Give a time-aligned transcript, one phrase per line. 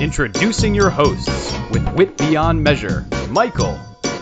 [0.00, 3.76] Introducing your hosts with wit beyond measure Michael,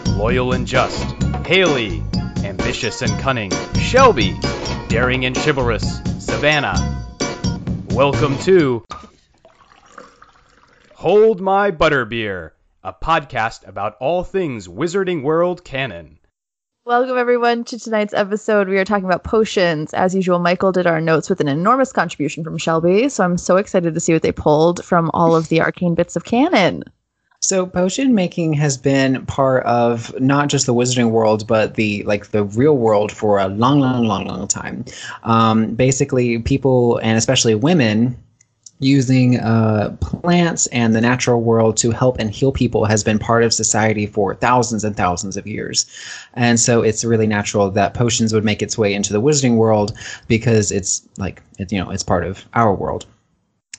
[0.06, 1.04] loyal and just,
[1.46, 2.02] Haley,
[2.38, 4.35] ambitious and cunning, Shelby,
[4.89, 7.04] daring and chivalrous, Savannah.
[7.91, 8.87] Welcome to
[10.94, 12.53] Hold My Butterbeer,
[12.83, 16.19] a podcast about all things Wizarding World canon.
[16.87, 18.68] Welcome, everyone, to tonight's episode.
[18.68, 19.92] We are talking about potions.
[19.92, 23.56] As usual, Michael did our notes with an enormous contribution from Shelby, so I'm so
[23.56, 26.84] excited to see what they pulled from all of the arcane bits of canon.
[27.41, 32.28] So potion making has been part of not just the wizarding world, but the like
[32.28, 34.84] the real world for a long, long, long, long time.
[35.24, 38.16] Um, basically, people and especially women
[38.78, 43.42] using uh, plants and the natural world to help and heal people has been part
[43.42, 45.86] of society for thousands and thousands of years.
[46.34, 49.96] And so it's really natural that potions would make its way into the wizarding world
[50.28, 53.06] because it's like, it, you know, it's part of our world.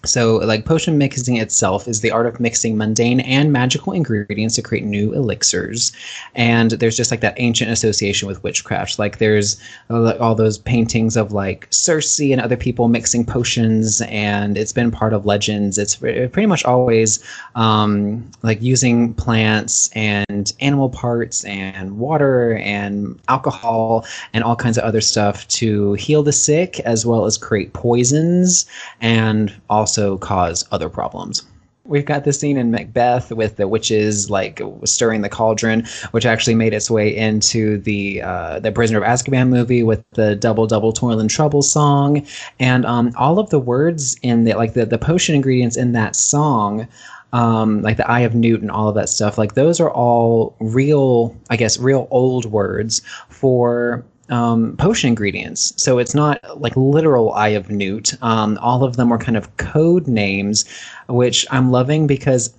[0.04, 4.62] So, like potion mixing itself is the art of mixing mundane and magical ingredients to
[4.62, 5.92] create new elixirs.
[6.36, 9.00] And there's just like that ancient association with witchcraft.
[9.00, 14.58] Like there's uh, all those paintings of like Circe and other people mixing potions, and
[14.58, 15.78] it's been part of legends.
[15.78, 17.24] It's pretty much always
[17.56, 24.84] um, like using plants and animal parts and water and alcohol and all kinds of
[24.84, 28.66] other stuff to heal the sick as well as create poisons
[29.02, 31.44] and also also cause other problems.
[31.86, 36.56] We've got the scene in Macbeth with the witches like stirring the cauldron, which actually
[36.56, 40.92] made its way into the uh, the Prisoner of Azkaban movie with the double double
[40.92, 42.28] toil and trouble song,
[42.60, 46.18] and um, all of the words in the like the the potion ingredients in that
[46.18, 46.90] song
[47.34, 50.56] um, like the Eye of Newt and all of that stuff, like those are all
[50.60, 55.74] real, I guess, real old words for um, potion ingredients.
[55.82, 58.14] So it's not like literal Eye of Newt.
[58.22, 60.66] Um, all of them are kind of code names,
[61.08, 62.54] which I'm loving because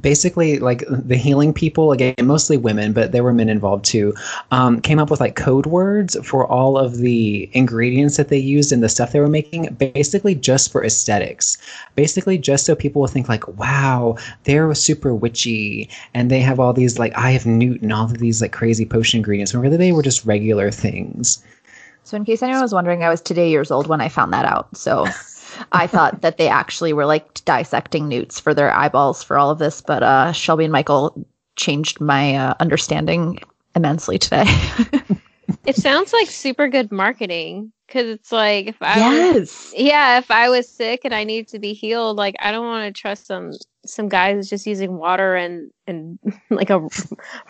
[0.00, 4.14] basically like the healing people again mostly women but there were men involved too
[4.50, 8.72] um, came up with like code words for all of the ingredients that they used
[8.72, 11.58] in the stuff they were making basically just for aesthetics.
[11.94, 16.72] Basically just so people will think like wow they're super witchy and they have all
[16.72, 19.52] these like eye of newt and all of these like crazy potion ingredients.
[19.52, 21.42] When really they were just regular things.
[22.04, 24.44] So in case anyone was wondering i was today years old when i found that
[24.44, 24.76] out.
[24.76, 25.06] So
[25.72, 29.58] I thought that they actually were like dissecting newts for their eyeballs for all of
[29.58, 31.26] this, but uh, Shelby and Michael
[31.56, 33.38] changed my uh, understanding
[33.74, 34.44] immensely today.
[35.66, 39.34] it sounds like super good marketing because it's like if I yes.
[39.34, 42.64] was, yeah, if I was sick and I need to be healed, like I don't
[42.64, 43.52] want to trust some
[43.84, 46.18] some guy who's just using water and and
[46.50, 46.86] like a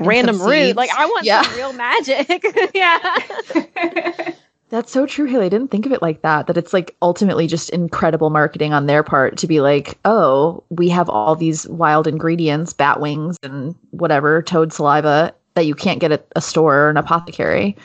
[0.00, 0.76] random root.
[0.76, 1.42] Like I want yeah.
[1.42, 2.44] some real magic.
[2.74, 4.32] yeah.
[4.72, 5.44] That's so true, Haley.
[5.44, 6.47] I didn't think of it like that.
[6.47, 10.88] That it's like ultimately just incredible marketing on their part to be like, oh, we
[10.88, 16.11] have all these wild ingredients, bat wings and whatever, toad saliva that you can't get
[16.11, 17.77] at a store or an apothecary.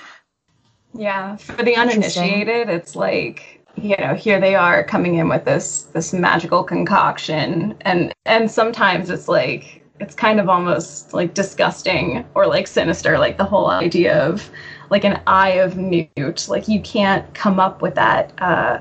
[0.94, 5.84] Yeah, for the uninitiated, it's like you know, here they are coming in with this
[5.92, 12.47] this magical concoction, and and sometimes it's like it's kind of almost like disgusting or
[12.47, 14.50] like sinister, like the whole idea of
[14.90, 16.48] like an eye of newt.
[16.48, 18.80] Like you can't come up with that uh,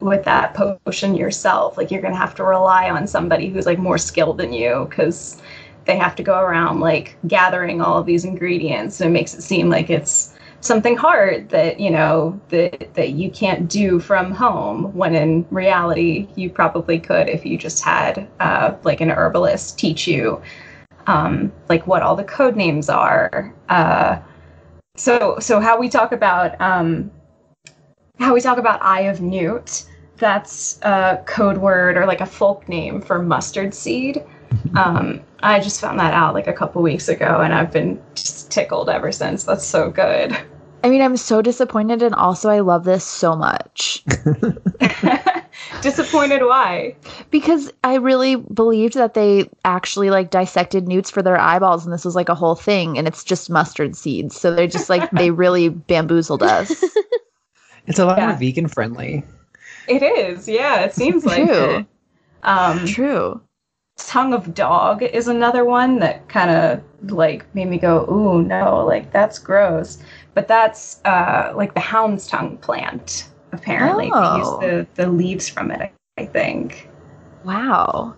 [0.00, 1.76] with that potion yourself.
[1.76, 5.40] Like you're gonna have to rely on somebody who's like more skilled than you because
[5.84, 9.42] they have to go around like gathering all of these ingredients and it makes it
[9.42, 14.94] seem like it's something hard that you know that that you can't do from home
[14.94, 20.06] when in reality you probably could if you just had uh, like an herbalist teach
[20.06, 20.40] you
[21.08, 24.16] um, like what all the code names are uh,
[24.96, 27.10] so so how we talk about um,
[28.18, 29.84] how we talk about Eye of Newt,
[30.16, 34.22] that's a code word or like a folk name for mustard seed.
[34.76, 38.50] Um, I just found that out like a couple weeks ago, and I've been just
[38.50, 39.44] tickled ever since.
[39.44, 40.36] That's so good.
[40.84, 44.04] I mean, I'm so disappointed, and also I love this so much.
[45.82, 46.94] Disappointed why?
[47.30, 52.04] Because I really believed that they actually like dissected newts for their eyeballs and this
[52.04, 54.38] was like a whole thing and it's just mustard seeds.
[54.38, 56.72] So they're just like they really bamboozled us.
[57.86, 58.28] It's a lot yeah.
[58.28, 59.24] more vegan friendly.
[59.88, 60.48] It is.
[60.48, 61.78] Yeah, it seems like True.
[61.78, 61.86] it.
[62.44, 63.40] Um True.
[63.96, 68.84] Tongue of dog is another one that kind of like made me go, "Ooh, no,
[68.86, 69.98] like that's gross."
[70.34, 74.10] But that's uh like the hound's tongue plant apparently.
[74.12, 74.32] Oh.
[74.32, 74.60] They use oh.
[74.60, 76.88] the, the leaves from it, I think.
[77.44, 78.16] Wow.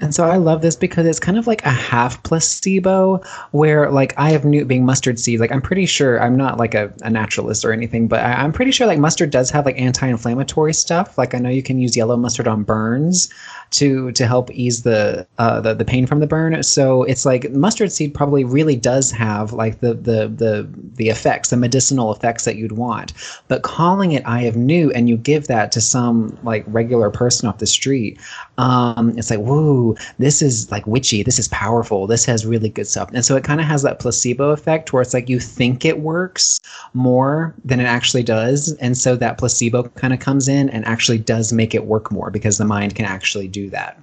[0.00, 4.14] And so I love this because it's kind of like a half placebo where like
[4.16, 5.40] eye of newt being mustard seed.
[5.40, 8.52] Like I'm pretty sure I'm not like a, a naturalist or anything, but I, am
[8.52, 11.18] pretty sure like mustard does have like anti-inflammatory stuff.
[11.18, 13.28] Like I know you can use yellow mustard on burns
[13.70, 16.62] to to help ease the uh, the the pain from the burn.
[16.62, 21.50] So it's like mustard seed probably really does have like the the the the effects,
[21.50, 23.12] the medicinal effects that you'd want.
[23.48, 27.48] But calling it eye of newt and you give that to some like regular person
[27.48, 28.18] off the street,
[28.58, 31.22] um, it's like whoa, this is like witchy.
[31.22, 32.06] This is powerful.
[32.06, 33.10] This has really good stuff.
[33.14, 36.00] And so it kind of has that placebo effect where it's like you think it
[36.00, 36.60] works
[36.92, 41.18] more than it actually does, and so that placebo kind of comes in and actually
[41.18, 43.98] does make it work more because the mind can actually do that.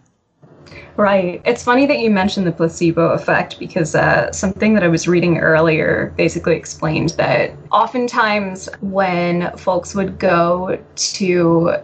[0.98, 1.42] Right.
[1.44, 5.40] It's funny that you mentioned the placebo effect because uh, something that I was reading
[5.40, 11.76] earlier basically explained that oftentimes when folks would go to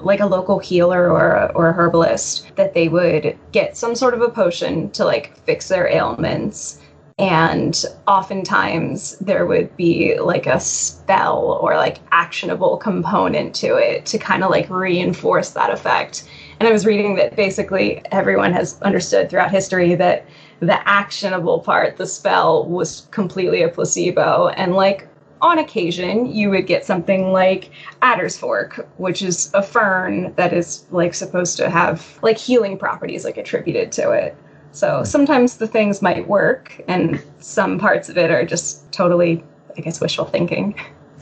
[0.00, 4.20] like a local healer or or a herbalist that they would get some sort of
[4.20, 6.80] a potion to like fix their ailments.
[7.18, 14.18] And oftentimes there would be like a spell or like actionable component to it to
[14.18, 16.28] kind of like reinforce that effect.
[16.60, 20.26] And i was reading that basically everyone has understood throughout history that
[20.60, 24.48] the actionable part the spell was completely a placebo.
[24.48, 25.07] And like
[25.40, 27.70] on occasion you would get something like
[28.02, 33.24] adder's fork which is a fern that is like supposed to have like healing properties
[33.24, 34.36] like attributed to it
[34.72, 39.42] so sometimes the things might work, and some parts of it are just totally,
[39.76, 40.78] I guess, wishful thinking.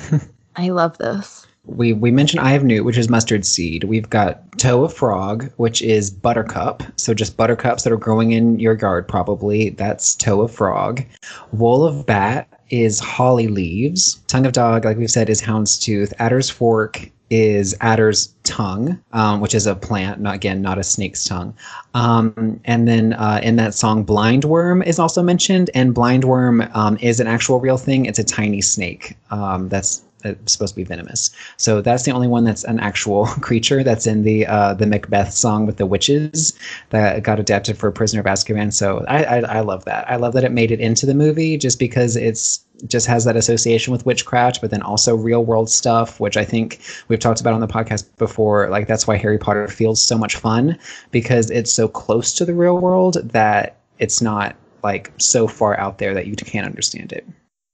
[0.56, 1.45] I love this.
[1.66, 3.84] We we mentioned eye of newt, which is mustard seed.
[3.84, 6.82] We've got toe of frog, which is buttercup.
[6.96, 9.70] So just buttercups that are growing in your yard, probably.
[9.70, 11.04] That's toe of frog.
[11.52, 14.20] Wool of bat is holly leaves.
[14.26, 16.12] Tongue of dog, like we've said, is houndstooth.
[16.18, 21.24] Adder's fork is adder's tongue, um, which is a plant, not again, not a snake's
[21.24, 21.54] tongue.
[21.94, 27.18] Um, and then uh, in that song, blindworm is also mentioned, and blindworm um, is
[27.18, 28.06] an actual real thing.
[28.06, 31.30] It's a tiny snake um, that's it's supposed to be venomous.
[31.56, 35.32] So that's the only one that's an actual creature that's in the uh, the Macbeth
[35.32, 36.58] song with the witches
[36.90, 38.72] that got adapted for Prisoner of Azkaban.
[38.72, 40.08] So I, I, I love that.
[40.10, 43.36] I love that it made it into the movie just because it's just has that
[43.36, 47.54] association with witchcraft, but then also real world stuff, which I think we've talked about
[47.54, 48.68] on the podcast before.
[48.68, 50.78] Like that's why Harry Potter feels so much fun
[51.10, 55.98] because it's so close to the real world that it's not like so far out
[55.98, 57.26] there that you can't understand it.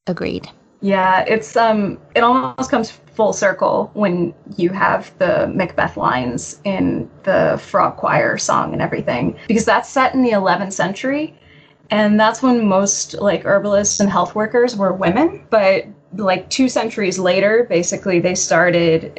[0.06, 0.48] Agreed.
[0.82, 7.08] Yeah, it's um it almost comes full circle when you have the Macbeth lines in
[7.22, 11.38] the Frog Choir song and everything because that's set in the 11th century
[11.90, 15.84] and that's when most like herbalists and health workers were women, but
[16.16, 19.12] like 2 centuries later basically they started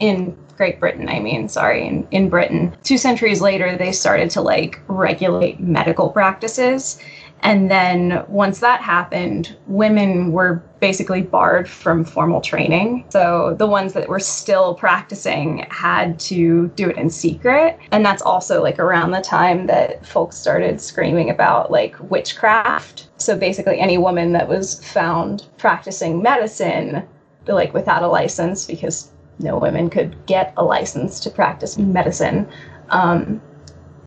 [0.00, 2.76] in Great Britain, I mean, sorry, in, in Britain.
[2.82, 7.00] Two centuries later, they started to like regulate medical practices
[7.42, 13.04] and then once that happened, women were basically barred from formal training.
[13.10, 17.78] So the ones that were still practicing had to do it in secret.
[17.92, 23.08] And that's also like around the time that folks started screaming about like witchcraft.
[23.18, 27.06] So basically, any woman that was found practicing medicine,
[27.46, 32.48] like without a license, because no women could get a license to practice medicine,
[32.90, 33.40] um,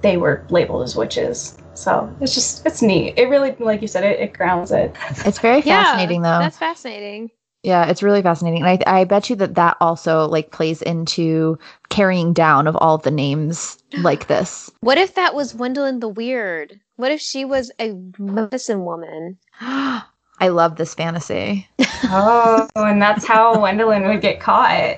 [0.01, 1.57] they were labeled as witches.
[1.75, 3.15] So it's just it's neat.
[3.17, 4.95] It really, like you said, it, it grounds it.
[5.25, 6.43] It's very fascinating, yeah, though.
[6.43, 7.31] That's fascinating.
[7.63, 8.61] Yeah, it's really fascinating.
[8.63, 11.57] And I, I bet you that that also like plays into
[11.89, 14.69] carrying down of all the names like this.
[14.81, 16.79] What if that was Wendelin the Weird?
[16.97, 19.37] What if she was a medicine woman?
[19.61, 21.67] I love this fantasy.
[22.05, 24.97] oh, and that's how Wendelin would get caught.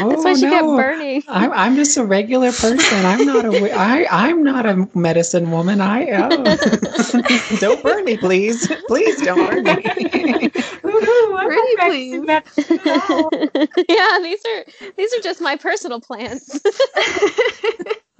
[0.00, 0.50] Oh, That's why she no.
[0.50, 1.22] kept burning.
[1.28, 3.04] I'm, I'm just a regular person.
[3.04, 5.80] I'm not a I I'm not a medicine woman.
[5.80, 7.56] I oh.
[7.60, 8.70] don't burn me, please.
[8.86, 10.48] Please don't burn me.
[10.50, 12.24] Pretty please.
[13.88, 16.60] yeah, these are these are just my personal plants.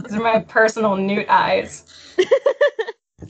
[0.05, 1.85] these are my personal newt eyes.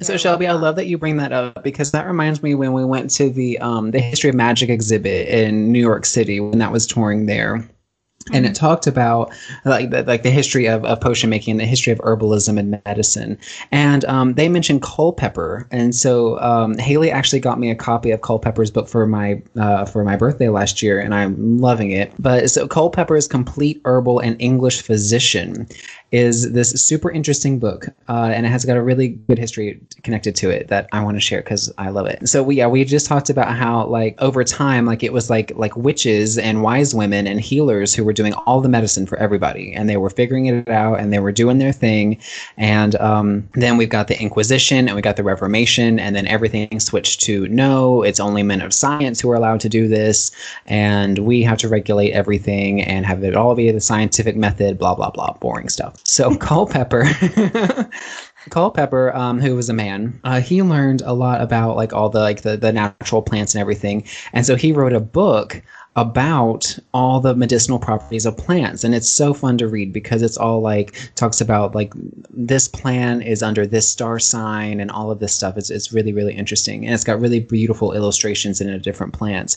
[0.01, 2.85] So Shelby, I love that you bring that up because that reminds me when we
[2.85, 6.71] went to the um the history of magic exhibit in New York City when that
[6.71, 7.69] was touring there
[8.33, 9.33] and it talked about
[9.65, 12.81] like the, like the history of, of potion making and the history of herbalism and
[12.85, 13.39] medicine.
[13.73, 18.21] And um, they mentioned culpeper and so um, haley actually got me a copy of
[18.21, 22.13] culpeper's book for my uh, for my birthday last year and i'm loving it.
[22.19, 25.67] But so culpeper is complete herbal and english physician
[26.13, 30.35] is this super interesting book, uh, and it has got a really good history connected
[30.37, 32.29] to it that I want to share because I love it.
[32.29, 35.53] So we yeah we just talked about how like over time like it was like
[35.55, 39.73] like witches and wise women and healers who were doing all the medicine for everybody,
[39.73, 42.21] and they were figuring it out and they were doing their thing,
[42.57, 46.81] and um, then we've got the Inquisition and we got the Reformation, and then everything
[46.81, 50.33] switched to no, it's only men of science who are allowed to do this,
[50.67, 54.95] and we have to regulate everything and have it all via the scientific method, blah
[54.95, 56.00] blah blah, boring stuff.
[56.05, 57.05] So Culpeper,
[58.51, 62.21] Culpeper, um, who was a man, uh, he learned a lot about like all the
[62.21, 65.63] like the, the natural plants and everything, and so he wrote a book
[65.97, 68.85] about all the medicinal properties of plants.
[68.85, 71.93] And it's so fun to read because it's all like talks about like
[72.31, 75.57] this plant is under this star sign and all of this stuff.
[75.57, 76.85] It's, it's really really interesting.
[76.85, 79.57] And it's got really beautiful illustrations in it of different plants.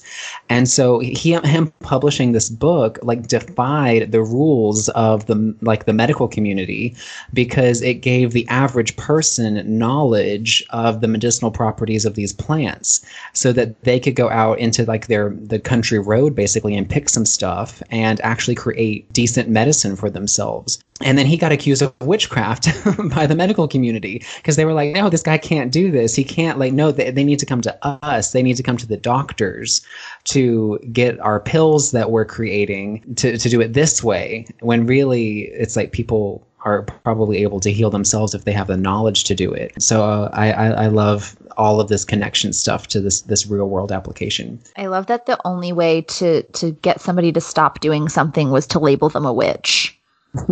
[0.49, 5.93] And so he him publishing this book like defied the rules of the like the
[5.93, 6.95] medical community
[7.31, 13.51] because it gave the average person knowledge of the medicinal properties of these plants so
[13.53, 17.09] that they could go out into like their the country road road basically and pick
[17.09, 20.79] some stuff and actually create decent medicine for themselves.
[21.01, 22.67] And then he got accused of witchcraft
[23.13, 26.15] by the medical community because they were like, no, this guy can't do this.
[26.15, 28.31] He can't, like, no, they, they need to come to us.
[28.31, 29.81] They need to come to the doctors
[30.25, 34.45] to get our pills that we're creating to, to do it this way.
[34.61, 38.77] When really it's like people are probably able to heal themselves if they have the
[38.77, 39.73] knowledge to do it.
[39.81, 43.69] So uh, I, I, I love all of this connection stuff to this this real
[43.69, 44.59] world application.
[44.77, 48.65] I love that the only way to to get somebody to stop doing something was
[48.67, 49.99] to label them a witch.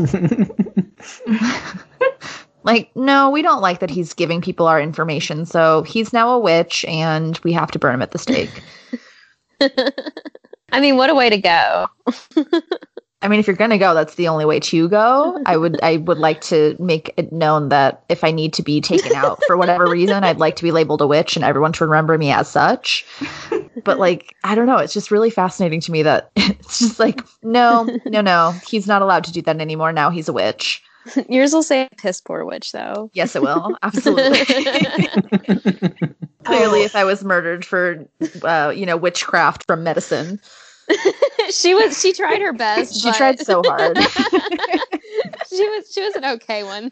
[2.63, 6.39] like, no, we don't like that he's giving people our information, so he's now a
[6.39, 8.61] witch and we have to burn him at the stake.
[10.73, 11.87] I mean, what a way to go.
[13.21, 15.41] I mean, if you're gonna go, that's the only way to go.
[15.45, 18.81] I would, I would like to make it known that if I need to be
[18.81, 21.85] taken out for whatever reason, I'd like to be labeled a witch and everyone to
[21.85, 23.05] remember me as such.
[23.83, 24.77] But like, I don't know.
[24.77, 29.01] It's just really fascinating to me that it's just like, no, no, no, he's not
[29.01, 29.91] allowed to do that anymore.
[29.91, 30.83] Now he's a witch.
[31.29, 33.09] Yours will say piss poor witch, though.
[33.13, 33.75] Yes, it will.
[33.81, 34.45] Absolutely.
[36.43, 38.05] Clearly, if I was murdered for,
[38.43, 40.39] uh, you know, witchcraft from medicine,
[41.51, 42.95] she was she tried her best.
[43.01, 43.17] she but...
[43.17, 43.97] tried so hard.
[45.49, 46.91] she was she was an okay one.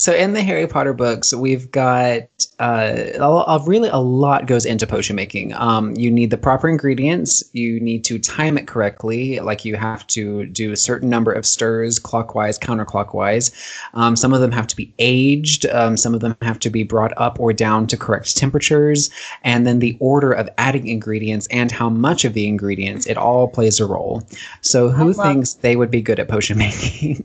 [0.00, 2.22] So in the Harry Potter books, we've got
[2.58, 5.52] uh, a, a, really a lot goes into potion making.
[5.54, 7.44] Um, you need the proper ingredients.
[7.52, 9.40] You need to time it correctly.
[9.40, 13.52] Like you have to do a certain number of stirs, clockwise, counterclockwise.
[13.92, 15.66] Um, some of them have to be aged.
[15.66, 19.10] Um, some of them have to be brought up or down to correct temperatures.
[19.42, 23.48] And then the order of adding ingredients and how much of the ingredients it all
[23.48, 24.22] plays a role.
[24.62, 27.22] So who thinks they would be good at potion making?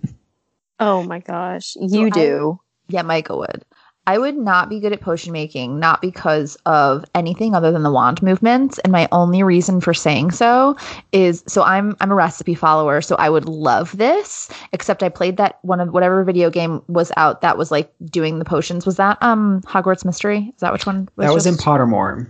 [0.80, 2.60] oh my gosh, you so do.
[2.88, 3.66] Yeah, Michael would.
[4.08, 7.92] I would not be good at potion making, not because of anything other than the
[7.92, 8.78] wand movements.
[8.80, 10.78] And my only reason for saying so
[11.12, 14.50] is so I'm I'm a recipe follower, so I would love this.
[14.74, 18.38] Except I played that one of whatever video game was out that was like doing
[18.38, 18.86] the potions.
[18.86, 20.52] Was that um Hogwarts Mystery?
[20.54, 21.10] Is that which one?
[21.16, 22.28] Was that was in Pottermore.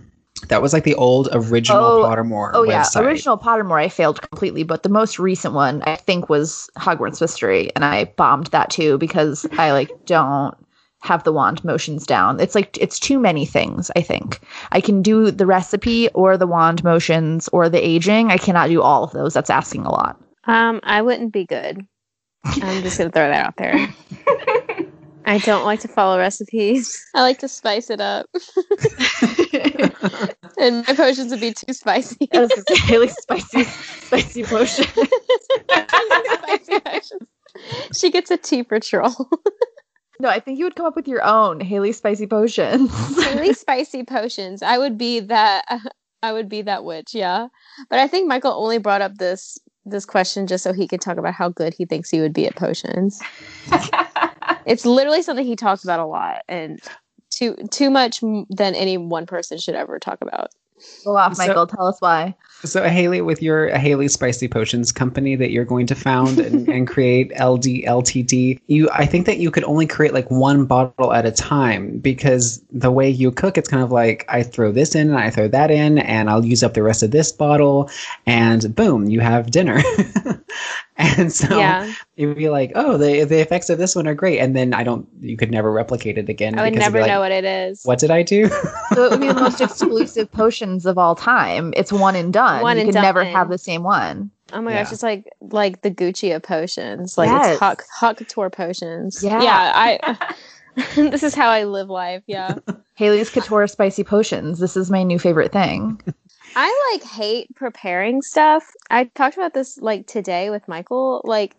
[0.48, 2.50] That was like the old original oh, Pottermore.
[2.54, 3.80] Oh yeah, original Pottermore.
[3.80, 8.04] I failed completely, but the most recent one I think was Hogwarts Mystery, and I
[8.16, 10.56] bombed that too because I like don't
[11.00, 12.40] have the wand motions down.
[12.40, 14.40] It's like it's too many things, I think.
[14.72, 18.30] I can do the recipe or the wand motions or the aging.
[18.30, 19.34] I cannot do all of those.
[19.34, 20.20] That's asking a lot.
[20.44, 21.86] Um, I wouldn't be good.
[22.44, 23.94] I'm just gonna throw that out there.
[25.26, 27.04] I don't like to follow recipes.
[27.14, 28.26] I like to spice it up.
[30.58, 32.28] and my potions would be too spicy.
[32.32, 34.86] I was really spicy, spicy potion.
[35.68, 37.28] spicy potions.
[37.94, 39.14] She gets a tea patrol.
[40.20, 42.90] No, I think you would come up with your own Haley spicy potions.
[43.22, 44.62] Haley spicy potions.
[44.62, 45.64] I would be that.
[46.22, 47.14] I would be that witch.
[47.14, 47.48] Yeah,
[47.90, 51.18] but I think Michael only brought up this this question just so he could talk
[51.18, 53.20] about how good he thinks he would be at potions.
[54.66, 56.80] it's literally something he talks about a lot, and
[57.30, 60.50] too too much than any one person should ever talk about.
[61.04, 61.66] Go off, Michael.
[61.68, 62.34] So, Tell us why.
[62.64, 66.86] So, Haley, with your Haley Spicy Potions company that you're going to found and, and
[66.86, 71.24] create LD LTD, you I think that you could only create like one bottle at
[71.24, 75.08] a time because the way you cook, it's kind of like I throw this in
[75.08, 77.90] and I throw that in, and I'll use up the rest of this bottle,
[78.26, 79.80] and boom, you have dinner.
[81.18, 81.92] and so yeah.
[82.16, 84.82] you'd be like, oh, the the effects of this one are great, and then I
[84.82, 86.58] don't, you could never replicate it again.
[86.58, 87.82] I would never like, know what it is.
[87.84, 88.48] What did I do?
[88.94, 91.74] so it would be the most exclusive potions of all time.
[91.76, 92.62] It's one and done.
[92.62, 93.02] One you and can done.
[93.02, 94.30] never have the same one.
[94.54, 94.84] Oh my yeah.
[94.84, 97.18] gosh, it's like like the Gucci of potions.
[97.18, 97.50] Like yes.
[97.52, 99.22] it's hot hot couture potions.
[99.22, 99.42] Yeah.
[99.42, 100.34] Yeah, I
[100.94, 102.22] this is how I live life.
[102.26, 102.56] Yeah.
[102.94, 104.58] Haley's Couture spicy potions.
[104.58, 106.00] This is my new favorite thing.
[106.56, 108.64] I like hate preparing stuff.
[108.88, 111.20] I talked about this like today with Michael.
[111.24, 111.54] Like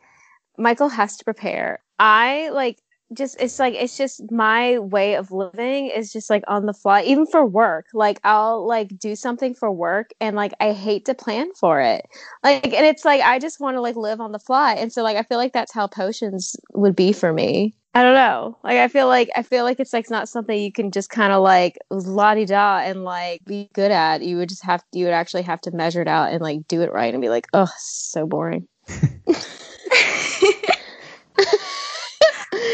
[0.57, 1.83] Michael has to prepare.
[1.99, 2.79] I like
[3.13, 7.01] just it's like it's just my way of living is just like on the fly
[7.03, 11.13] even for work like i'll like do something for work and like i hate to
[11.13, 12.05] plan for it
[12.43, 15.03] like and it's like i just want to like live on the fly and so
[15.03, 18.77] like i feel like that's how potions would be for me i don't know like
[18.77, 21.41] i feel like i feel like it's like not something you can just kind of
[21.41, 25.59] like la-di-da and like be good at you would just have you would actually have
[25.59, 28.67] to measure it out and like do it right and be like oh so boring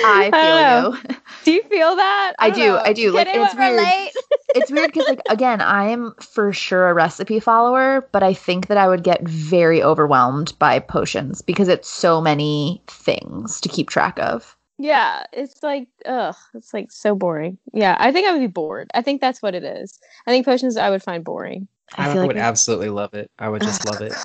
[0.06, 1.18] I feel you.
[1.46, 2.34] Do you feel that?
[2.40, 2.68] I, I do.
[2.68, 2.82] Know.
[2.84, 3.14] I do.
[3.14, 3.80] Can like it's weird.
[4.56, 8.78] it's weird because like again, I'm for sure a recipe follower, but I think that
[8.78, 14.20] I would get very overwhelmed by potions because it's so many things to keep track
[14.20, 14.58] of.
[14.78, 17.58] Yeah, it's like ugh, it's like so boring.
[17.74, 18.90] Yeah, I think I would be bored.
[18.94, 20.00] I think that's what it is.
[20.26, 21.68] I think potions I would find boring.
[21.96, 23.30] I, I would like absolutely love it.
[23.38, 24.14] I would just love it.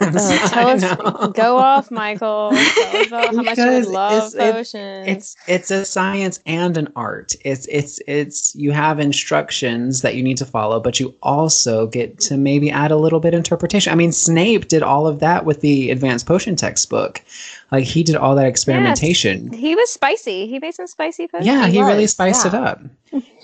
[0.50, 2.50] tell us, go off, Michael.
[2.50, 5.08] Tell us about how much you love it's, potions.
[5.08, 7.34] It's it's a science and an art.
[7.44, 12.18] It's it's it's you have instructions that you need to follow, but you also get
[12.20, 13.92] to maybe add a little bit interpretation.
[13.92, 17.22] I mean, Snape did all of that with the advanced potion textbook.
[17.72, 19.50] Like he did all that experimentation.
[19.50, 19.60] Yes.
[19.60, 20.46] He was spicy.
[20.46, 21.46] He made some spicy potions.
[21.46, 22.50] Yeah, he, he really spiced yeah.
[22.50, 22.80] it up.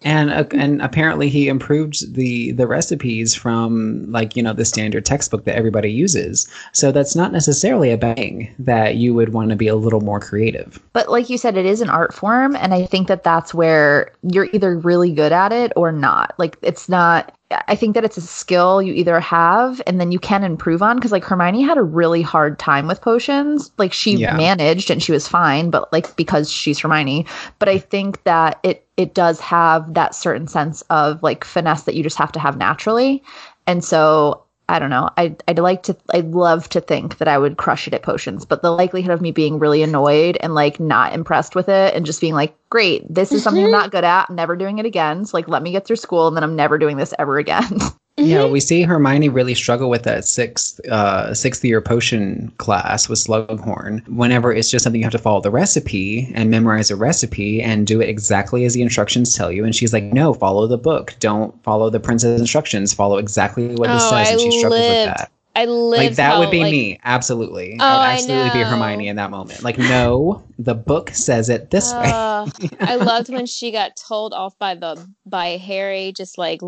[0.02, 5.04] and uh, and apparently he improved the the recipes from like you know the standard
[5.04, 6.48] textbook that everybody uses.
[6.72, 10.20] So that's not necessarily a bang that you would want to be a little more
[10.20, 10.80] creative.
[10.92, 14.12] But like you said, it is an art form, and I think that that's where
[14.22, 16.34] you're either really good at it or not.
[16.38, 17.34] Like it's not
[17.66, 20.96] I think that it's a skill you either have and then you can improve on
[20.96, 23.72] because like Hermione had a really hard time with potions.
[23.76, 24.36] Like she yeah.
[24.36, 27.26] managed and she was fine, but like because she's Hermione.
[27.58, 31.94] But I think that it it does have that certain sense of like finesse that
[31.94, 33.22] you just have to have naturally.
[33.66, 35.10] And so I don't know.
[35.16, 38.44] I'd, I'd like to, I'd love to think that I would crush it at potions,
[38.44, 42.06] but the likelihood of me being really annoyed and like not impressed with it and
[42.06, 43.80] just being like, great, this is something I'm mm-hmm.
[43.80, 45.24] not good at, I'm never doing it again.
[45.24, 47.80] So like, let me get through school and then I'm never doing this ever again.
[48.20, 48.30] Mm-hmm.
[48.30, 53.18] Yeah, we see Hermione really struggle with that sixth uh, sixth year potion class with
[53.18, 54.06] Slughorn.
[54.08, 57.86] Whenever it's just something you have to follow the recipe and memorize a recipe and
[57.86, 61.14] do it exactly as the instructions tell you, and she's like, "No, follow the book.
[61.18, 62.92] Don't follow the prince's instructions.
[62.92, 65.08] Follow exactly what it oh, says." I and she struggles lived.
[65.08, 65.32] with that.
[65.56, 67.76] I lived like that how, would be like, me absolutely.
[67.80, 69.62] Oh, I would absolutely be Hermione in that moment.
[69.62, 72.68] Like, no, the book says it this uh, way.
[72.80, 76.60] I loved when she got told off by the by Harry, just like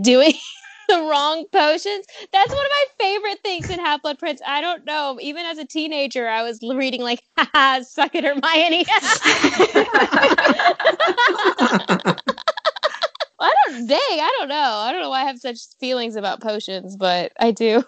[0.00, 0.32] doing
[0.88, 2.06] the wrong potions.
[2.32, 4.40] That's one of my favorite things in Half Blood Prince.
[4.46, 5.18] I don't know.
[5.20, 8.84] Even as a teenager, I was reading like, "Ha suck it, Hermione.
[13.38, 14.54] I don't, dang, I don't know.
[14.56, 17.84] I don't know why I have such feelings about potions, but I do.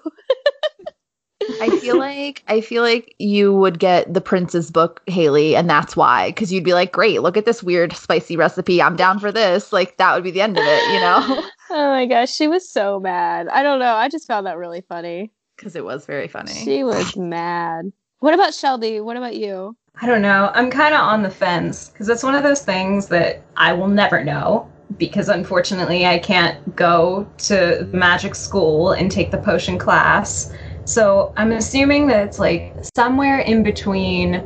[1.61, 5.96] I feel like I feel like you would get the prince's book, Haley, and that's
[5.96, 6.30] why.
[6.30, 8.82] Because you'd be like, "Great, look at this weird spicy recipe.
[8.82, 11.42] I'm down for this." Like that would be the end of it, you know?
[11.70, 13.48] oh my gosh, she was so mad.
[13.48, 13.94] I don't know.
[13.94, 15.32] I just found that really funny.
[15.56, 16.52] Because it was very funny.
[16.52, 17.92] She was mad.
[18.20, 19.00] What about Shelby?
[19.00, 19.76] What about you?
[20.00, 20.50] I don't know.
[20.54, 23.88] I'm kind of on the fence because it's one of those things that I will
[23.88, 30.52] never know because unfortunately I can't go to magic school and take the potion class.
[30.88, 34.42] So I'm assuming that it's like somewhere in between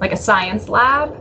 [0.00, 1.14] like a science lab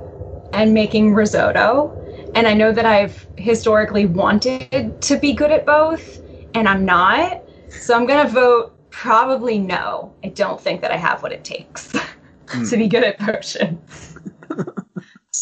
[0.54, 1.96] and making risotto.
[2.34, 6.20] And I know that I've historically wanted to be good at both,
[6.56, 7.44] and I'm not.
[7.70, 10.16] So I'm going to vote probably no.
[10.24, 11.92] I don't think that I have what it takes
[12.48, 12.68] mm.
[12.72, 14.18] to be good at potions.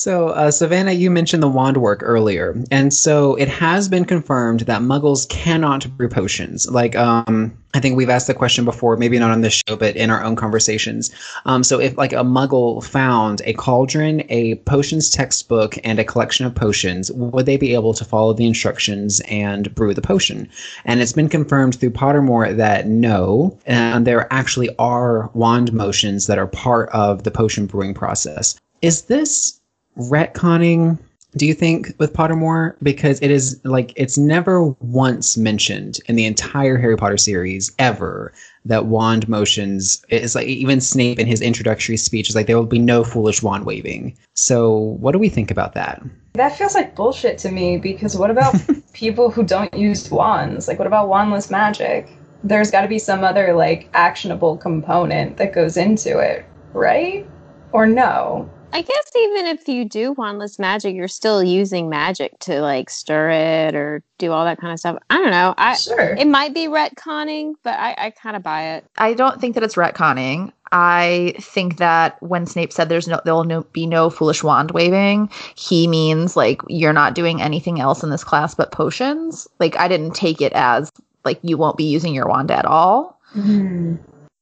[0.03, 4.59] So, uh, Savannah, you mentioned the wand work earlier, and so it has been confirmed
[4.61, 6.69] that Muggles cannot brew potions.
[6.69, 9.95] Like, um, I think we've asked the question before, maybe not on this show, but
[9.95, 11.09] in our own conversations.
[11.45, 16.45] Um, so, if like a Muggle found a cauldron, a potions textbook, and a collection
[16.45, 20.49] of potions, would they be able to follow the instructions and brew the potion?
[20.83, 26.37] And it's been confirmed through Pottermore that no, and there actually are wand motions that
[26.37, 28.59] are part of the potion brewing process.
[28.81, 29.61] Is this
[29.97, 30.97] retconning
[31.35, 36.25] do you think with Pottermore because it is like it's never once mentioned in the
[36.25, 38.31] entire Harry Potter series ever
[38.65, 42.65] that wand motions is like even Snape in his introductory speech is like there will
[42.65, 44.15] be no foolish wand waving.
[44.35, 46.03] So what do we think about that?
[46.33, 48.55] That feels like bullshit to me because what about
[48.93, 50.67] people who don't use wands?
[50.67, 52.09] Like what about wandless magic?
[52.43, 57.25] There's got to be some other like actionable component that goes into it, right?
[57.71, 58.51] Or no?
[58.73, 63.29] I guess even if you do wandless magic, you're still using magic to like stir
[63.29, 64.97] it or do all that kind of stuff.
[65.11, 65.53] I don't know.
[65.59, 68.85] I sure it might be retconning, but I, I kind of buy it.
[68.97, 70.51] I don't think that it's retconning.
[70.71, 75.29] I think that when Snape said there's no there'll no, be no foolish wand waving,
[75.53, 79.47] he means like you're not doing anything else in this class but potions.
[79.59, 80.91] Like I didn't take it as
[81.23, 83.19] like you won't be using your wand at all.
[83.35, 83.97] Mm-hmm.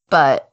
[0.09, 0.49] But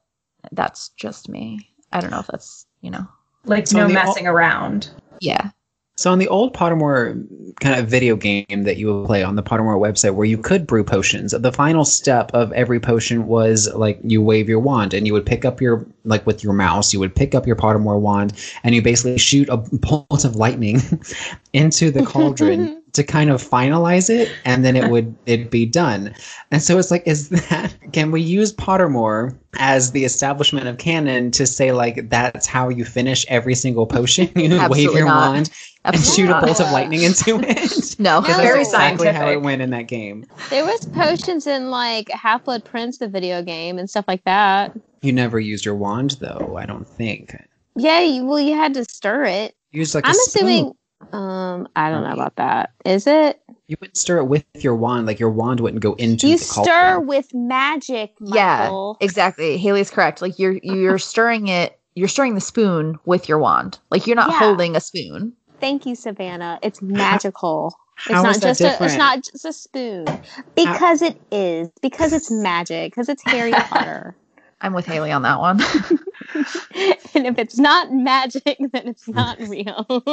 [0.50, 1.70] that's just me.
[1.92, 3.06] I don't know if that's, you know.
[3.44, 4.90] Like so no messing around.
[5.20, 5.50] Yeah.
[5.98, 7.26] So on the old Pottermore
[7.58, 10.64] kind of video game that you would play on the Pottermore website where you could
[10.64, 15.08] brew potions, the final step of every potion was like you wave your wand and
[15.08, 17.98] you would pick up your like with your mouse, you would pick up your Pottermore
[17.98, 20.80] wand and you basically shoot a bolt of lightning
[21.52, 26.14] into the cauldron to kind of finalize it and then it would it be done.
[26.50, 31.30] And so it's like is that can we use Pottermore as the establishment of canon
[31.32, 34.30] to say like that's how you finish every single potion?
[34.38, 35.30] You wave your not.
[35.32, 35.50] wand
[35.84, 37.98] and shoot a bolt of lightning into it.
[37.98, 39.14] No, that's very exactly scientific.
[39.14, 40.24] how it went in that game.
[40.50, 44.78] There was potions in like Half Blood Prince, the video game, and stuff like that.
[45.02, 46.56] You never used your wand though.
[46.58, 47.36] I don't think.
[47.76, 49.54] Yeah, you, well, you had to stir it.
[49.70, 50.72] Use like I'm assuming.
[51.12, 52.72] Um, I don't know about that.
[52.84, 53.40] Is it?
[53.66, 55.06] You wouldn't stir it with your wand.
[55.06, 56.28] Like your wand wouldn't go into.
[56.28, 58.14] You stir with magic.
[58.20, 58.96] Michael.
[59.00, 59.56] Yeah, exactly.
[59.58, 60.22] Haley's correct.
[60.22, 61.78] Like you're you're stirring it.
[61.94, 63.78] You're stirring the spoon with your wand.
[63.90, 64.38] Like you're not yeah.
[64.38, 65.34] holding a spoon.
[65.60, 66.58] Thank you, Savannah.
[66.62, 67.74] It's magical.
[67.96, 68.80] How, it's not just different?
[68.80, 70.04] a it's not just a spoon.
[70.54, 71.08] Because how?
[71.08, 71.68] it is.
[71.82, 72.92] Because it's magic.
[72.92, 74.14] Because it's Harry Potter.
[74.60, 75.60] I'm with Haley on that one.
[77.14, 79.86] and if it's not magic, then it's not real.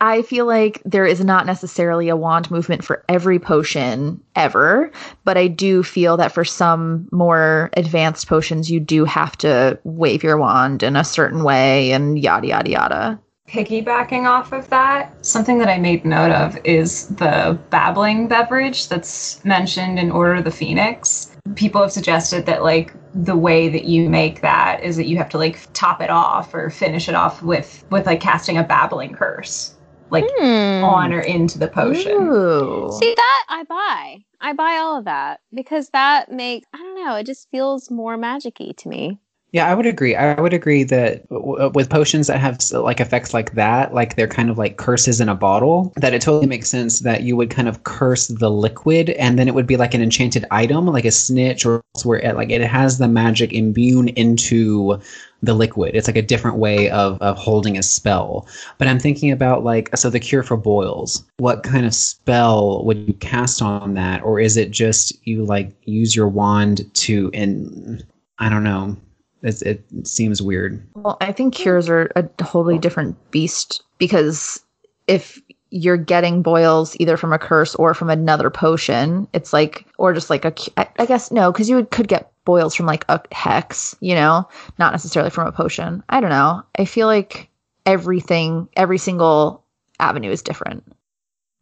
[0.00, 4.92] I feel like there is not necessarily a wand movement for every potion ever,
[5.24, 10.22] but I do feel that for some more advanced potions, you do have to wave
[10.22, 13.20] your wand in a certain way and yada, yada, yada.
[13.48, 19.42] Piggybacking off of that, something that I made note of is the babbling beverage that's
[19.44, 21.34] mentioned in Order of the Phoenix.
[21.54, 25.28] People have suggested that, like, the way that you make that is that you have
[25.30, 29.14] to like top it off or finish it off with with like casting a babbling
[29.14, 29.74] curse
[30.10, 30.84] like hmm.
[30.84, 32.12] on or into the potion.
[32.12, 32.90] Ooh.
[32.98, 34.24] See that I buy.
[34.40, 38.16] I buy all of that because that makes I don't know, it just feels more
[38.16, 39.18] magicy to me.
[39.52, 40.14] Yeah, I would agree.
[40.14, 44.28] I would agree that w- with potions that have like effects like that, like they're
[44.28, 47.48] kind of like curses in a bottle, that it totally makes sense that you would
[47.48, 51.06] kind of curse the liquid and then it would be like an enchanted item, like
[51.06, 55.00] a snitch or where it like it has the magic imbued into
[55.42, 55.96] the liquid.
[55.96, 58.46] It's like a different way of, of holding a spell.
[58.76, 61.24] But I'm thinking about like so the cure for boils.
[61.38, 65.72] What kind of spell would you cast on that, or is it just you like
[65.84, 68.04] use your wand to and
[68.38, 68.98] I don't know.
[69.42, 70.84] It, it seems weird.
[70.94, 74.60] Well, I think cures are a totally different beast because
[75.06, 79.28] if you're getting boils either from a curse or from another potion.
[79.32, 80.54] It's like, or just like a,
[80.98, 84.48] I guess no, because you would, could get boils from like a hex, you know,
[84.78, 86.02] not necessarily from a potion.
[86.08, 86.62] I don't know.
[86.78, 87.50] I feel like
[87.84, 89.64] everything, every single
[90.00, 90.84] avenue is different.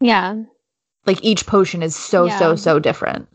[0.00, 0.42] Yeah.
[1.06, 2.38] Like each potion is so, yeah.
[2.38, 3.28] so, so different.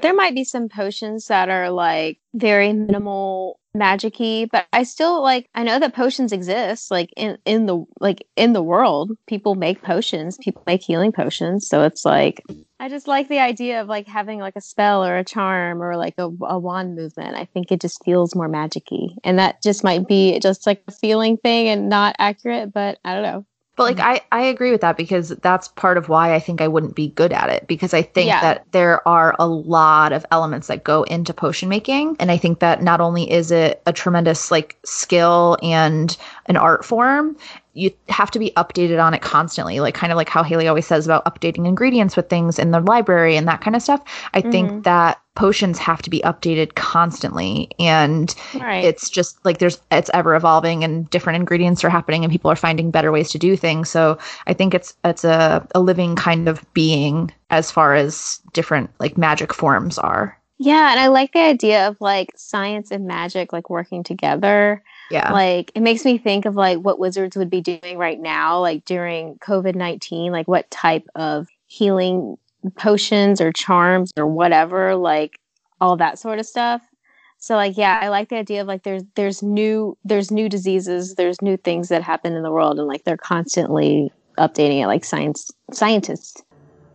[0.00, 5.48] There might be some potions that are like very minimal magicy, but I still like
[5.54, 9.12] I know that potions exist like in in the like in the world.
[9.26, 12.42] People make potions, people make healing potions, so it's like
[12.78, 15.96] I just like the idea of like having like a spell or a charm or
[15.96, 17.34] like a, a wand movement.
[17.34, 19.16] I think it just feels more magicy.
[19.24, 23.14] And that just might be just like a feeling thing and not accurate, but I
[23.14, 23.46] don't know.
[23.76, 24.24] But like mm-hmm.
[24.32, 27.08] I, I agree with that because that's part of why I think I wouldn't be
[27.08, 28.40] good at it because I think yeah.
[28.40, 32.60] that there are a lot of elements that go into potion making and I think
[32.60, 37.36] that not only is it a tremendous like skill and an art form
[37.76, 40.86] you have to be updated on it constantly like kind of like how haley always
[40.86, 44.40] says about updating ingredients with things in the library and that kind of stuff i
[44.40, 44.50] mm-hmm.
[44.50, 48.84] think that potions have to be updated constantly and right.
[48.84, 52.56] it's just like there's it's ever evolving and different ingredients are happening and people are
[52.56, 56.48] finding better ways to do things so i think it's it's a, a living kind
[56.48, 61.38] of being as far as different like magic forms are yeah and i like the
[61.38, 65.32] idea of like science and magic like working together yeah.
[65.32, 68.84] Like it makes me think of like what wizards would be doing right now, like
[68.84, 72.36] during COVID 19, like what type of healing
[72.76, 75.38] potions or charms or whatever, like
[75.80, 76.82] all that sort of stuff.
[77.38, 81.14] So like yeah, I like the idea of like there's there's new there's new diseases,
[81.14, 85.04] there's new things that happen in the world and like they're constantly updating it like
[85.04, 86.42] science scientists.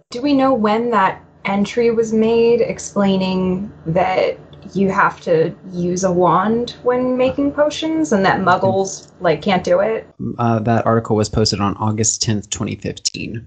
[0.10, 4.38] Do we know when that entry was made explaining that
[4.74, 9.80] you have to use a wand when making potions and that muggles like can't do
[9.80, 10.08] it?
[10.38, 13.45] Uh, that article was posted on August 10th, 2015.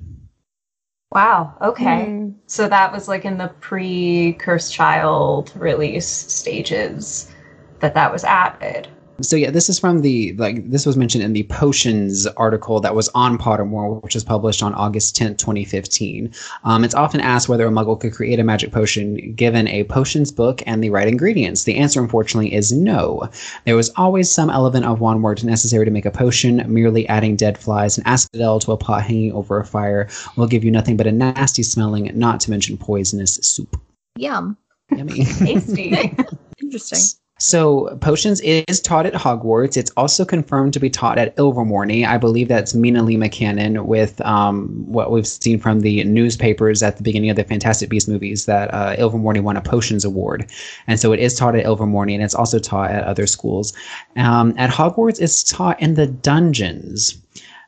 [1.13, 1.55] Wow.
[1.63, 2.07] Okay.
[2.09, 2.35] Mm.
[2.47, 7.33] So that was like in the pre Cursed Child release stages
[7.81, 8.89] that that was added.
[9.21, 12.97] So yeah, this is from the like this was mentioned in the potions article that
[12.97, 16.33] was on Pottermore, which was published on August 10th, 2015.
[16.65, 20.33] Um, it's often asked whether a muggle could create a magic potion given a potions
[20.33, 21.63] book and the right ingredients.
[21.63, 23.29] The answer, unfortunately, is no.
[23.65, 26.65] There was always some element of wand work necessary to make a potion.
[26.67, 30.65] Merely adding dead flies and asphodel to a pot hanging over a fire will give
[30.65, 33.81] you nothing but a nasty smelling, not to mention poisonous soup.
[34.17, 34.57] Yum.
[34.91, 35.25] Yummy.
[35.25, 36.17] Tasty.
[36.63, 37.21] Interesting.
[37.45, 39.77] So potions is taught at Hogwarts.
[39.77, 42.07] It's also confirmed to be taught at Ilvermorny.
[42.07, 46.97] I believe that's Mina Lee McCannon with um, what we've seen from the newspapers at
[46.97, 50.51] the beginning of the Fantastic Beasts movies that uh, Ilvermorny won a potions award,
[50.87, 53.75] and so it is taught at Ilvermorny and it's also taught at other schools.
[54.17, 57.15] Um, at Hogwarts, it's taught in the dungeons.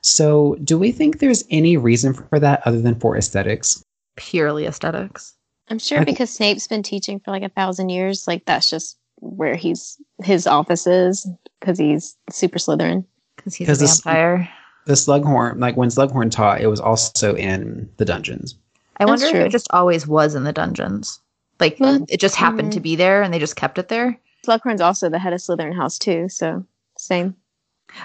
[0.00, 3.82] So, do we think there's any reason for that other than for aesthetics?
[4.16, 5.34] Purely aesthetics.
[5.68, 9.56] I'm sure because Snape's been teaching for like a thousand years, like that's just where
[9.56, 11.28] he's his office is
[11.60, 13.04] because he's super Slytherin.
[13.36, 14.48] Because he's a vampire.
[14.86, 18.56] The, the Slughorn, like when Slughorn taught, it was also in the dungeons.
[18.98, 19.40] I That's wonder true.
[19.40, 21.20] if it just always was in the dungeons.
[21.60, 22.76] Like it just happened mm-hmm.
[22.76, 24.18] to be there and they just kept it there.
[24.46, 26.64] Slughorn's also the head of Slytherin House too, so
[26.98, 27.34] same.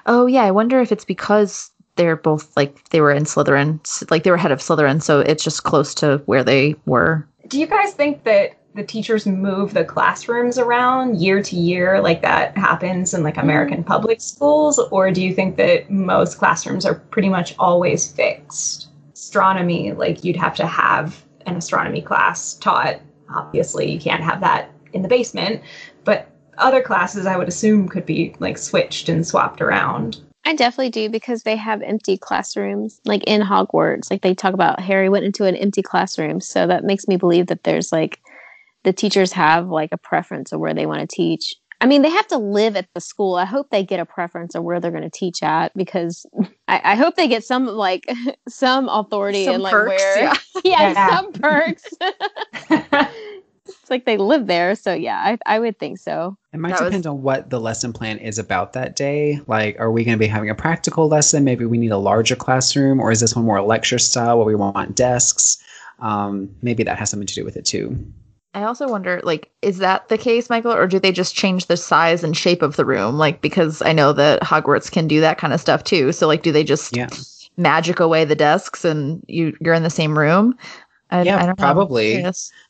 [0.05, 4.23] Oh yeah, I wonder if it's because they're both like they were in Slytherin, like
[4.23, 7.27] they were head of Slytherin, so it's just close to where they were.
[7.47, 12.21] Do you guys think that the teachers move the classrooms around year to year like
[12.21, 13.43] that happens in like mm-hmm.
[13.43, 18.87] American public schools or do you think that most classrooms are pretty much always fixed?
[19.13, 22.99] Astronomy like you'd have to have an astronomy class taught.
[23.33, 25.61] Obviously, you can't have that in the basement,
[26.03, 30.19] but other classes I would assume could be like switched and swapped around.
[30.43, 34.09] I definitely do because they have empty classrooms, like in Hogwarts.
[34.09, 37.47] Like they talk about Harry went into an empty classroom, so that makes me believe
[37.47, 38.19] that there's like
[38.83, 41.55] the teachers have like a preference of where they want to teach.
[41.81, 43.35] I mean, they have to live at the school.
[43.35, 46.27] I hope they get a preference of where they're going to teach at because
[46.67, 48.07] I, I hope they get some like
[48.47, 51.09] some authority some and like perks, where, yeah, yeah, yeah.
[51.09, 51.83] some perks.
[53.65, 56.37] it's like they live there, so yeah, I, I would think so.
[56.53, 57.07] It might that depend was...
[57.07, 59.39] on what the lesson plan is about that day.
[59.47, 61.43] Like, are we going to be having a practical lesson?
[61.43, 64.55] Maybe we need a larger classroom, or is this one more lecture style where we
[64.55, 65.57] want desks?
[65.97, 67.97] Um, maybe that has something to do with it too.
[68.53, 71.77] I also wonder, like, is that the case, Michael, or do they just change the
[71.77, 73.17] size and shape of the room?
[73.17, 76.11] Like, because I know that Hogwarts can do that kind of stuff too.
[76.11, 77.07] So, like, do they just yeah.
[77.55, 80.57] magic away the desks and you you're in the same room?
[81.11, 82.21] I, yeah, I probably.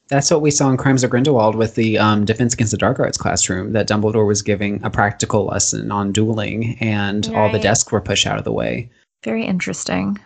[0.08, 3.00] That's what we saw in Crimes of Grindelwald with the um, Defense Against the Dark
[3.00, 3.72] Arts classroom.
[3.72, 7.36] That Dumbledore was giving a practical lesson on dueling, and right.
[7.36, 8.90] all the desks were pushed out of the way.
[9.24, 10.20] Very interesting.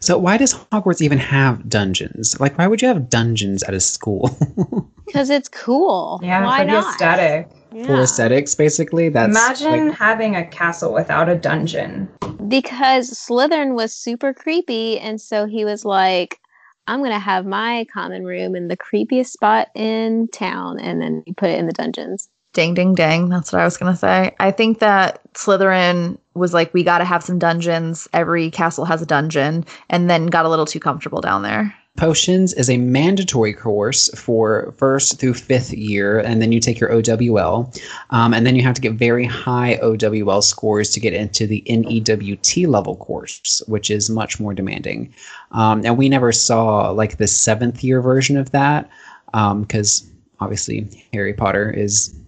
[0.00, 2.38] So why does Hogwarts even have dungeons?
[2.38, 4.36] Like, why would you have dungeons at a school?
[5.06, 6.18] Because it's cool.
[6.22, 6.82] Yeah, why for not?
[6.82, 7.48] the aesthetic.
[7.72, 7.86] Yeah.
[7.86, 9.08] For aesthetics, basically.
[9.08, 12.08] That's imagine like, having a castle without a dungeon.
[12.48, 16.40] Because Slytherin was super creepy, and so he was like,
[16.86, 21.32] "I'm gonna have my common room in the creepiest spot in town," and then he
[21.32, 22.28] put it in the dungeons.
[22.56, 23.28] Ding, ding, ding.
[23.28, 24.34] That's what I was going to say.
[24.40, 28.08] I think that Slytherin was like, we got to have some dungeons.
[28.14, 31.74] Every castle has a dungeon, and then got a little too comfortable down there.
[31.98, 36.90] Potions is a mandatory course for first through fifth year, and then you take your
[36.90, 37.70] OWL.
[38.08, 41.62] Um, and then you have to get very high OWL scores to get into the
[41.68, 45.12] NEWT level course, which is much more demanding.
[45.52, 48.88] Um, and we never saw like the seventh year version of that
[49.26, 50.08] because um,
[50.40, 52.18] obviously Harry Potter is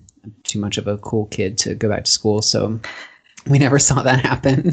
[0.44, 2.42] too much of a cool kid to go back to school.
[2.42, 2.80] So
[3.46, 4.72] we never saw that happen.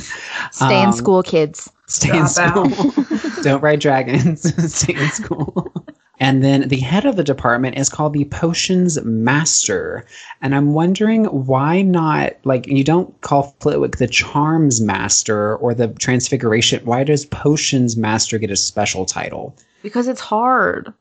[0.52, 1.70] Stay um, in school, kids.
[1.88, 3.42] Stay Drop in school.
[3.44, 4.74] Don't ride dragons.
[4.76, 5.72] stay in school.
[6.20, 10.06] And then the head of the department is called the potions master.
[10.42, 15.90] And I'm wondering why not, like, you don't call Flitwick the charms master or the
[15.90, 16.86] transfiguration.
[16.86, 19.58] Why does potions master get a special title?
[19.84, 20.94] Because it's hard.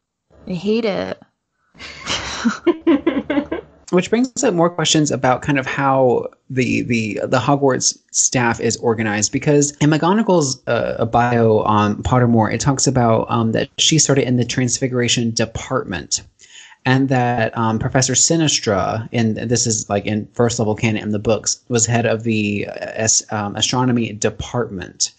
[0.49, 1.23] I hate it.
[3.95, 8.77] which brings up more questions about kind of how the the the Hogwarts staff is
[8.79, 14.27] organized because in McGonagall's uh, bio on Pottermore, it talks about um, that she started
[14.27, 16.23] in the Transfiguration department,
[16.85, 21.19] and that um, Professor Sinistra, and this is like in first level canon in the
[21.19, 25.13] books, was head of the uh, um, astronomy department.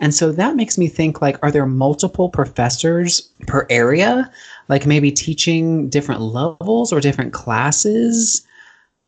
[0.00, 4.30] And so that makes me think like, are there multiple professors per area?
[4.72, 8.42] Like maybe teaching different levels or different classes?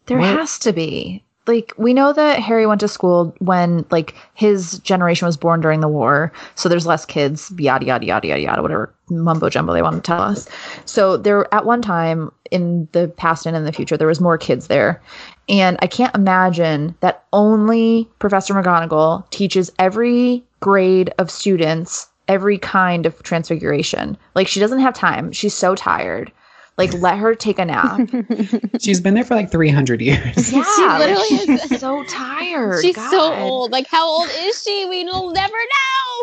[0.05, 0.37] There what?
[0.37, 5.25] has to be like we know that Harry went to school when like his generation
[5.25, 8.95] was born during the war, so there's less kids, yada yada yada yada yada, whatever
[9.09, 10.47] mumbo jumbo they want to tell us.
[10.85, 14.37] So there at one time in the past and in the future, there was more
[14.37, 15.03] kids there.
[15.49, 23.07] And I can't imagine that only Professor McGonagall teaches every grade of students every kind
[23.07, 24.17] of transfiguration.
[24.35, 25.33] Like she doesn't have time.
[25.33, 26.33] She's so tired.
[26.77, 28.01] Like, let her take a nap.
[28.81, 30.53] She's been there for like 300 years.
[30.53, 32.83] Yeah, she literally like, is so tired.
[32.83, 33.11] She's God.
[33.11, 33.71] so old.
[33.71, 34.85] Like, how old is she?
[34.87, 36.14] We will never know.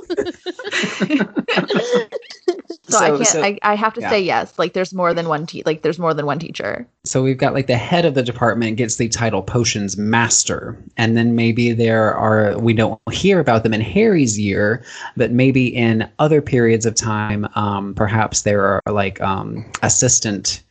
[2.83, 3.27] So, so, I can't.
[3.27, 4.09] So, I, I have to yeah.
[4.09, 4.57] say yes.
[4.57, 5.45] Like, there's more than one.
[5.45, 6.87] Te- like, there's more than one teacher.
[7.03, 11.17] So we've got like the head of the department gets the title potions master, and
[11.17, 14.83] then maybe there are we don't hear about them in Harry's year,
[15.17, 20.61] but maybe in other periods of time, um, perhaps there are like um, assistant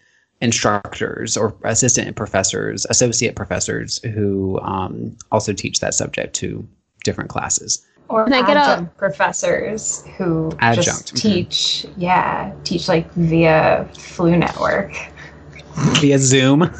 [0.40, 6.66] instructors or assistant professors, associate professors who um, also teach that subject to
[7.04, 7.84] different classes.
[8.10, 10.84] Or Can adjunct professors who adjunct.
[10.84, 12.00] just teach, mm-hmm.
[12.00, 14.92] yeah, teach like via Floo Network
[16.00, 16.62] via Zoom.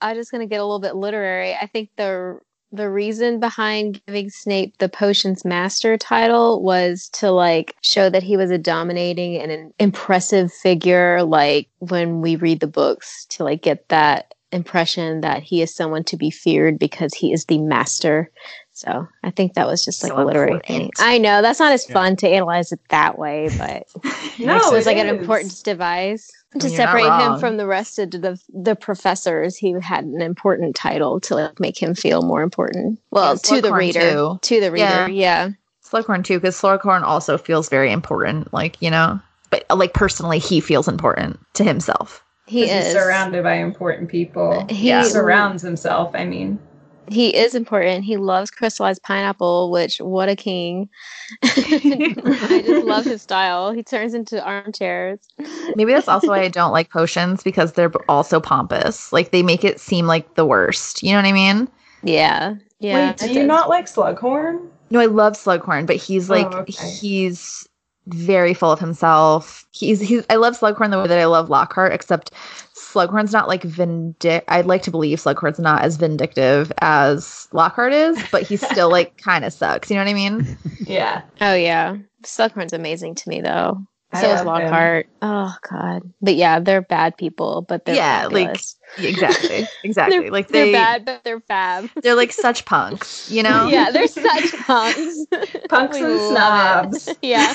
[0.00, 1.54] I'm just gonna get a little bit literary.
[1.54, 2.38] I think the
[2.72, 8.36] the reason behind giving Snape the potions master title was to like show that he
[8.36, 13.62] was a dominating and an impressive figure like when we read the books to like
[13.62, 18.30] get that impression that he is someone to be feared because he is the master
[18.74, 20.90] so I think that was just like so a literary thing.
[20.98, 23.86] I know that's not as fun to analyze it that way, but
[24.36, 28.36] no, it was like an important device to separate him from the rest of the
[28.52, 29.56] the professors.
[29.56, 32.98] He had an important title to like make him feel more important.
[33.12, 34.38] Well, yeah, to the reader, too.
[34.42, 35.06] to the reader, yeah.
[35.06, 35.50] yeah.
[35.84, 38.52] Slughorn too, because Slughorn also feels very important.
[38.52, 42.24] Like you know, but like personally, he feels important to himself.
[42.46, 44.66] He is surrounded by important people.
[44.68, 45.04] He yeah.
[45.04, 46.14] surrounds himself.
[46.14, 46.58] I mean,
[47.08, 48.04] he is important.
[48.04, 50.88] He loves crystallized pineapple, which what a king.
[51.42, 53.72] I just love his style.
[53.72, 55.20] He turns into armchairs.
[55.76, 59.12] Maybe that's also why I don't like potions because they're also pompous.
[59.12, 61.02] Like they make it seem like the worst.
[61.02, 61.68] You know what I mean?
[62.02, 62.56] Yeah.
[62.80, 63.10] Yeah.
[63.10, 64.68] Wait, do you not like Slughorn?
[64.90, 66.88] No, I love Slughorn, but he's oh, like oh, okay.
[66.88, 67.68] he's
[68.06, 69.66] very full of himself.
[69.72, 72.32] He's he's I love Slughorn the way that I love Lockhart, except
[72.74, 74.44] Slughorn's not like vindic.
[74.48, 79.16] I'd like to believe Slughorn's not as vindictive as Lockhart is, but he's still like
[79.22, 79.90] kind of sucks.
[79.90, 80.58] You know what I mean?
[80.80, 81.22] Yeah.
[81.40, 81.96] Oh yeah.
[82.22, 83.84] Slughorn's amazing to me though.
[84.20, 85.06] So is Lockhart.
[85.06, 85.12] Him.
[85.22, 86.02] Oh god.
[86.20, 88.76] But yeah, they're bad people, but they're yeah, fabulous.
[88.98, 90.18] like exactly, exactly.
[90.18, 91.90] they're, like they, are bad, but they're fab.
[92.02, 93.66] They're like such punks, you know?
[93.70, 95.26] yeah, they're such punks.
[95.68, 97.08] punks and snobs.
[97.22, 97.52] Yeah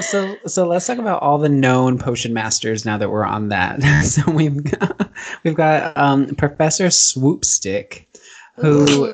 [0.00, 3.80] so so let's talk about all the known potion masters now that we're on that.
[4.04, 5.10] so we've got,
[5.44, 8.06] we've got um, Professor Swoopstick,
[8.56, 9.12] who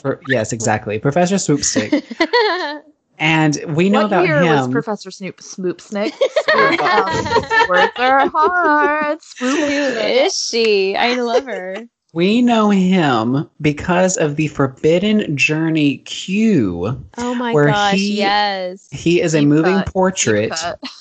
[0.00, 2.82] for, yes exactly Professor Swoopstick.
[3.18, 4.56] And we know what about year him.
[4.56, 6.12] Was Professor Snoop Swoopstick?
[7.68, 9.22] Words are hard.
[9.22, 9.58] Swoop.
[9.58, 10.96] Who is she?
[10.96, 11.76] I love her.
[12.14, 17.04] We know him because of the Forbidden Journey queue.
[17.18, 18.88] Oh my gosh, he, yes.
[18.90, 19.92] He is Deep a moving cut.
[19.92, 20.52] portrait.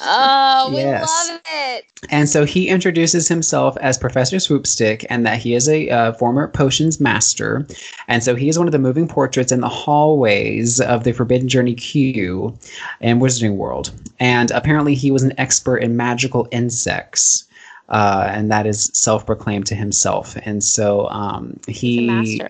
[0.01, 1.07] Oh, we yes.
[1.29, 1.85] love it.
[2.09, 6.49] And so he introduces himself as Professor Swoopstick and that he is a uh, former
[6.49, 7.65] potions master.
[8.09, 11.47] And so he is one of the moving portraits in the hallways of the Forbidden
[11.47, 12.57] Journey queue
[12.99, 13.91] in Wizarding World.
[14.19, 17.46] And apparently he was an expert in magical insects
[17.89, 20.37] uh, and that is self-proclaimed to himself.
[20.43, 22.41] And so um, he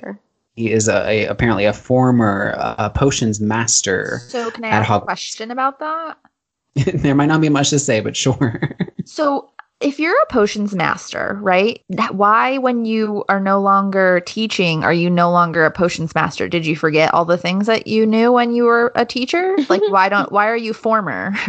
[0.56, 4.22] he is a, a, apparently a former uh, potions master.
[4.28, 6.18] So can I ask Hog- a question about that?
[6.76, 8.62] there might not be much to say, but sure.
[9.06, 11.82] so if you're a potions master, right?
[12.12, 16.48] Why, when you are no longer teaching, are you no longer a potions master?
[16.48, 19.56] Did you forget all the things that you knew when you were a teacher?
[19.70, 20.32] Like, why don't?
[20.32, 21.36] Why are you former?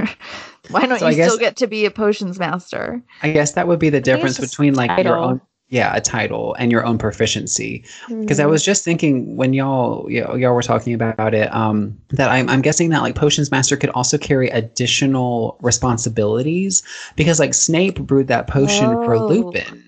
[0.70, 3.02] Why don't so you guess, still get to be a potions master?
[3.22, 5.04] I guess that would be the difference between like title.
[5.04, 8.42] your own yeah a title and your own proficiency because mm-hmm.
[8.42, 12.30] i was just thinking when y'all you know, y'all were talking about it um that
[12.30, 16.82] I'm, I'm guessing that like potions master could also carry additional responsibilities
[17.16, 19.04] because like snape brewed that potion oh.
[19.04, 19.87] for lupin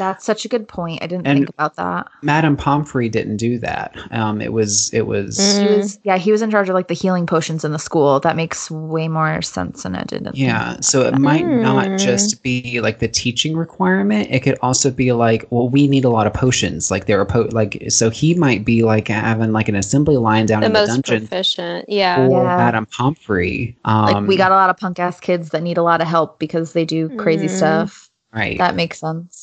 [0.00, 1.02] That's such a good point.
[1.02, 2.08] I didn't and think about that.
[2.22, 3.94] Madame Pomfrey didn't do that.
[4.10, 5.76] Um, it was it was, mm.
[5.76, 8.18] was yeah he was in charge of like the healing potions in the school.
[8.18, 10.26] That makes way more sense than it did.
[10.32, 11.60] Yeah, so it might mm.
[11.60, 14.30] not just be like the teaching requirement.
[14.30, 16.90] It could also be like, well, we need a lot of potions.
[16.90, 20.46] Like there are po- like so he might be like having like an assembly line
[20.46, 21.28] down the in the dungeon.
[21.28, 21.90] Proficient.
[21.90, 22.26] Yeah.
[22.26, 22.56] Or yeah.
[22.56, 23.76] Madame Pomfrey.
[23.84, 26.08] Um, like we got a lot of punk ass kids that need a lot of
[26.08, 27.50] help because they do crazy mm.
[27.50, 28.08] stuff.
[28.32, 28.58] Right.
[28.58, 29.39] That makes sense.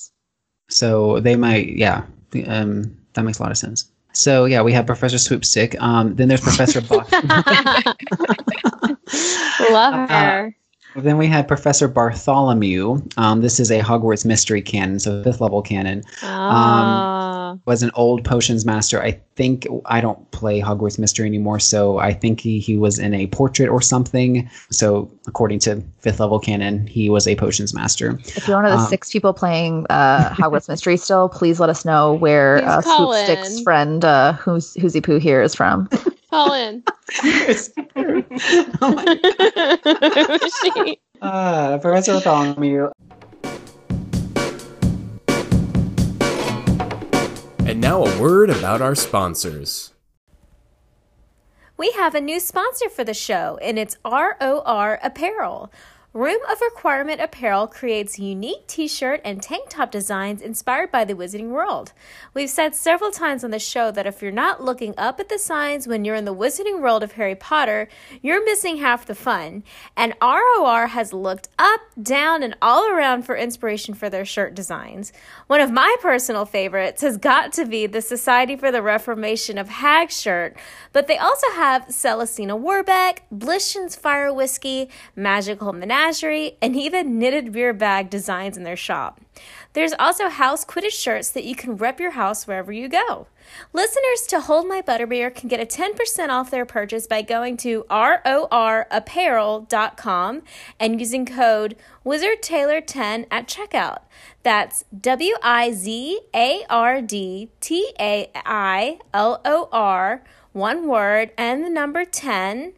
[0.70, 2.04] So they might, yeah,
[2.46, 3.90] um, that makes a lot of sense.
[4.14, 5.80] So yeah, we have Professor Swoopstick.
[5.82, 7.08] Um, then there's Professor Buck.
[9.72, 10.48] Love uh, her.
[10.48, 10.52] Uh,
[11.06, 13.02] then we had Professor Bartholomew.
[13.18, 16.04] Um, this is a Hogwarts mystery canon, so fifth level canon.
[16.24, 17.48] Um, oh.
[17.48, 19.02] Um, was an old potions master.
[19.02, 23.14] I think I don't play Hogwarts Mystery anymore, so I think he, he was in
[23.14, 24.50] a portrait or something.
[24.70, 28.20] So according to fifth level canon, he was a potions master.
[28.36, 31.70] If you're one of the um, six people playing uh, Hogwarts Mystery still, please let
[31.70, 35.90] us know where uh, Swoopstick's friend uh, who's Hoozy Poo here is from.
[36.38, 36.84] Call in.
[38.80, 39.06] oh my
[40.70, 40.98] God.
[41.20, 42.92] Uh, Professor Bartholomew.
[47.66, 49.96] And now a word about our sponsors.
[51.76, 55.72] We have a new sponsor for the show, and it's ROR Apparel.
[56.18, 61.14] Room of Requirement Apparel creates unique t shirt and tank top designs inspired by the
[61.14, 61.94] Wizarding World.
[62.34, 65.38] We've said several times on the show that if you're not looking up at the
[65.38, 67.88] signs when you're in the Wizarding World of Harry Potter,
[68.24, 69.64] you're missing half the fun.
[69.96, 75.14] And ROR has looked up, down, and all around for inspiration for their shirt designs.
[75.46, 79.70] One of my personal favorites has got to be the Society for the Reformation of
[79.70, 80.58] Hag shirt,
[80.94, 86.07] but they also have Celestina Warbeck, Blishens Fire Whiskey, Magical Menagerie
[86.62, 89.22] and even knitted beer bag designs in their shop.
[89.74, 93.28] There's also house Quidditch shirts that you can rep your house wherever you go.
[93.74, 97.84] Listeners to Hold My Butterbeer can get a 10% off their purchase by going to
[97.90, 100.42] rorapparel.com
[100.80, 104.00] and using code WizardTailor10 at checkout.
[104.44, 111.32] That's W I Z A R D T A I L O R, one word,
[111.38, 112.74] and the number 10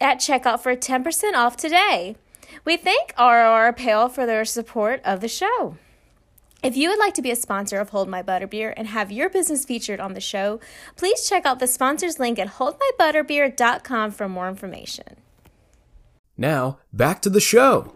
[0.00, 2.16] at checkout for 10% off today.
[2.64, 5.76] We thank ROR Apparel for their support of the show.
[6.62, 9.30] If you would like to be a sponsor of Hold My Butterbeer and have your
[9.30, 10.58] business featured on the show,
[10.96, 15.16] please check out the sponsors link at holdmybutterbeer.com for more information.
[16.36, 17.92] Now, back to the show.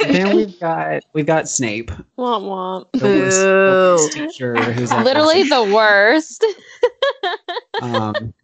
[0.00, 1.90] Then we've got we've got Snape.
[2.18, 2.86] Womp womp.
[2.92, 6.44] The worst, the worst teacher who's literally the worst.
[7.82, 8.34] um,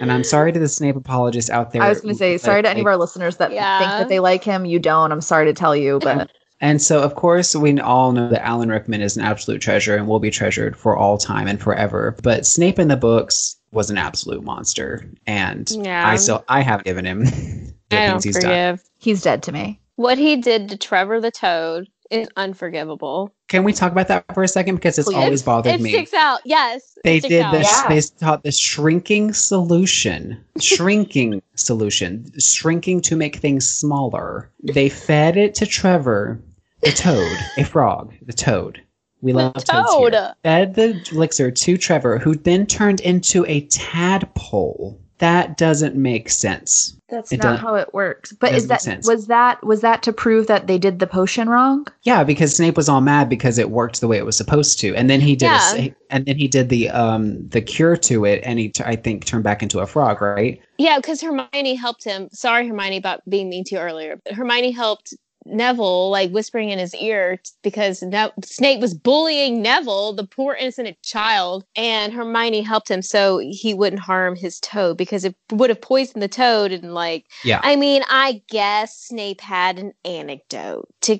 [0.00, 1.82] and I'm sorry to the Snape apologists out there.
[1.82, 3.78] I was going to say sorry to any of our listeners that yeah.
[3.78, 4.64] think that they like him.
[4.64, 5.12] You don't.
[5.12, 6.30] I'm sorry to tell you, but.
[6.62, 10.06] And so, of course, we all know that Alan Rickman is an absolute treasure and
[10.06, 12.14] will be treasured for all time and forever.
[12.22, 16.06] But Snape in the books was an absolute monster, and yeah.
[16.06, 18.76] I still I haven't given him the I things he's forgive.
[18.76, 18.86] done.
[18.98, 19.79] He's dead to me.
[20.00, 23.34] What he did to Trevor the Toad is unforgivable.
[23.48, 25.14] Can we talk about that for a second because it's Please.
[25.14, 25.90] always bothered it me.
[25.90, 26.40] It sticks out.
[26.46, 26.96] Yes.
[27.04, 27.70] They did this.
[27.70, 27.86] Yeah.
[27.86, 30.42] They taught the shrinking solution.
[30.58, 32.32] Shrinking solution.
[32.38, 34.50] Shrinking to make things smaller.
[34.62, 36.40] They fed it to Trevor,
[36.80, 38.82] the toad, a frog, the toad.
[39.20, 40.14] We love the toad.
[40.14, 40.34] Here.
[40.42, 46.96] Fed the elixir to Trevor, who then turned into a tadpole that doesn't make sense.
[47.10, 48.32] That's it not how it works.
[48.32, 51.86] But is that was that was that to prove that they did the potion wrong?
[52.02, 54.94] Yeah, because Snape was all mad because it worked the way it was supposed to,
[54.94, 55.74] and then he did, yeah.
[55.74, 58.96] a, and then he did the um the cure to it, and he t- I
[58.96, 60.60] think turned back into a frog, right?
[60.78, 62.28] Yeah, because Hermione helped him.
[62.32, 65.14] Sorry, Hermione, about being mean to you earlier, but Hermione helped
[65.46, 71.00] Neville like whispering in his ear because ne- Snape was bullying Neville, the poor innocent
[71.02, 75.80] child, and Hermione helped him so he wouldn't harm his toad because it would have
[75.80, 77.60] poisoned the toad and like yeah.
[77.62, 81.18] I mean, I guess Snape had an anecdote to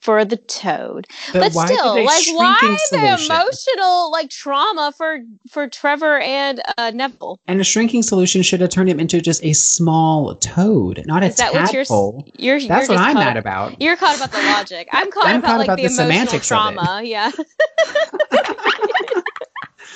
[0.00, 1.06] for the toad.
[1.32, 5.18] But, but still, like why the emotional like trauma for
[5.50, 7.38] for Trevor and uh, Neville?
[7.46, 11.26] And a shrinking solution should have turned him into just a small toad, not a
[11.26, 12.12] Is that tadpole.
[12.12, 13.80] What you're, you're, That's you're what I'm mad about.
[13.80, 14.88] You're caught about the logic.
[14.92, 17.02] I'm caught I'm about caught like about the, the emotional trauma.
[17.04, 17.30] Yeah.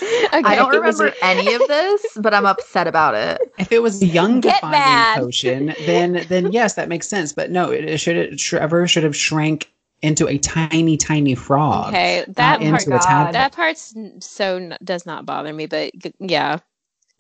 [0.02, 0.42] Okay.
[0.44, 3.40] I don't remember any of this, but I'm upset about it.
[3.58, 7.32] If it was a young defining potion, then then yes, that makes sense.
[7.32, 9.70] But no, it, it should Trevor should have shrank
[10.04, 11.88] into a tiny, tiny frog.
[11.88, 16.58] Okay, that part, that part's so does not bother me, but yeah,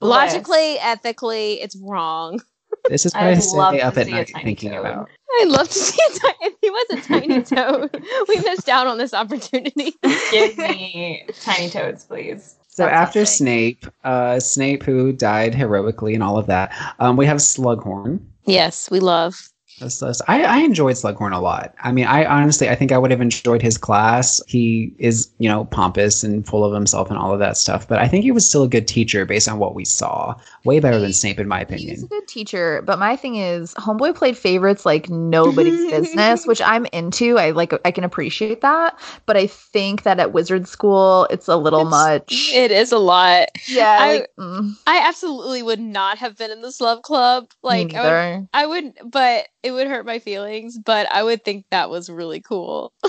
[0.00, 2.40] logically, ethically, it's wrong.
[2.90, 4.80] This is what I'd I stay up at night thinking toad.
[4.80, 5.08] about.
[5.40, 8.04] I'd love to see a tiny, if he was a tiny toad.
[8.28, 9.94] we missed out on this opportunity.
[10.30, 12.56] Give me tiny toads, please.
[12.68, 17.24] So That's after Snape, uh, Snape who died heroically and all of that, um, we
[17.24, 18.20] have Slughorn.
[18.44, 19.48] Yes, we love.
[19.80, 21.74] I, I enjoyed Slughorn a lot.
[21.82, 24.40] I mean, I honestly, I think I would have enjoyed his class.
[24.46, 27.88] He is, you know, pompous and full of himself and all of that stuff.
[27.88, 30.36] But I think he was still a good teacher based on what we saw.
[30.64, 31.90] Way better than Snape, in my opinion.
[31.90, 36.62] He's a good teacher, but my thing is, Homeboy played favorites like nobody's business, which
[36.62, 37.38] I'm into.
[37.38, 38.98] I like, I can appreciate that.
[39.26, 42.50] But I think that at Wizard School, it's a little it's, much.
[42.52, 43.48] It is a lot.
[43.66, 44.72] Yeah, I, like, mm.
[44.86, 47.48] I absolutely would not have been in the Slug Club.
[47.62, 51.64] Like, I would, I would, but it would hurt my feelings, but I would think
[51.70, 52.92] that was really cool.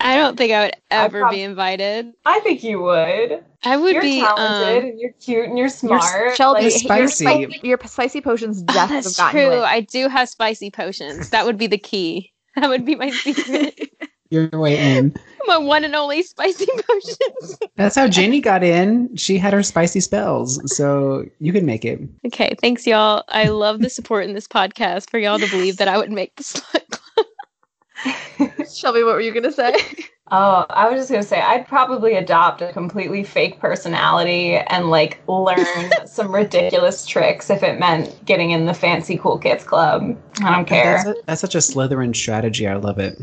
[0.00, 2.12] I don't think I would ever prob- be invited.
[2.24, 3.44] I think you would.
[3.64, 6.02] I would you're be talented um, and you're cute and you're smart.
[6.14, 7.24] You're, Shelby, like, spicy.
[7.24, 7.60] Your, spicy.
[7.64, 9.60] your spicy potions definitely oh, that's true.
[9.62, 11.30] I do have spicy potions.
[11.30, 12.30] That would be the key.
[12.56, 13.90] That would be my secret.
[14.30, 15.14] Your way in.
[15.46, 17.58] My one and only spicy potions.
[17.76, 19.14] That's how Ginny got in.
[19.16, 22.00] She had her spicy spells, so you can make it.
[22.26, 23.24] Okay, thanks, y'all.
[23.28, 26.34] I love the support in this podcast for y'all to believe that I would make
[26.36, 28.68] the slut club.
[28.74, 29.74] Shelby, what were you gonna say?
[30.30, 35.22] Oh, I was just gonna say I'd probably adopt a completely fake personality and like
[35.28, 40.18] learn some ridiculous tricks if it meant getting in the fancy cool kids club.
[40.42, 40.96] I don't care.
[40.96, 42.66] That's, a, that's such a Slytherin strategy.
[42.66, 43.20] I love it.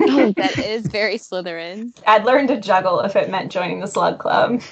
[0.00, 1.98] oh, that is very Slytherin.
[2.06, 4.60] I'd learn to juggle if it meant joining the slug club.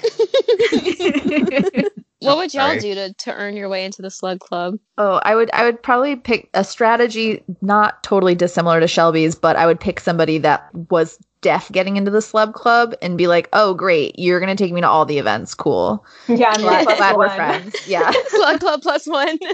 [2.19, 2.79] what would y'all Sorry.
[2.79, 4.77] do to, to earn your way into the slug club?
[4.99, 9.55] Oh, I would I would probably pick a strategy not totally dissimilar to Shelby's, but
[9.55, 13.49] I would pick somebody that was deaf getting into the slug club and be like,
[13.53, 15.53] "Oh, great, you're gonna take me to all the events.
[15.53, 16.05] Cool.
[16.27, 17.75] Yeah, I'm glad, glad we're friends.
[17.87, 19.39] Yeah, slug club plus one.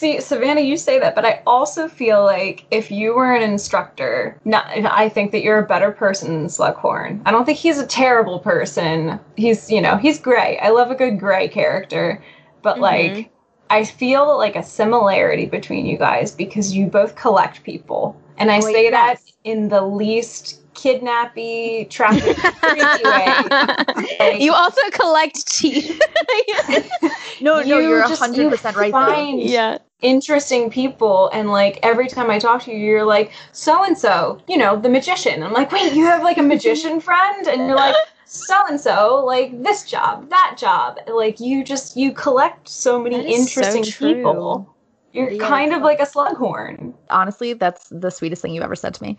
[0.00, 4.40] See, Savannah, you say that, but I also feel like if you were an instructor,
[4.46, 7.20] not, I think that you're a better person than Slughorn.
[7.26, 9.20] I don't think he's a terrible person.
[9.36, 10.58] He's, you know, he's gray.
[10.62, 12.24] I love a good gray character,
[12.62, 12.82] but mm-hmm.
[12.82, 13.30] like,
[13.68, 18.18] I feel like a similarity between you guys because you both collect people.
[18.40, 18.92] And I oh, say yes.
[18.92, 22.36] that in the least kidnappy, traffic
[23.04, 24.38] way.
[24.40, 26.00] You also collect teeth.
[27.40, 28.90] no, no, you're hundred percent right.
[28.90, 29.78] Find yeah.
[30.00, 34.40] interesting people, and like every time I talk to you, you're like so and so,
[34.48, 35.42] you know, the magician.
[35.42, 37.96] I'm like, wait, you have like a magician friend, and you're like.
[38.32, 43.16] So and so, like this job, that job, like you just you collect so many
[43.34, 44.72] interesting so people.
[45.12, 45.46] You're yeah.
[45.46, 46.94] kind of like a slughorn.
[47.10, 49.18] Honestly, that's the sweetest thing you've ever said to me.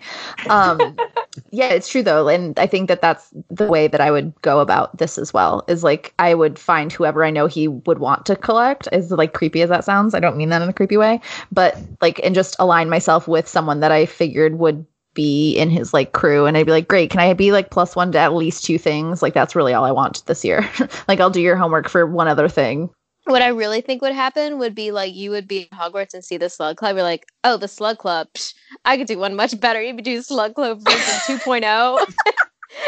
[0.49, 0.95] Um,
[1.51, 4.59] yeah, it's true though, and I think that that's the way that I would go
[4.59, 5.65] about this as well.
[5.67, 8.87] Is like I would find whoever I know he would want to collect.
[8.93, 10.13] Is like creepy as that sounds.
[10.13, 11.19] I don't mean that in a creepy way,
[11.51, 15.93] but like and just align myself with someone that I figured would be in his
[15.93, 18.33] like crew and I'd be like, great, can I be like plus one to at
[18.33, 19.21] least two things?
[19.21, 20.69] Like that's really all I want this year.
[21.09, 22.89] like I'll do your homework for one other thing
[23.32, 26.23] what I really think would happen would be like you would be in Hogwarts and
[26.23, 26.95] see the Slug Club.
[26.95, 28.27] You're like, oh, the Slug Club.
[28.34, 28.53] Psh,
[28.86, 29.82] I could do one much better.
[29.82, 30.99] You could do Slug Club version
[31.39, 31.97] 2.0.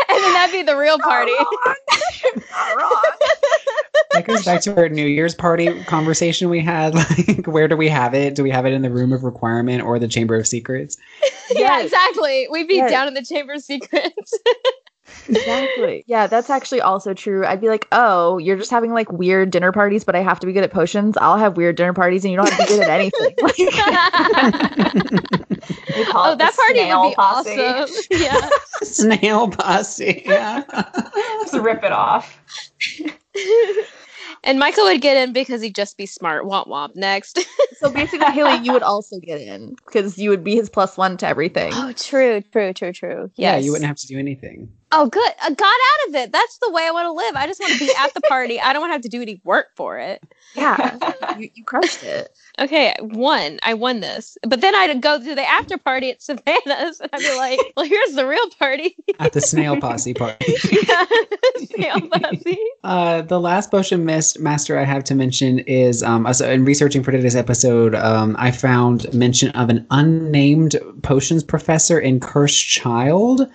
[0.10, 1.32] and then that'd be the real party.
[4.12, 6.94] that goes back to our New Year's party conversation we had.
[6.96, 8.36] Like, where do we have it?
[8.36, 10.98] Do we have it in the room of requirement or the Chamber of Secrets?
[11.52, 12.48] yeah, exactly.
[12.52, 12.91] We'd be yes.
[12.91, 14.34] down in the Chamber of Secrets
[15.28, 16.04] exactly.
[16.08, 17.46] Yeah, that's actually also true.
[17.46, 20.48] I'd be like, oh, you're just having like weird dinner parties, but I have to
[20.48, 21.18] be good at potions.
[21.18, 23.36] I'll have weird dinner parties, and you don't have to be good at anything.
[26.16, 27.60] oh, that party would be posse.
[27.60, 28.04] awesome.
[28.12, 28.50] Yeah,
[28.82, 30.24] snail posse.
[30.26, 30.64] Yeah,
[31.42, 32.40] just rip it off.
[34.46, 36.44] And Michael would get in because he'd just be smart.
[36.44, 36.96] Womp womp.
[36.96, 37.40] Next.
[37.78, 41.16] so basically, Haley, you would also get in because you would be his plus one
[41.18, 41.72] to everything.
[41.74, 43.32] Oh, true, true, true, true.
[43.36, 43.38] Yes.
[43.38, 44.70] Yeah, you wouldn't have to do anything.
[44.96, 45.32] Oh, good.
[45.41, 46.32] I got out of it.
[46.32, 47.36] That's the way I want to live.
[47.36, 48.62] I just want to be at the party.
[48.62, 50.22] I don't want to have to do any work for it.
[50.56, 50.98] Yeah,
[51.39, 52.30] you, you crushed it.
[52.60, 53.60] Okay, won.
[53.64, 54.38] I won this.
[54.48, 57.88] But then I'd go to the after party at Savannah's and I'd be like, well,
[57.88, 58.96] here's the real party.
[59.20, 60.46] at the snail posse party.
[60.88, 61.06] yeah,
[61.58, 62.60] snail posse.
[62.84, 67.02] Uh, the last potion mist master I have to mention is um, so in researching
[67.02, 73.50] for today's episode, um, I found mention of an unnamed potions professor in Cursed Child.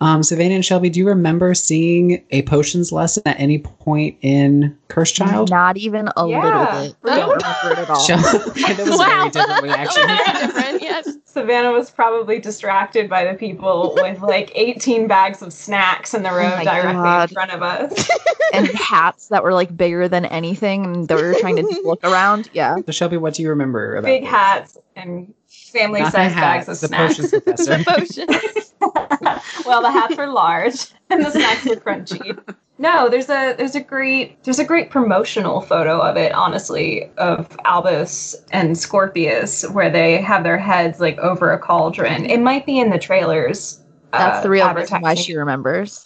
[0.00, 4.76] Um, Savannah and Shelby, do you remember seeing a potions lesson at any point in
[4.88, 5.50] Cursed Child?
[5.50, 6.42] Not even a Yeah.
[6.44, 6.96] little bit.
[7.04, 8.00] I don't remember it at all.
[8.04, 9.06] Shel- that was Wow.
[9.06, 9.62] very different.
[9.62, 11.08] We actually Very different, yes.
[11.24, 16.30] Savannah was probably distracted by the people with like 18 bags of snacks in the
[16.30, 17.30] road Oh directly God.
[17.30, 18.08] in front of us.
[18.52, 22.50] and hats that were like bigger than anything and they were trying to look around.
[22.52, 22.76] Yeah.
[22.86, 24.30] So Shelby, what do you remember about Big this?
[24.30, 25.32] hats and
[25.74, 27.16] family Not the sized bags of the snacks.
[27.16, 27.78] potions professor.
[27.78, 29.64] The potion.
[29.66, 32.38] well, the hats were large and the snacks were crunchy.
[32.78, 37.56] No, there's a there's a great there's a great promotional photo of it, honestly, of
[37.64, 42.26] Albus and Scorpius, where they have their heads like over a cauldron.
[42.26, 43.80] It might be in the trailers.
[44.12, 46.04] That's uh, the real reason why she remembers.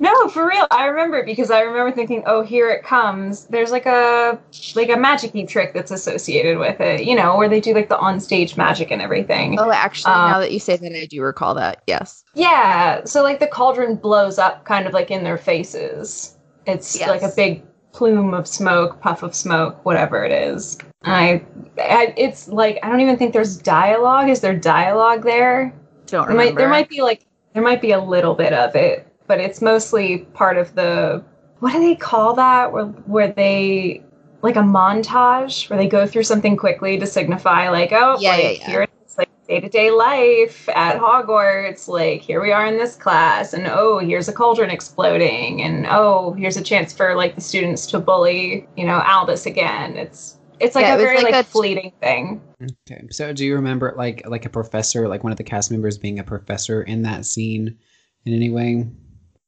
[0.00, 0.66] No, for real.
[0.70, 4.38] I remember it because I remember thinking, "Oh, here it comes." There's like a
[4.74, 7.98] like a magicy trick that's associated with it, you know, where they do like the
[7.98, 9.58] onstage magic and everything.
[9.60, 11.82] Oh, actually, Uh, now that you say that, I do recall that.
[11.86, 12.24] Yes.
[12.34, 16.36] Yeah, so like the cauldron blows up kind of like in their faces.
[16.66, 17.08] It's Yes.
[17.08, 20.78] like a big plume of smoke, puff of smoke, whatever it is.
[21.04, 21.42] I,
[21.78, 24.30] I it's like I don't even think there's dialogue.
[24.30, 25.74] Is there dialogue there?
[26.06, 26.60] Don't There might remember.
[26.60, 30.18] there might be like there might be a little bit of it, but it's mostly
[30.34, 31.22] part of the
[31.60, 32.72] what do they call that?
[32.72, 34.02] Where where they
[34.42, 38.42] like a montage where they go through something quickly to signify like oh Yeah, like,
[38.42, 38.66] yeah, yeah.
[38.66, 42.76] here it is like day to day life at Hogwarts like here we are in
[42.76, 47.36] this class and oh here's a cauldron exploding and oh here's a chance for like
[47.36, 49.96] the students to bully you know Albus again.
[49.96, 52.40] It's it's like Yeah, a it very like like, a- fleeting thing.
[52.60, 53.06] Okay.
[53.12, 56.18] So do you remember like like a professor, like one of the cast members being
[56.18, 57.78] a professor in that scene
[58.24, 58.86] in any way?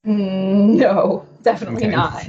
[0.07, 1.95] Mm, no, definitely Okay.
[1.95, 2.27] not.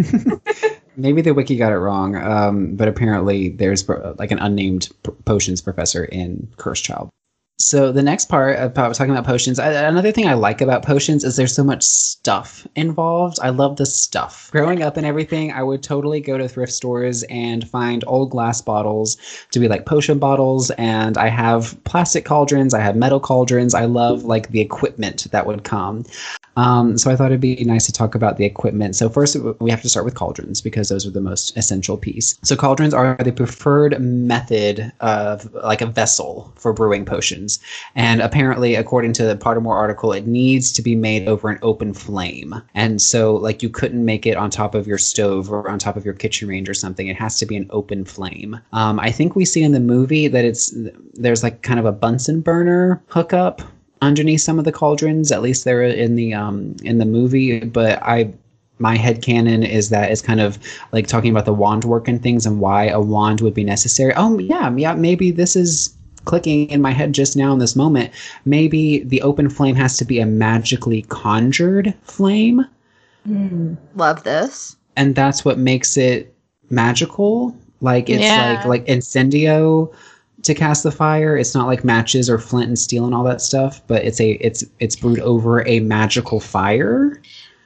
[0.95, 3.87] Maybe the wiki got it wrong, um, but apparently there's
[4.19, 4.89] like an unnamed
[5.25, 7.09] potions professor in Cursed Child.
[7.59, 11.23] So the next part about talking about potions, I, another thing I like about potions
[11.23, 13.37] is there's so much stuff involved.
[13.41, 14.49] I love the stuff.
[14.51, 18.59] Growing up and everything, I would totally go to thrift stores and find old glass
[18.59, 19.17] bottles
[19.51, 23.73] to be like potion bottles, and I have plastic cauldrons, I have metal cauldrons.
[23.73, 26.05] I love like the equipment that would come.
[26.55, 28.95] Um, so I thought it'd be nice to talk about the equipment.
[28.95, 32.37] So first, we have to start with cauldrons because those are the most essential piece.
[32.43, 37.59] So cauldrons are the preferred method of like a vessel for brewing potions,
[37.95, 41.93] and apparently, according to the Pottermore article, it needs to be made over an open
[41.93, 42.55] flame.
[42.73, 45.97] And so, like, you couldn't make it on top of your stove or on top
[45.97, 47.07] of your kitchen range or something.
[47.07, 48.59] It has to be an open flame.
[48.71, 50.73] Um, I think we see in the movie that it's
[51.13, 53.61] there's like kind of a Bunsen burner hookup
[54.03, 55.31] underneath some of the cauldrons.
[55.31, 57.59] At least they're in the um in the movie.
[57.61, 58.31] But I
[58.79, 60.57] my head canon is that it's kind of
[60.91, 64.13] like talking about the wand work and things and why a wand would be necessary.
[64.15, 65.95] Oh yeah, yeah, maybe this is
[66.25, 68.11] clicking in my head just now in this moment.
[68.45, 72.65] Maybe the open flame has to be a magically conjured flame,
[73.95, 74.75] Love this.
[74.95, 76.33] and that's what makes it
[76.69, 77.55] magical.
[77.81, 78.53] Like it's Yeah.
[78.53, 79.93] like like incendio
[80.43, 81.37] to cast the fire.
[81.37, 84.31] It's not like matches or flint and steel and all that stuff, but it's a
[84.33, 87.21] it's it's brewed over a magical fire.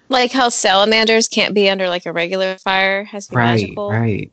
[0.09, 3.89] Like how salamanders can't be under like a regular fire, has to be Right, magical.
[3.91, 4.31] right.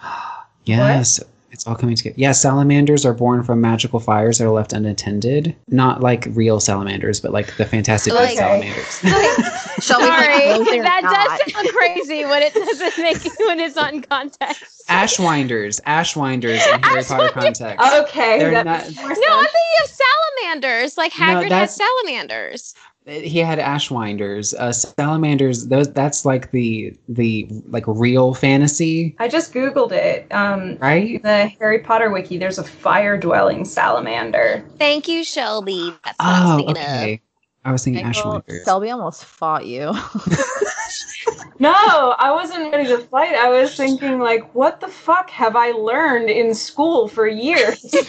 [0.64, 1.18] Yes,
[1.58, 2.14] it's all coming together.
[2.16, 5.56] Yeah, salamanders are born from magical fires that are left unattended.
[5.66, 8.36] Not like real salamanders, but like the Fantastic Beasts Okay.
[8.36, 8.98] salamanders.
[9.84, 11.40] Shelby's Sorry, like, no, they're that not.
[11.40, 14.84] does sound crazy when it doesn't make when it's not in context.
[14.88, 17.92] Ashwinders, Ashwinders in Harry Potter context.
[18.08, 18.98] Okay, They're not- No, sense.
[19.00, 20.96] I'm thinking of salamanders.
[20.96, 22.74] Like No, Hagrid has salamanders.
[23.08, 24.54] He had Ashwinders.
[24.54, 25.68] Uh, salamanders.
[25.68, 25.90] Those.
[25.92, 30.26] That's like the the like real fantasy, I just googled it.
[30.32, 31.22] Um, right?
[31.22, 32.36] the Harry Potter wiki.
[32.38, 34.64] There's a fire-dwelling salamander.
[34.78, 35.94] Thank you, Shelby.
[36.04, 37.20] That's what I was Oh, thinking okay.
[37.68, 38.64] I was thinking Michael, Ashwinders.
[38.64, 39.92] Shelby almost fought you.
[41.60, 43.34] No, I wasn't ready to fight.
[43.34, 47.82] I was thinking, like, what the fuck have I learned in school for years?
[47.92, 48.06] like,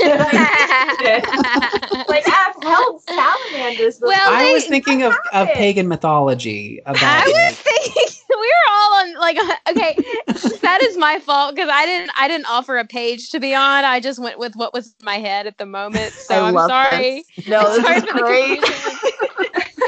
[2.28, 4.00] I've held salamanders.
[4.02, 8.48] Well, I they- was thinking of, of pagan mythology about I was like, thinking we
[8.48, 9.38] were all on like
[9.70, 9.96] okay,
[10.62, 13.84] that is my fault because I didn't I didn't offer a page to be on.
[13.84, 16.14] I just went with what was in my head at the moment.
[16.14, 17.24] So I I'm sorry.
[17.36, 17.48] this.
[17.48, 18.64] No, this sorry is great.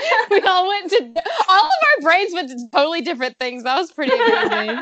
[0.02, 0.28] Confusion.
[0.30, 3.64] we all went to all of our brains went to totally different things.
[3.64, 4.82] That was pretty amazing.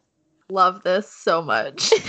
[0.50, 1.90] Love this so much.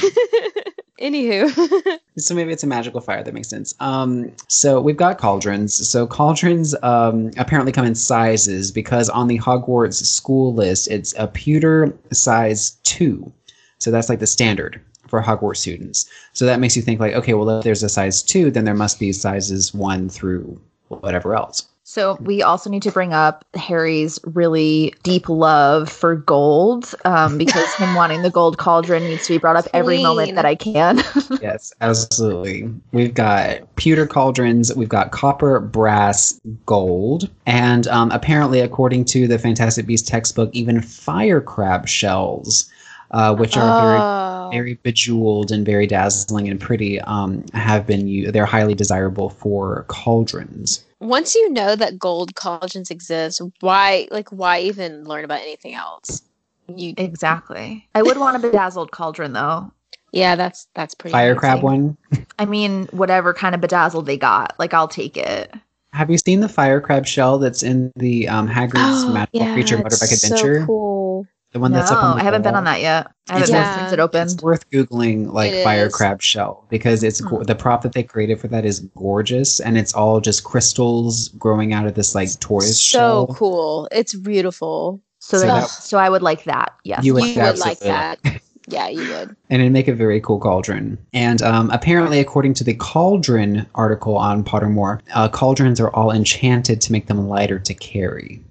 [1.02, 5.74] Anywho, so maybe it's a magical fire that makes sense um so we've got cauldrons
[5.90, 11.28] so cauldrons um apparently come in sizes because on the hogwarts school list it's a
[11.28, 13.32] pewter size 2
[13.80, 17.34] so that's like the standard for hogwarts students so that makes you think like okay
[17.34, 21.68] well if there's a size 2 then there must be sizes 1 through whatever else
[21.92, 27.74] So we also need to bring up Harry's really deep love for gold, um, because
[27.76, 31.00] him wanting the gold cauldron needs to be brought up every moment that I can.
[31.42, 32.74] yes, absolutely.
[32.94, 39.38] We've got pewter cauldrons, we've got copper, brass, gold, and um, apparently, according to the
[39.38, 42.72] Fantastic Beasts textbook, even fire crab shells.
[43.14, 48.32] Uh, which are very, very bejeweled and very dazzling and pretty, um, have been u-
[48.32, 54.60] they're highly desirable for cauldrons once you know that gold cauldrons exist, why like why
[54.60, 56.22] even learn about anything else?
[56.68, 57.88] You exactly.
[57.96, 59.72] I would want a bedazzled cauldron though.
[60.14, 61.12] Yeah, that's that's pretty.
[61.12, 61.40] Fire amazing.
[61.40, 61.98] crab one.
[62.40, 65.54] I mean, whatever kind of bedazzled they got, like I'll take it.
[65.94, 69.54] Have you seen the fire crab shell that's in the um, Hagrid's oh, Magical yeah,
[69.54, 70.60] Creature Motorbike Adventure?
[70.62, 71.28] So cool.
[71.52, 73.12] The one that's up on I haven't been on that yet.
[73.30, 73.80] I haven't yeah.
[73.80, 74.32] since it opened.
[74.32, 75.94] It's worth googling like it fire is.
[75.94, 77.44] crab shell because it's hmm.
[77.44, 81.74] the prop that they created for that is gorgeous and it's all just crystals growing
[81.74, 83.28] out of this like tortoise so shell.
[83.28, 83.90] So cool!
[83.92, 85.02] It's beautiful.
[85.20, 86.74] So so, that, so I would like that.
[86.86, 88.20] Yes, you would, you would like that.
[88.68, 89.36] Yeah, you would.
[89.50, 90.98] and it'd make a very cool cauldron.
[91.14, 96.80] And um, apparently, according to the Cauldron article on Pottermore, uh, cauldrons are all enchanted
[96.82, 98.42] to make them lighter to carry.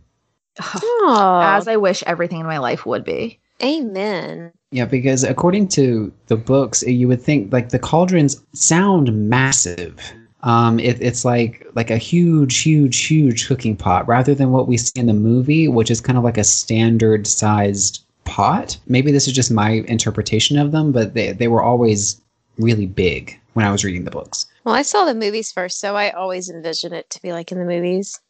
[1.07, 3.39] As I wish everything in my life would be.
[3.63, 4.53] Amen.
[4.71, 10.01] Yeah, because according to the books, you would think like the cauldrons sound massive.
[10.43, 14.77] Um, it, it's like like a huge, huge, huge cooking pot, rather than what we
[14.79, 18.79] see in the movie, which is kind of like a standard sized pot.
[18.87, 22.21] Maybe this is just my interpretation of them, but they they were always
[22.59, 24.47] really big when I was reading the books.
[24.65, 27.59] Well, I saw the movies first, so I always envision it to be like in
[27.59, 28.21] the movies.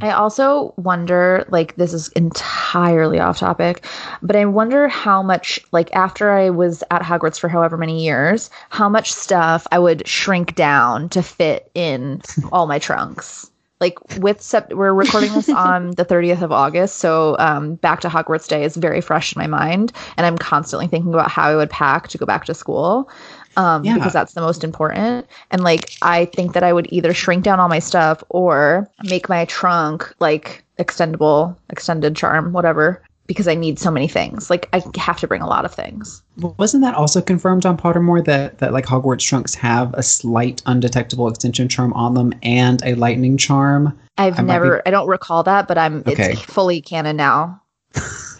[0.00, 3.86] I also wonder, like, this is entirely off topic,
[4.22, 8.50] but I wonder how much, like, after I was at Hogwarts for however many years,
[8.70, 13.50] how much stuff I would shrink down to fit in all my trunks.
[13.80, 18.08] Like, with sept- we're recording this on the 30th of August, so um, back to
[18.08, 21.56] Hogwarts Day is very fresh in my mind, and I'm constantly thinking about how I
[21.56, 23.10] would pack to go back to school
[23.56, 23.94] um, yeah.
[23.94, 25.26] because that's the most important.
[25.50, 29.28] And like, I think that I would either shrink down all my stuff or make
[29.28, 34.50] my trunk like extendable, extended charm, whatever, because I need so many things.
[34.50, 36.22] Like, I have to bring a lot of things.
[36.58, 41.28] Wasn't that also confirmed on Pottermore that that like Hogwarts trunks have a slight undetectable
[41.28, 43.98] extension charm on them and a lightning charm?
[44.18, 44.82] I've I never, be...
[44.86, 46.32] I don't recall that, but I'm okay.
[46.32, 47.60] it's fully canon now.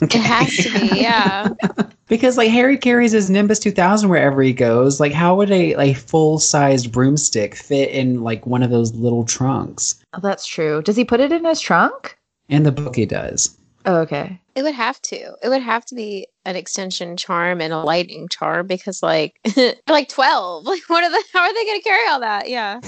[0.03, 0.19] Okay.
[0.19, 1.49] It has to be, yeah.
[2.09, 5.01] because like Harry carries his Nimbus 2000 wherever he goes.
[5.01, 9.25] Like, how would a like full sized broomstick fit in like one of those little
[9.25, 10.03] trunks?
[10.13, 10.83] Oh, that's true.
[10.83, 12.17] Does he put it in his trunk?
[12.49, 13.57] In the book, he does.
[13.87, 14.41] Oh, okay.
[14.55, 15.17] It would have to.
[15.43, 19.39] It would have to be an extension charm and a lightning charm because, like,
[19.89, 20.65] like twelve.
[20.65, 21.23] Like, what are the?
[21.33, 22.49] How are they going to carry all that?
[22.49, 22.81] Yeah.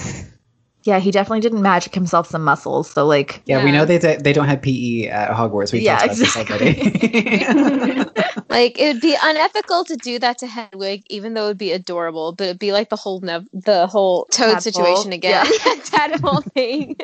[0.83, 2.89] Yeah, he definitely didn't magic himself some muscles.
[2.89, 3.65] So like, yeah, yeah.
[3.65, 5.73] we know they they don't have PE at Hogwarts.
[5.73, 6.75] We yeah, exactly.
[8.49, 11.73] like it would be unethical to do that to Hedwig, even though it would be
[11.73, 12.31] adorable.
[12.31, 14.61] But it'd be like the whole nev- the whole Toad Tadpole.
[14.61, 15.45] situation again.
[15.65, 16.95] Yeah, tadpole thing.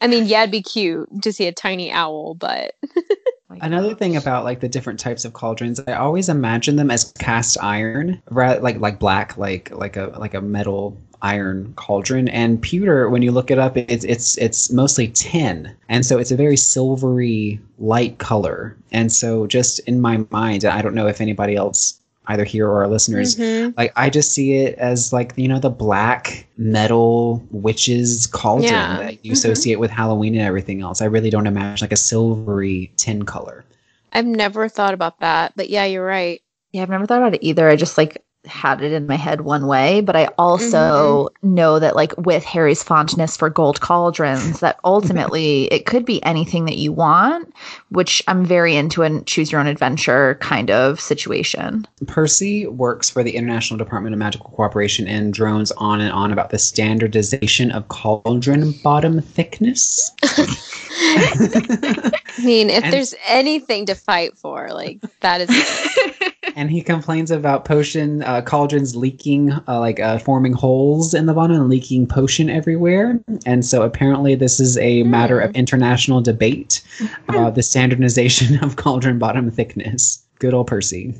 [0.00, 2.74] I mean, yeah, it'd be cute to see a tiny owl, but.
[3.60, 7.56] Another thing about like the different types of cauldrons, I always imagine them as cast
[7.62, 8.62] iron, right?
[8.62, 12.28] Like like black, like like a like a metal iron cauldron.
[12.28, 15.74] And pewter when you look it up it's it's it's mostly tin.
[15.88, 18.76] And so it's a very silvery light color.
[18.92, 22.82] And so just in my mind i don't know if anybody else either here or
[22.82, 23.70] our listeners mm-hmm.
[23.78, 28.98] like i just see it as like you know the black metal witches cauldron yeah.
[28.98, 29.32] that you mm-hmm.
[29.32, 31.00] associate with halloween and everything else.
[31.00, 33.64] I really don't imagine like a silvery tin color.
[34.12, 36.40] I've never thought about that but yeah you're right.
[36.72, 37.68] Yeah i've never thought about it either.
[37.68, 41.54] I just like had it in my head one way, but I also mm-hmm.
[41.54, 46.64] know that like with Harry's fondness for gold cauldrons, that ultimately it could be anything
[46.64, 47.52] that you want,
[47.90, 51.86] which I'm very into a choose your own adventure kind of situation.
[52.06, 56.50] Percy works for the International Department of Magical Cooperation and drones on and on about
[56.50, 60.10] the standardization of cauldron bottom thickness.
[60.22, 62.12] I
[62.44, 65.48] mean, if and, there's anything to fight for, like that is
[66.58, 71.32] and he complains about potion uh, cauldrons leaking, uh, like uh, forming holes in the
[71.32, 73.20] bottom and leaking potion everywhere.
[73.46, 75.56] And so apparently, this is a matter of hmm.
[75.56, 76.82] international debate
[77.28, 80.20] about the standardization of cauldron bottom thickness.
[80.40, 81.14] Good old Percy.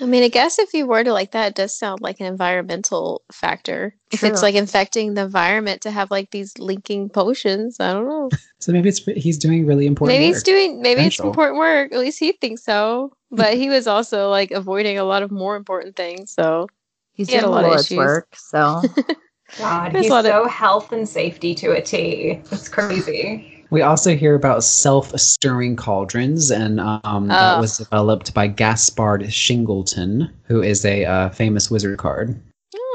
[0.00, 2.26] I mean, I guess if you were to like that, it does sound like an
[2.26, 3.94] environmental factor.
[4.10, 4.28] True.
[4.28, 8.30] If it's like infecting the environment to have like these linking potions, I don't know.
[8.58, 10.18] So maybe it's he's doing really important.
[10.18, 10.34] Maybe work.
[10.34, 11.26] he's doing maybe Potential.
[11.26, 11.92] it's important work.
[11.92, 13.12] At least he thinks so.
[13.30, 16.32] But he was also like avoiding a lot of more important things.
[16.32, 16.66] So
[17.12, 17.98] he's he doing a lot of issues.
[17.98, 18.34] work.
[18.34, 18.82] So
[19.58, 22.40] God, he's so of- health and safety to a T.
[22.50, 23.55] It's crazy.
[23.70, 27.26] We also hear about self-stirring cauldrons, and um, oh.
[27.26, 32.40] that was developed by Gaspard Shingleton, who is a uh, famous wizard card.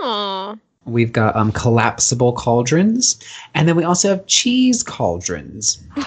[0.03, 0.59] Aww.
[0.85, 3.19] We've got um, collapsible cauldrons,
[3.53, 5.79] and then we also have cheese cauldrons.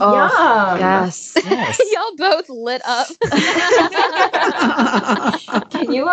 [0.00, 0.80] oh, Yum.
[0.80, 1.34] yes.
[1.36, 1.78] yes.
[1.92, 3.08] Y'all both lit up.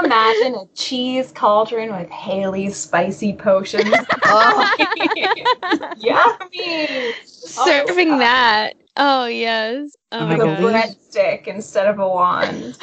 [0.03, 3.93] Can you imagine a cheese cauldron with Haley's spicy potions?
[4.25, 4.75] oh.
[5.97, 6.87] Yummy!
[6.89, 8.73] Oh, Serving oh, that.
[8.97, 9.95] Oh yes.
[10.11, 10.59] Oh my god.
[10.59, 12.77] A breadstick instead of a wand.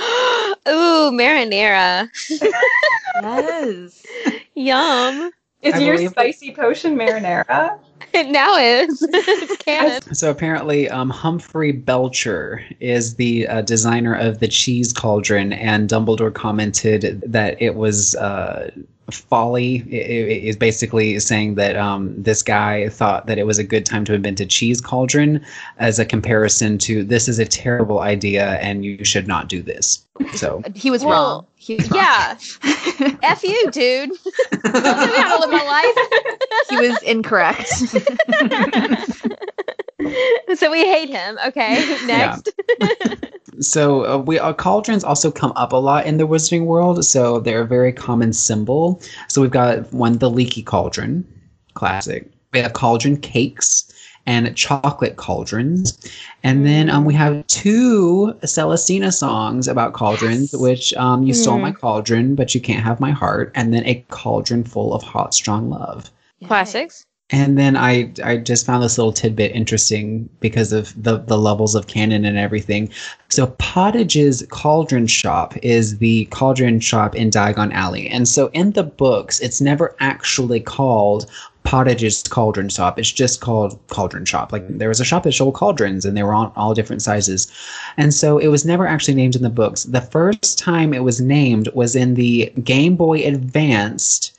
[0.69, 2.09] Ooh, marinara.
[3.23, 4.07] yes.
[4.55, 5.31] Yum.
[5.63, 7.79] Is I your spicy potion marinara?
[8.13, 9.03] It now is.
[9.13, 10.03] it's canon.
[10.15, 16.35] So apparently, um, Humphrey Belcher is the uh, designer of the cheese cauldron, and Dumbledore
[16.35, 18.71] commented that it was uh,
[19.17, 24.05] folly is basically saying that um, this guy thought that it was a good time
[24.05, 25.45] to invent a cheese cauldron
[25.79, 30.05] as a comparison to this is a terrible idea and you should not do this.
[30.35, 31.47] So he was well, wrong.
[31.57, 32.39] He was yeah.
[33.23, 34.11] F you, dude.
[34.51, 35.97] Don't tell me how to live my life.
[36.71, 37.71] he was incorrect.
[40.55, 41.39] so we hate him.
[41.47, 41.75] Okay,
[42.07, 42.51] next.
[42.81, 43.15] Yeah
[43.61, 47.41] so uh, we uh, cauldrons also come up a lot in the wizarding world so
[47.41, 49.01] they're a very common symbol.
[49.29, 51.27] So we've got one the leaky cauldron
[51.75, 52.31] classic.
[52.53, 53.93] We have cauldron cakes
[54.27, 55.99] and chocolate cauldrons.
[56.43, 61.37] And then um, we have two celestina songs about cauldrons which um, you mm.
[61.37, 63.53] stole my cauldron but you can't have my heart.
[63.55, 66.11] And then a cauldron full of hot strong love.
[66.47, 71.39] Classics and then I I just found this little tidbit interesting because of the the
[71.39, 72.91] levels of canon and everything.
[73.29, 78.09] So Pottage's Cauldron Shop is the cauldron shop in Diagon Alley.
[78.09, 81.31] And so in the books, it's never actually called
[81.63, 82.99] Pottage's Cauldron Shop.
[82.99, 84.51] It's just called Cauldron Shop.
[84.51, 87.47] Like there was a shop that sold cauldrons and they were on all different sizes.
[87.97, 89.85] And so it was never actually named in the books.
[89.85, 94.33] The first time it was named was in the Game Boy Advanced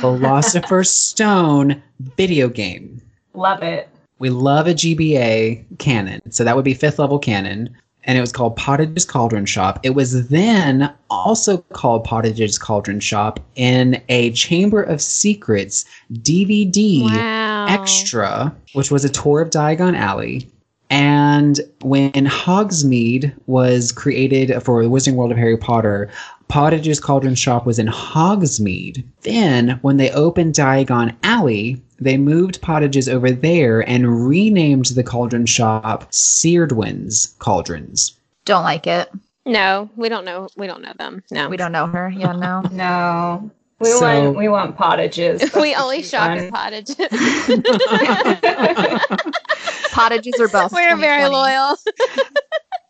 [0.00, 1.82] Philosopher's Stone
[2.16, 3.00] video game.
[3.34, 3.88] Love it.
[4.18, 6.30] We love a GBA canon.
[6.30, 7.76] So that would be fifth level canon.
[8.04, 9.80] And it was called Pottage's Cauldron Shop.
[9.82, 17.66] It was then also called Pottage's Cauldron Shop in a Chamber of Secrets DVD wow.
[17.68, 20.48] extra, which was a tour of Diagon Alley.
[20.88, 26.08] And when Hogsmeade was created for the Wizarding World of Harry Potter,
[26.48, 29.04] Pottage's Cauldron Shop was in Hogsmeade.
[29.22, 35.46] Then, when they opened Diagon Alley, they moved Pottage's over there and renamed the cauldron
[35.46, 38.16] shop Ceridwen's Cauldrons.
[38.44, 39.10] Don't like it.
[39.44, 40.48] No, we don't know.
[40.56, 41.22] We don't know them.
[41.30, 42.10] No, we don't know her.
[42.10, 43.50] Yeah, no, no.
[43.78, 45.54] We so, want we want pottages.
[45.54, 46.96] we only shop at pottages.
[49.92, 50.72] pottages are best.
[50.72, 51.76] We're very loyal.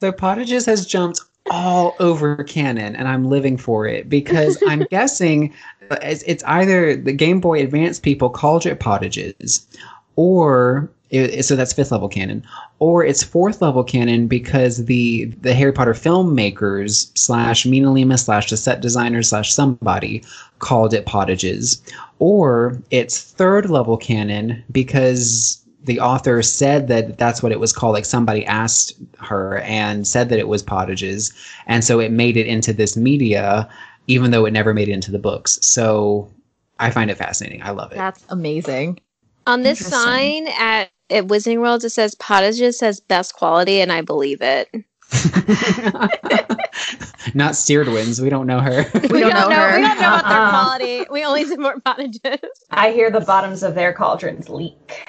[0.00, 1.20] so pottages has jumped
[1.50, 5.54] all over canon and I'm living for it because I'm guessing
[5.90, 9.66] uh, it's, it's, either the Game Boy Advance people called it pottages
[10.16, 12.44] or it, so that's fifth level canon
[12.80, 18.56] or it's fourth level canon because the the Harry Potter filmmakers slash MinaLima slash the
[18.56, 20.24] set designer slash somebody
[20.58, 21.80] called it pottages
[22.18, 27.94] or it's third level canon because the author said that that's what it was called.
[27.94, 31.32] Like somebody asked her and said that it was pottages,
[31.66, 33.68] and so it made it into this media,
[34.06, 35.58] even though it never made it into the books.
[35.62, 36.30] So
[36.78, 37.62] I find it fascinating.
[37.62, 37.96] I love it.
[37.96, 39.00] That's amazing.
[39.46, 44.00] On this sign at at Wizarding World, it says pottages says best quality, and I
[44.00, 44.68] believe it.
[47.34, 48.20] Not Ceridwen's.
[48.20, 48.84] We don't know her.
[48.94, 49.76] We, we don't, don't, know, her.
[49.76, 50.50] We don't know about their uh-uh.
[50.50, 51.06] quality.
[51.10, 52.40] We only support pottages.
[52.70, 55.08] I hear the bottoms of their cauldrons leak.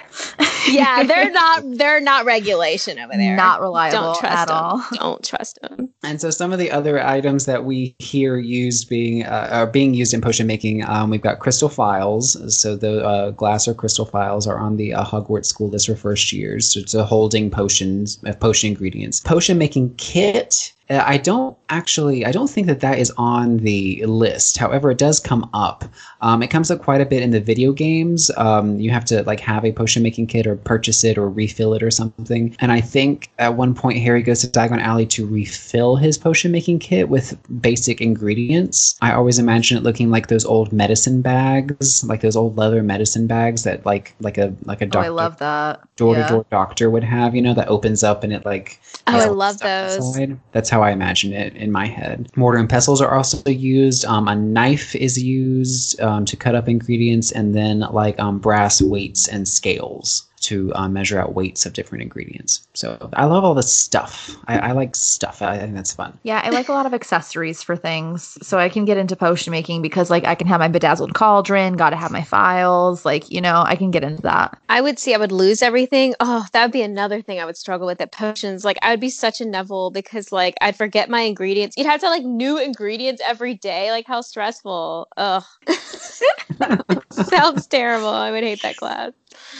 [0.68, 1.63] Yeah, they're not.
[1.78, 3.36] They're not regulation over there.
[3.36, 4.57] Not reliable don't trust at them.
[4.57, 4.86] all.
[4.93, 5.89] Don't trust them.
[6.03, 9.93] And so some of the other items that we hear used being uh, are being
[9.93, 10.88] used in potion making.
[10.88, 12.38] Um, we've got crystal phials.
[12.55, 15.95] So the uh, glass or crystal phials are on the uh, Hogwarts school list for
[15.95, 16.74] first years.
[16.74, 19.20] So it's a holding potions, uh, potion ingredients.
[19.20, 24.57] Potion making kit I don't actually, I don't think that that is on the list.
[24.57, 25.83] However, it does come up.
[26.21, 28.31] Um, it comes up quite a bit in the video games.
[28.38, 31.73] Um, you have to like have a potion making kit or purchase it or refill
[31.73, 32.55] it or something.
[32.59, 36.51] And I think at one point Harry goes to Diagon Alley to refill his potion
[36.51, 38.97] making kit with basic ingredients.
[39.01, 43.27] I always imagine it looking like those old medicine bags, like those old leather medicine
[43.27, 45.09] bags that like like a like a doctor.
[45.09, 45.95] Oh, I love that.
[45.97, 48.79] Door to door doctor would have, you know, that opens up and it like.
[49.07, 49.97] Oh, I love those.
[49.97, 50.39] Inside.
[50.51, 52.30] That's how how I imagine it in my head.
[52.36, 54.05] Mortar and pestles are also used.
[54.05, 58.80] Um, a knife is used um, to cut up ingredients, and then like um, brass
[58.80, 62.67] weights and scales to uh, measure out weights of different ingredients.
[62.73, 64.35] So I love all the stuff.
[64.47, 65.41] I, I, like stuff.
[65.41, 66.17] I think that's fun.
[66.23, 68.38] Yeah, I like a lot of accessories for things.
[68.41, 71.73] So I can get into potion making because like I can have my bedazzled cauldron,
[71.73, 73.05] got to have my phials.
[73.05, 74.57] Like you know, I can get into that.
[74.69, 76.13] I would see I would lose everything.
[76.19, 78.63] Oh, that would be another thing I would struggle with at potions.
[78.63, 81.75] Like I would be such a Neville because like I'd forget my ingredients.
[81.77, 83.91] You'd have to like new ingredients every day.
[83.91, 85.07] Like how stressful.
[85.17, 85.43] Ugh.
[87.11, 88.09] Sounds terrible.
[88.09, 89.11] I would hate that class.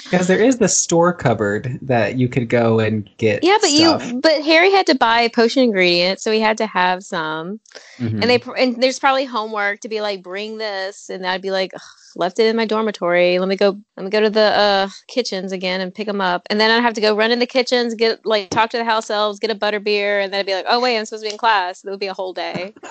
[0.10, 3.44] Because there is the store cupboard that you could go and get.
[3.44, 4.06] Yeah, but stuff.
[4.06, 7.60] you, but Harry had to buy potion ingredients, so he had to have some.
[7.98, 8.22] Mm-hmm.
[8.22, 11.74] And they, and there's probably homework to be like, bring this, and I'd be like,
[12.16, 13.40] left it in my dormitory.
[13.40, 13.78] Let me go.
[13.96, 16.48] Let me go to the uh, kitchens again and pick them up.
[16.50, 18.86] And then I'd have to go run in the kitchens, get like talk to the
[18.86, 21.24] house elves, get a butter beer, and then I'd be like, oh wait, I'm supposed
[21.24, 21.84] to be in class.
[21.84, 22.74] It would be a whole day.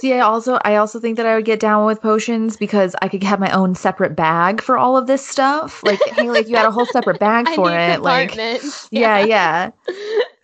[0.00, 3.08] See, I also I also think that I would get down with potions because I
[3.08, 5.82] could have my own separate bag for all of this stuff.
[5.84, 8.00] Like, hey, like you had a whole separate bag for it.
[8.00, 8.34] Like,
[8.90, 9.24] yeah, yeah.
[9.26, 9.70] yeah.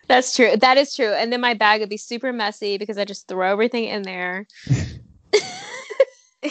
[0.07, 0.55] That's true.
[0.57, 1.11] That is true.
[1.11, 4.45] And then my bag would be super messy because I just throw everything in there.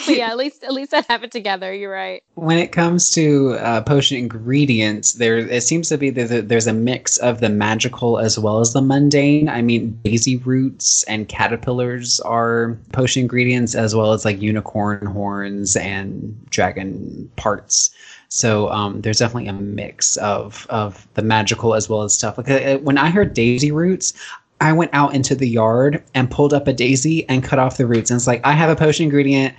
[0.07, 1.73] yeah, at least at least I have it together.
[1.73, 2.23] You're right.
[2.35, 6.73] When it comes to uh, potion ingredients, there it seems to be that there's a
[6.73, 9.49] mix of the magical as well as the mundane.
[9.49, 15.75] I mean, daisy roots and caterpillars are potion ingredients, as well as like unicorn horns
[15.75, 17.91] and dragon parts.
[18.29, 22.37] So um, there's definitely a mix of of the magical as well as stuff.
[22.37, 24.13] Like uh, when I heard daisy roots,
[24.59, 27.85] I went out into the yard and pulled up a daisy and cut off the
[27.85, 28.09] roots.
[28.09, 29.55] And it's like I have a potion ingredient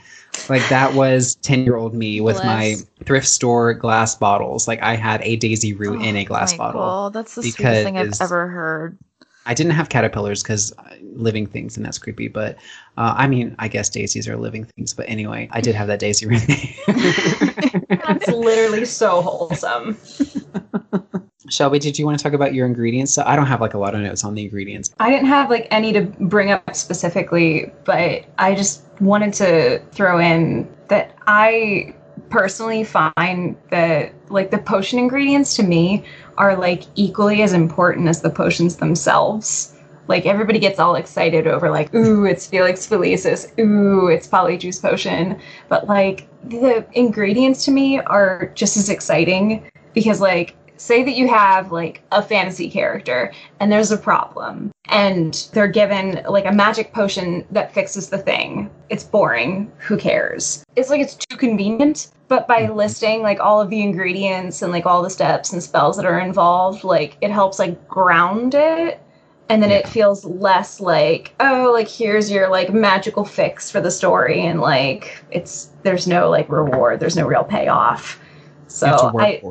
[0.48, 2.46] like that was 10 year old me with Bless.
[2.46, 4.68] my thrift store glass bottles.
[4.68, 6.82] Like I had a daisy root oh, in a glass bottle.
[6.82, 8.98] Oh, that's the sweetest thing I've ever heard.
[9.46, 12.28] I didn't have caterpillars because uh, living things and that's creepy.
[12.28, 12.56] But
[12.98, 14.92] uh, I mean, I guess daisies are living things.
[14.92, 16.42] But anyway, I did have that daisy root.
[17.88, 19.96] that's literally so wholesome.
[21.50, 23.12] Shelby, did you want to talk about your ingredients?
[23.12, 24.94] So I don't have like a lot of notes on the ingredients.
[24.98, 30.18] I didn't have like any to bring up specifically, but I just wanted to throw
[30.18, 31.94] in that I
[32.30, 36.04] personally find that like the potion ingredients to me
[36.36, 39.74] are like equally as important as the potions themselves.
[40.06, 45.38] Like everybody gets all excited over like, ooh, it's Felix Felicis, ooh, it's Polyjuice Potion.
[45.68, 51.28] But like the ingredients to me are just as exciting because like say that you
[51.28, 56.92] have like a fantasy character and there's a problem and they're given like a magic
[56.92, 58.70] potion that fixes the thing.
[58.88, 59.70] It's boring.
[59.78, 60.64] Who cares?
[60.76, 62.10] It's like it's too convenient.
[62.28, 62.74] But by mm-hmm.
[62.74, 66.20] listing like all of the ingredients and like all the steps and spells that are
[66.20, 69.00] involved, like it helps like ground it.
[69.50, 69.78] And then yeah.
[69.78, 74.42] it feels less like, oh, like here's your like magical fix for the story.
[74.44, 78.20] And like it's, there's no like reward, there's no real payoff.
[78.68, 79.42] So I,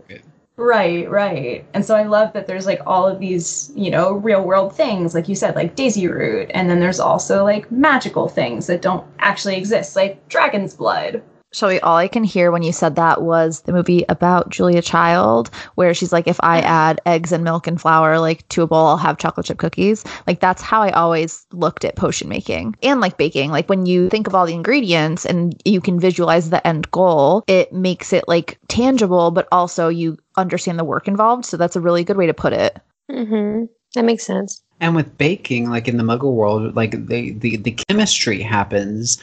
[0.57, 1.63] Right, right.
[1.75, 5.13] And so I love that there's like all of these, you know, real world things,
[5.13, 6.49] like you said, like Daisy Root.
[6.51, 11.21] And then there's also like magical things that don't actually exist, like Dragon's Blood,
[11.53, 15.49] Shelby, all I can hear when you said that was the movie about Julia Child,
[15.75, 18.87] where she's like, if I add eggs and milk and flour like to a bowl,
[18.87, 20.03] I'll have chocolate chip cookies.
[20.27, 23.51] Like that's how I always looked at potion making and like baking.
[23.51, 27.43] Like when you think of all the ingredients and you can visualize the end goal,
[27.47, 31.45] it makes it like tangible, but also you understand the work involved.
[31.45, 32.77] So that's a really good way to put it.
[33.09, 33.65] Mm-hmm.
[33.95, 34.61] That makes sense.
[34.79, 39.17] And with baking, like in the Muggle world, like the, the the chemistry happens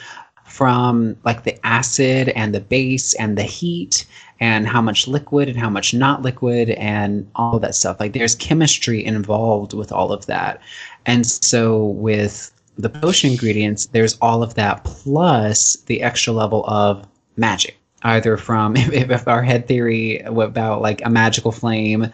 [0.55, 4.05] from like the acid and the base and the heat
[4.39, 7.99] and how much liquid and how much not liquid and all that stuff.
[7.99, 10.61] Like there's chemistry involved with all of that.
[11.05, 17.05] And so with the potion ingredients, there's all of that plus the extra level of
[17.35, 17.75] magic.
[18.03, 22.09] Either from if, if our head theory about like a magical flame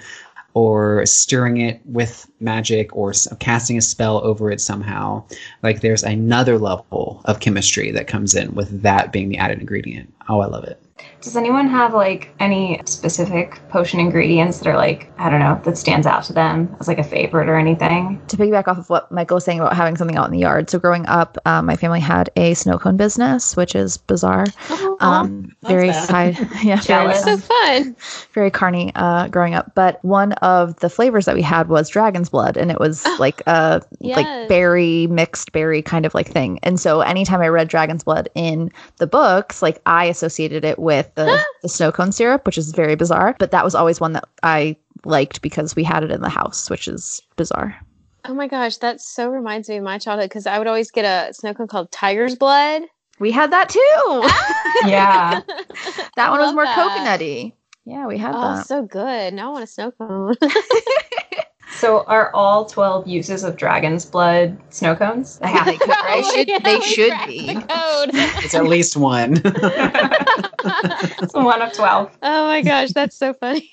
[0.53, 5.23] or stirring it with magic or casting a spell over it somehow.
[5.63, 10.13] Like there's another level of chemistry that comes in with that being the added ingredient.
[10.29, 10.81] Oh, I love it.
[11.21, 15.77] Does anyone have like any specific potion ingredients that are like, I don't know, that
[15.77, 18.19] stands out to them as like a favorite or anything?
[18.27, 20.71] To piggyback off of what Michael was saying about having something out in the yard.
[20.71, 24.45] So growing up, um, my family had a snow cone business, which is bizarre.
[24.71, 26.29] Oh, um, very high,
[26.63, 27.95] yeah, very, so fun.
[28.33, 29.73] Very carny uh, growing up.
[29.75, 33.17] But one of the flavors that we had was dragon's blood, and it was oh,
[33.19, 34.17] like a yes.
[34.17, 36.59] like berry mixed berry kind of like thing.
[36.63, 41.10] And so anytime I read dragon's blood in the books, like I associated it with
[41.15, 43.35] the, the snow cone syrup, which is very bizarre.
[43.39, 46.69] But that was always one that I liked because we had it in the house,
[46.69, 47.75] which is bizarre.
[48.25, 51.05] Oh my gosh, that so reminds me of my childhood because I would always get
[51.05, 52.83] a snow cone called Tiger's Blood.
[53.19, 53.79] We had that too.
[53.79, 54.73] Ah!
[54.87, 55.41] yeah.
[56.15, 56.77] that one was more that.
[56.77, 57.53] coconutty.
[57.85, 58.67] Yeah, we had oh, that.
[58.67, 59.33] so good.
[59.33, 60.35] Now I want a snow cone.
[61.77, 65.39] So are all 12 uses of dragon's blood snow cones?
[65.41, 67.53] They, have, they, could, they should, yeah, they should be.
[67.53, 68.11] The
[68.43, 69.41] it's at least one.
[71.21, 72.17] it's one of 12.
[72.23, 73.69] Oh my gosh, that's so funny.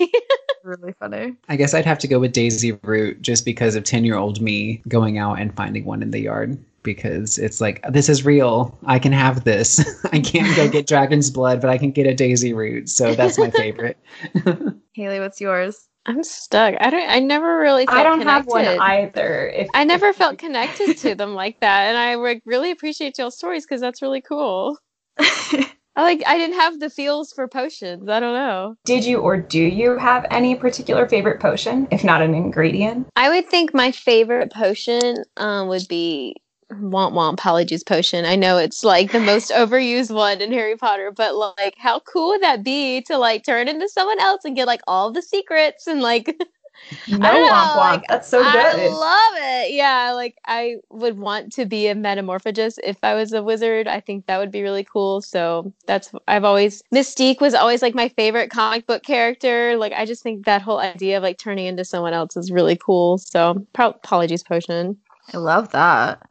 [0.64, 1.34] really funny.
[1.48, 4.40] I guess I'd have to go with Daisy Root just because of 10 year old
[4.40, 6.58] me going out and finding one in the yard
[6.94, 8.76] because it's like this is real.
[8.86, 9.78] I can have this.
[10.12, 12.88] I can't go get dragon's blood, but I can get a daisy root.
[12.88, 13.98] So that's my favorite.
[14.94, 15.86] Haley, what's yours?
[16.06, 16.74] I'm stuck.
[16.80, 17.10] I don't.
[17.10, 17.86] I never really.
[17.86, 18.30] I don't connected.
[18.30, 19.48] have one either.
[19.48, 23.36] If, I never felt connected to them like that, and I like, really appreciate y'all's
[23.36, 24.78] stories because that's really cool.
[25.18, 26.22] I like.
[26.26, 28.08] I didn't have the feels for potions.
[28.08, 28.76] I don't know.
[28.86, 33.08] Did you or do you have any particular favorite potion, if not an ingredient?
[33.14, 36.36] I would think my favorite potion um, would be
[36.70, 38.24] want want polyjuice potion.
[38.24, 42.28] I know it's like the most overused one in Harry Potter, but like how cool
[42.28, 45.86] would that be to like turn into someone else and get like all the secrets
[45.86, 46.26] and like
[47.08, 47.76] no womp womp.
[47.76, 48.54] Like, That's so good.
[48.54, 49.72] I love it.
[49.72, 53.88] Yeah, like I would want to be a metamorphagus if I was a wizard.
[53.88, 55.22] I think that would be really cool.
[55.22, 59.76] So that's I've always Mystique was always like my favorite comic book character.
[59.76, 62.76] Like I just think that whole idea of like turning into someone else is really
[62.76, 63.18] cool.
[63.18, 64.98] So pro- polyjuice potion.
[65.32, 66.27] I love that.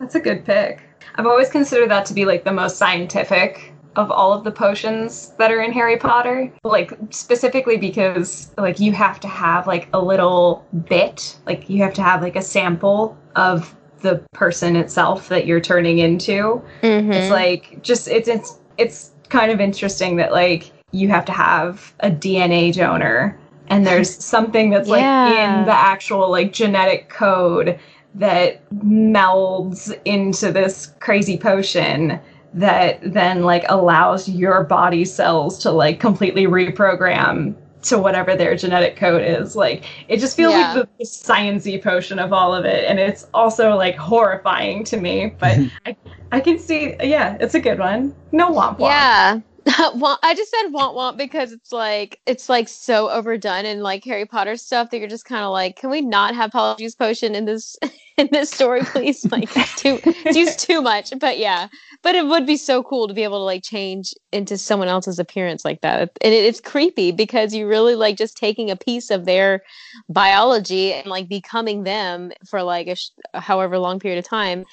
[0.00, 0.82] That's a good pick.
[1.14, 5.34] I've always considered that to be like the most scientific of all of the potions
[5.38, 6.52] that are in Harry Potter.
[6.64, 11.94] Like specifically because like you have to have like a little bit, like you have
[11.94, 16.62] to have like a sample of the person itself that you're turning into.
[16.82, 17.12] Mm-hmm.
[17.12, 21.94] It's like just it's it's it's kind of interesting that like you have to have
[22.00, 23.38] a DNA donor
[23.68, 27.78] and there's something that's like in the actual like genetic code
[28.14, 32.20] that melds into this crazy potion
[32.52, 38.96] that then like allows your body cells to like completely reprogram to whatever their genetic
[38.96, 39.56] code is.
[39.56, 40.74] Like it just feels yeah.
[40.74, 44.96] like the, the sciency potion of all of it, and it's also like horrifying to
[44.96, 45.34] me.
[45.38, 45.96] But I,
[46.32, 48.14] I can see, yeah, it's a good one.
[48.32, 48.80] No womp womp.
[48.80, 54.04] Yeah, I just said want want because it's like it's like so overdone in like
[54.04, 57.34] Harry Potter stuff that you're just kind of like, can we not have Polyjuice Potion
[57.34, 57.76] in this
[58.16, 59.26] in this story, please?
[59.30, 61.12] Like too it's used too much.
[61.18, 61.68] But yeah,
[62.02, 65.18] but it would be so cool to be able to like change into someone else's
[65.18, 69.10] appearance like that, and it, it's creepy because you really like just taking a piece
[69.10, 69.62] of their
[70.08, 74.64] biology and like becoming them for like a sh- however long period of time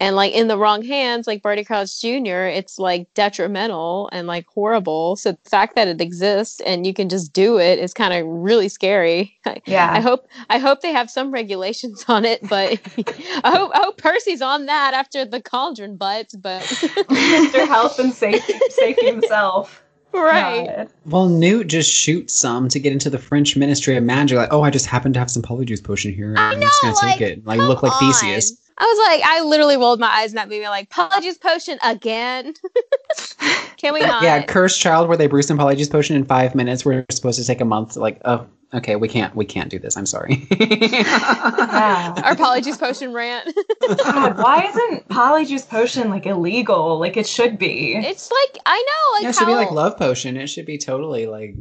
[0.00, 4.46] and like in the wrong hands like barty crouch jr it's like detrimental and like
[4.46, 8.12] horrible so the fact that it exists and you can just do it is kind
[8.12, 9.36] of really scary
[9.66, 12.80] yeah i hope i hope they have some regulations on it but
[13.44, 18.12] i hope i hope percy's on that after the cauldron butts but mr health and
[18.12, 19.80] safety safety himself
[20.12, 20.88] Right.
[21.06, 24.38] Well, Newt just shoots some to get into the French Ministry of Magic.
[24.38, 26.36] Like, oh, I just happen to have some polyjuice potion here.
[26.38, 27.44] I am just gonna like, take it.
[27.44, 28.12] Like, look like on.
[28.12, 28.56] Theseus.
[28.76, 30.64] I was like, I literally rolled my eyes in that movie.
[30.64, 32.54] Like, Polyjuice Potion again?
[33.76, 34.22] Can we not?
[34.22, 36.84] Yeah, Cursed Child, where they brew some Polyjuice Potion in five minutes.
[36.84, 37.96] We're supposed to take a month.
[37.96, 39.96] Like, oh, okay, we can't, we can't do this.
[39.96, 40.46] I'm sorry.
[40.52, 43.54] Our Polyjuice Potion rant.
[44.02, 46.98] God, why isn't Polyjuice Potion like illegal?
[46.98, 47.94] Like it should be.
[47.96, 49.52] It's like I know, like yeah, it should how...
[49.52, 50.36] be like Love Potion.
[50.36, 51.54] It should be totally like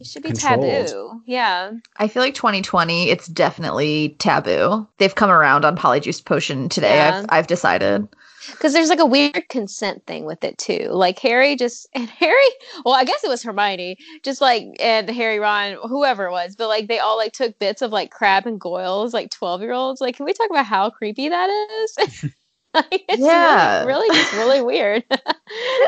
[0.00, 0.62] it should be controlled.
[0.62, 1.22] taboo.
[1.26, 1.72] Yeah.
[1.96, 4.86] I feel like 2020, it's definitely taboo.
[4.98, 6.96] They've come around on Polyjuice Potion today.
[6.96, 7.18] Yeah.
[7.18, 8.08] I've, I've decided.
[8.50, 10.88] Because there's like a weird consent thing with it too.
[10.90, 12.48] Like Harry just and Harry,
[12.84, 16.68] well, I guess it was Hermione, just like and Harry, Ron, whoever it was, but
[16.68, 20.00] like they all like took bits of like Crabbe and Goyles, like 12 year olds.
[20.00, 22.30] Like, can we talk about how creepy that is?
[22.74, 23.84] like, it's yeah.
[23.84, 25.04] really, really just really weird.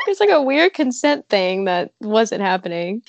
[0.06, 3.02] There's like a weird consent thing that wasn't happening.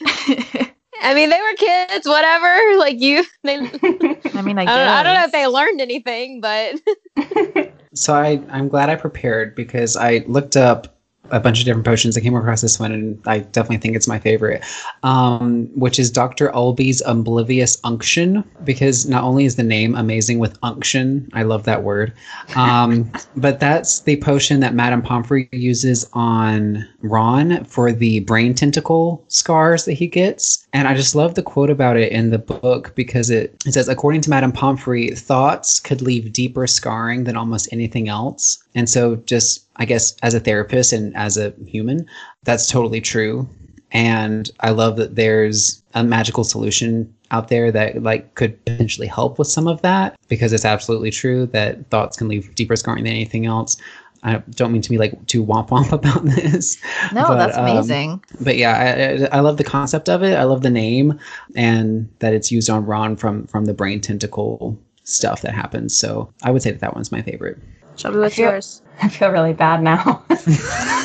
[1.02, 2.48] I mean, they were kids, whatever.
[2.82, 3.58] Like you, they.
[4.34, 6.80] I mean, I, I, don't, I don't know if they learned anything, but.
[7.94, 10.98] so I, I'm glad I prepared because I looked up
[11.32, 12.18] a bunch of different potions.
[12.18, 14.64] I came across this one, and I definitely think it's my favorite,
[15.04, 16.50] um, which is Dr.
[16.50, 21.84] Ubbly's Oblivious Unction, because not only is the name amazing with unction, I love that
[21.84, 22.14] word,
[22.56, 29.24] um, but that's the potion that Madame Pomfrey uses on Ron for the brain tentacle
[29.28, 30.68] scars that he gets.
[30.74, 33.88] And I just love the quote about it in the book because it, it says,
[33.88, 38.64] according to Madame Pomfrey, thoughts could leave deeper scarring than almost anything else.
[38.76, 42.06] And so, just I guess as a therapist and as a human,
[42.44, 43.50] that's totally true.
[43.92, 49.40] And I love that there's a magical solution out there that like could potentially help
[49.40, 53.14] with some of that because it's absolutely true that thoughts can leave deeper scarring than
[53.14, 53.76] anything else.
[54.22, 56.78] I don't mean to be like too womp womp about this.
[57.12, 58.12] No, but, that's amazing.
[58.12, 60.36] Um, but yeah, I, I, love the concept of it.
[60.36, 61.20] I love the name
[61.56, 65.98] and that it's used on Ron from from the brain tentacle stuff that happens.
[65.98, 67.58] So I would say that that one's my favorite.
[67.96, 68.81] Shelby, what's yours?
[69.02, 70.24] I feel really bad now.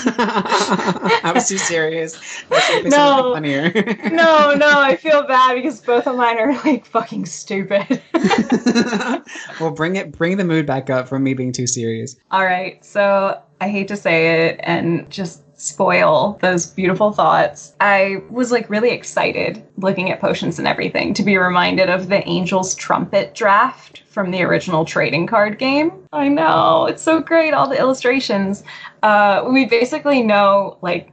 [1.24, 2.42] I was too serious.
[2.84, 3.32] No,
[4.10, 4.80] no, no.
[4.80, 8.02] I feel bad because both of mine are like fucking stupid.
[9.60, 12.16] well, bring it, bring the mood back up from me being too serious.
[12.30, 12.84] All right.
[12.84, 17.74] So I hate to say it, and just spoil those beautiful thoughts.
[17.80, 22.24] I was like really excited looking at potions and everything to be reminded of the
[22.26, 25.92] Angel's Trumpet draft from the original trading card game.
[26.12, 28.64] I know, it's so great, all the illustrations.
[29.02, 31.10] Uh, we basically know like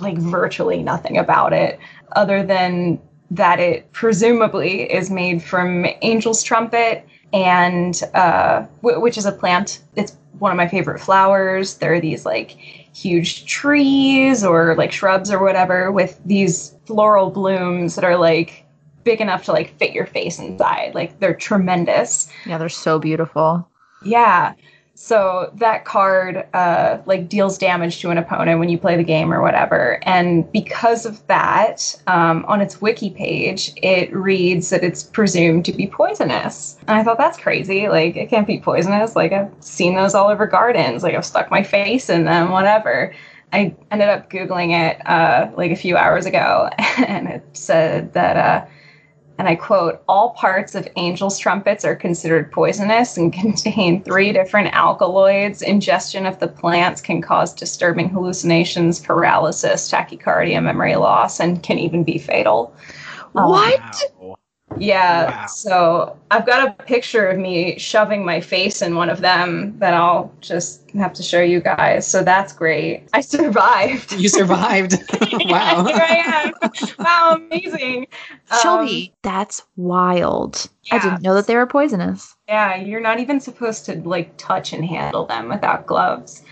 [0.00, 1.80] like virtually nothing about it
[2.14, 9.26] other than that it presumably is made from Angel's Trumpet and uh, w- which is
[9.26, 9.80] a plant.
[9.96, 11.78] It's one of my favorite flowers.
[11.78, 12.56] There are these like
[12.94, 18.64] huge trees or like shrubs or whatever with these floral blooms that are like
[19.02, 20.94] big enough to like fit your face inside.
[20.94, 22.30] Like they're tremendous.
[22.46, 23.68] Yeah, they're so beautiful.
[24.04, 24.54] Yeah.
[24.96, 29.32] So that card uh, like deals damage to an opponent when you play the game
[29.32, 29.98] or whatever.
[30.02, 35.72] And because of that, um, on its wiki page, it reads that it's presumed to
[35.72, 36.78] be poisonous.
[36.86, 37.88] And I thought that's crazy.
[37.88, 39.16] Like it can't be poisonous.
[39.16, 41.02] Like I've seen those all over gardens.
[41.02, 43.12] Like I've stuck my face in them, whatever.
[43.52, 48.36] I ended up googling it uh, like a few hours ago, and it said that.
[48.36, 48.66] Uh,
[49.38, 54.74] and I quote, all parts of angel's trumpets are considered poisonous and contain three different
[54.74, 55.62] alkaloids.
[55.62, 62.04] Ingestion of the plants can cause disturbing hallucinations, paralysis, tachycardia, memory loss, and can even
[62.04, 62.74] be fatal.
[63.32, 64.02] What?
[64.20, 64.34] Um,
[64.78, 65.30] yeah.
[65.30, 65.46] Wow.
[65.46, 69.94] So I've got a picture of me shoving my face in one of them that
[69.94, 72.06] I'll just have to show you guys.
[72.06, 73.08] So that's great.
[73.12, 74.12] I survived.
[74.12, 74.94] You survived.
[75.46, 75.84] wow.
[75.84, 76.70] Here I am.
[76.98, 78.06] Wow, amazing.
[78.62, 80.68] Shelby, um, that's wild.
[80.84, 80.96] Yeah.
[80.96, 82.34] I didn't know that they were poisonous.
[82.48, 86.42] Yeah, you're not even supposed to like touch and handle them without gloves.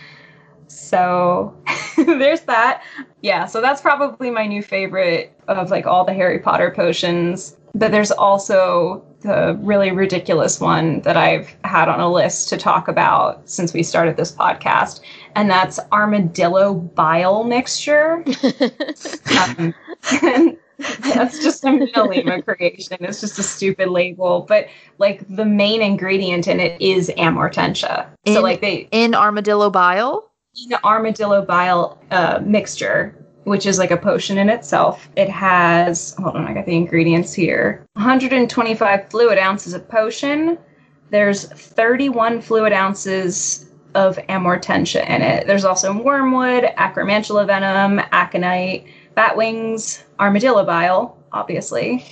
[0.69, 1.55] So
[1.97, 2.83] there's that.
[3.21, 7.57] Yeah, so that's probably my new favorite of like all the Harry Potter potions.
[7.75, 12.89] But there's also the really ridiculous one that I've had on a list to talk
[12.89, 15.01] about since we started this podcast,
[15.35, 18.25] and that's armadillo bile mixture.
[19.59, 19.75] um,
[20.79, 22.97] that's just a Minalima creation.
[23.01, 24.67] It's just a stupid label, but
[24.99, 28.09] like the main ingredient in it is amortentia.
[28.25, 30.31] In, so like they in armadillo bile.
[30.67, 35.09] In armadillo bile uh, mixture, which is like a potion in itself.
[35.17, 40.59] It has, hold on, I got the ingredients here 125 fluid ounces of potion.
[41.11, 45.47] There's 31 fluid ounces of amortentia in it.
[45.47, 52.05] There's also wormwood, acromantula venom, aconite, bat wings, armadillo bile, obviously,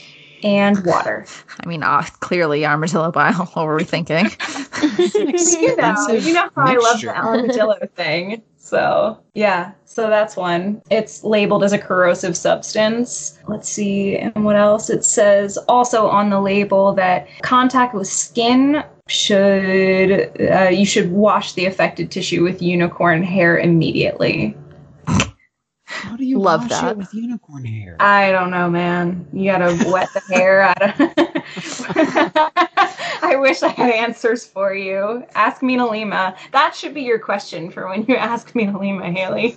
[0.42, 1.24] and water.
[1.60, 3.46] I mean, uh, clearly armadillo bile.
[3.54, 4.26] What were we thinking?
[4.98, 6.70] you know, you know how mixture.
[6.70, 8.42] I love the armadillo thing.
[8.70, 10.80] So, yeah, so that's one.
[10.92, 13.36] It's labeled as a corrosive substance.
[13.48, 14.90] Let's see, and what else?
[14.90, 21.54] It says also on the label that contact with skin should, uh, you should wash
[21.54, 24.56] the affected tissue with unicorn hair immediately.
[25.82, 27.96] How do you love that with unicorn hair?
[27.98, 29.26] I don't know, man.
[29.32, 30.62] You gotta wet the hair.
[30.62, 30.74] I
[31.96, 32.68] don't.
[33.22, 35.26] I wish I had answers for you.
[35.34, 36.36] Ask Minalima.
[36.52, 39.56] That should be your question for when you ask Minalima, Haley.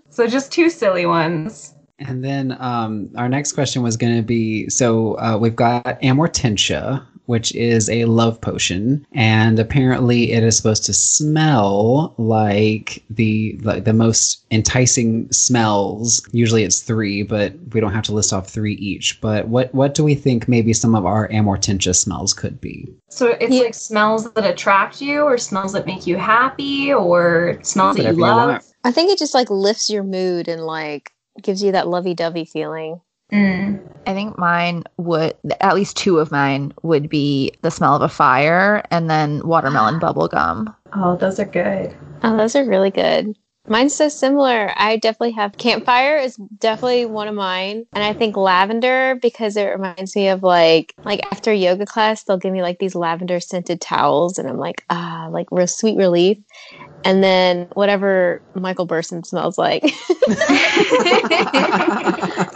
[0.10, 1.74] so just two silly ones.
[1.98, 7.04] And then um, our next question was going to be so uh, we've got Amortentia,
[7.26, 13.84] which is a love potion, and apparently it is supposed to smell like the like
[13.84, 16.26] the most enticing smells.
[16.32, 19.20] Usually it's three, but we don't have to list off three each.
[19.20, 22.92] But what what do we think maybe some of our amortentia smells could be?
[23.08, 23.62] So it's yeah.
[23.62, 28.20] like smells that attract you, or smells that make you happy, or smells that you
[28.20, 28.62] love.
[28.62, 31.10] You I think it just like lifts your mood and like
[31.42, 33.00] gives you that lovey-dovey feeling.
[33.34, 33.80] Mm.
[34.06, 38.08] I think mine would, at least two of mine would be the smell of a
[38.08, 40.74] fire and then watermelon bubble gum.
[40.94, 41.94] Oh, those are good.
[42.22, 43.36] Oh, those are really good.
[43.66, 44.72] Mine's so similar.
[44.76, 47.86] I definitely have campfire is definitely one of mine.
[47.94, 52.36] And I think lavender because it reminds me of like like after yoga class, they'll
[52.36, 56.36] give me like these lavender scented towels and I'm like, ah, like real sweet relief.
[57.04, 59.82] And then whatever Michael Burson smells like.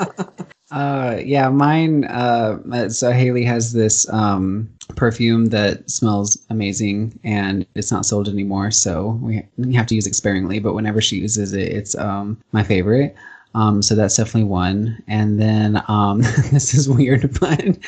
[0.70, 2.05] Uh, yeah, mine.
[2.05, 8.70] Uh, so Haley has this um, perfume that smells amazing, and it's not sold anymore,
[8.70, 10.59] so we, we have to use it sparingly.
[10.59, 13.16] But whenever she uses it, it's um, my favorite.
[13.55, 15.03] Um, so that's definitely one.
[15.09, 16.20] And then um,
[16.53, 17.78] this is weird, but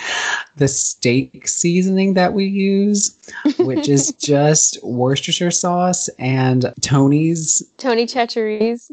[0.57, 3.16] the steak seasoning that we use,
[3.59, 7.62] which is just Worcestershire sauce and Tony's.
[7.77, 8.90] Tony Chachere's.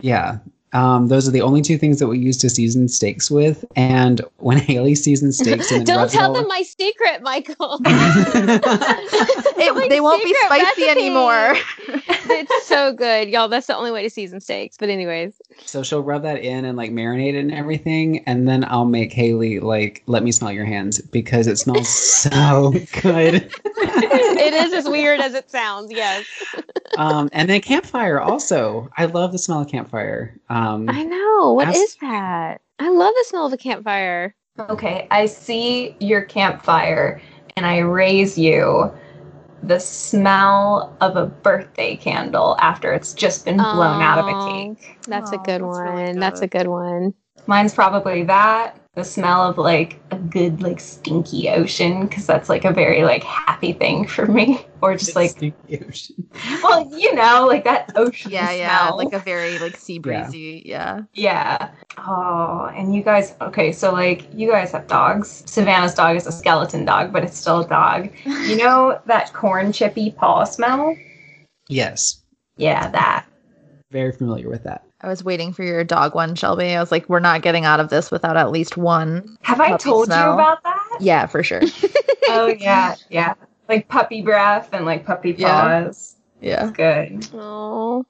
[0.00, 0.38] Yeah,
[0.74, 3.64] um, those are the only two things that we use to season steaks with.
[3.76, 7.80] And when Haley seasons steaks, and don't tell them my secret, Michael.
[7.84, 10.88] it, my they won't be spicy recipe.
[10.88, 11.54] anymore.
[11.86, 13.46] it's so good, y'all.
[13.48, 14.76] That's the only way to season steaks.
[14.76, 18.64] But anyways, so she'll rub that in and like marinate it and everything, and then
[18.64, 23.48] I'll make Haley like let me smell your hands because it smells so good.
[23.76, 25.92] it is as weird as it sounds.
[25.92, 26.26] Yes.
[26.96, 28.90] um, and then campfire also.
[28.96, 30.36] I love the smell of campfire.
[30.48, 31.52] Um, um, I know.
[31.52, 32.60] What as- is that?
[32.78, 34.34] I love the smell of a campfire.
[34.58, 37.20] Okay, I see your campfire
[37.56, 38.92] and I raise you
[39.62, 44.98] the smell of a birthday candle after it's just been blown out of a cake.
[45.06, 45.84] That's a good one.
[45.84, 46.22] Really good.
[46.22, 47.14] That's a good one.
[47.46, 52.64] Mine's probably that the smell of like a good like stinky ocean because that's like
[52.64, 54.64] a very like happy thing for me.
[54.80, 56.28] Or just like stinky ocean.
[56.62, 58.56] well you know like that ocean yeah smell.
[58.58, 61.02] yeah like a very like sea breezy yeah.
[61.12, 61.58] yeah.
[61.58, 61.70] Yeah.
[61.98, 65.42] Oh and you guys okay so like you guys have dogs.
[65.46, 68.10] Savannah's dog is a skeleton dog but it's still a dog.
[68.44, 70.94] You know that corn chippy paw smell?
[71.68, 72.22] Yes.
[72.58, 73.26] Yeah that.
[73.90, 76.74] Very familiar with that I was waiting for your dog one, Shelby.
[76.74, 79.36] I was like, we're not getting out of this without at least one.
[79.42, 80.28] Have I told smell.
[80.28, 80.96] you about that?
[80.98, 81.60] Yeah, for sure.
[82.28, 83.34] oh yeah, yeah.
[83.68, 86.16] Like puppy breath and like puppy paws.
[86.40, 86.64] Yeah.
[86.64, 86.70] yeah.
[86.70, 87.28] good.
[87.34, 88.06] Oh.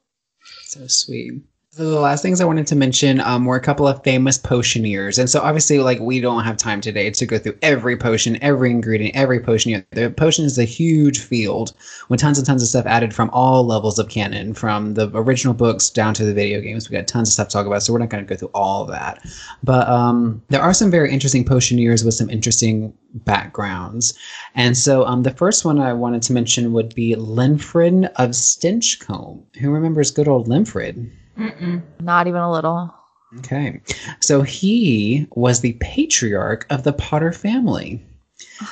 [0.63, 1.43] So sweet.
[1.77, 5.19] So the last things I wanted to mention um, were a couple of famous potioneers,
[5.19, 8.71] and so obviously, like we don't have time today to go through every potion, every
[8.71, 9.85] ingredient, every potion.
[9.91, 11.73] The potion is a huge field
[12.09, 15.53] with tons and tons of stuff added from all levels of canon, from the original
[15.53, 16.89] books down to the video games.
[16.89, 18.53] We got tons of stuff to talk about, so we're not going to go through
[18.55, 19.27] all of that.
[19.65, 24.17] But um, there are some very interesting potioneers with some interesting backgrounds,
[24.55, 29.43] and so um, the first one I wanted to mention would be Linfred of Stinchcombe.
[29.57, 31.11] Who remembers good old Linfred?
[31.39, 31.83] Mm-mm.
[32.01, 32.95] Not even a little.
[33.39, 33.81] Okay.
[34.21, 38.05] So he was the patriarch of the Potter family.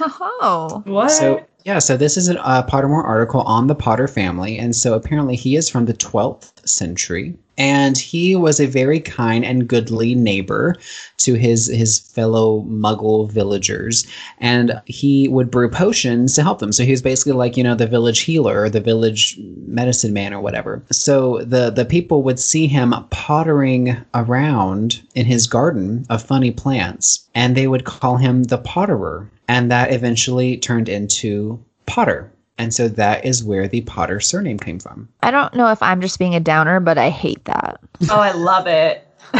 [0.00, 1.08] Oh, what?
[1.10, 4.94] So yeah, so this is a uh, Pottermore article on the Potter family, and so
[4.94, 10.14] apparently he is from the 12th century, and he was a very kind and goodly
[10.14, 10.76] neighbor
[11.18, 14.06] to his his fellow Muggle villagers,
[14.38, 16.72] and he would brew potions to help them.
[16.72, 20.34] So he was basically like you know the village healer or the village medicine man
[20.34, 20.82] or whatever.
[20.90, 27.28] So the the people would see him pottering around in his garden of funny plants,
[27.34, 32.31] and they would call him the Potterer and that eventually turned into Potter.
[32.58, 35.08] And so that is where the Potter surname came from.
[35.22, 37.80] I don't know if I'm just being a downer, but I hate that.
[38.10, 39.06] Oh, I love it.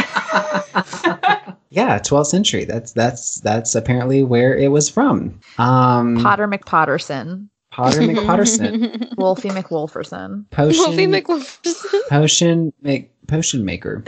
[1.69, 2.65] yeah, 12th century.
[2.65, 5.39] That's that's that's apparently where it was from.
[5.57, 7.49] Um, Potter McPotterson.
[7.71, 9.15] Potter McPotterson.
[9.17, 10.49] Wolfie McWolferson.
[10.49, 10.83] Potion.
[10.83, 12.09] Wolfie McWolferson.
[12.09, 14.03] Potion make potion maker.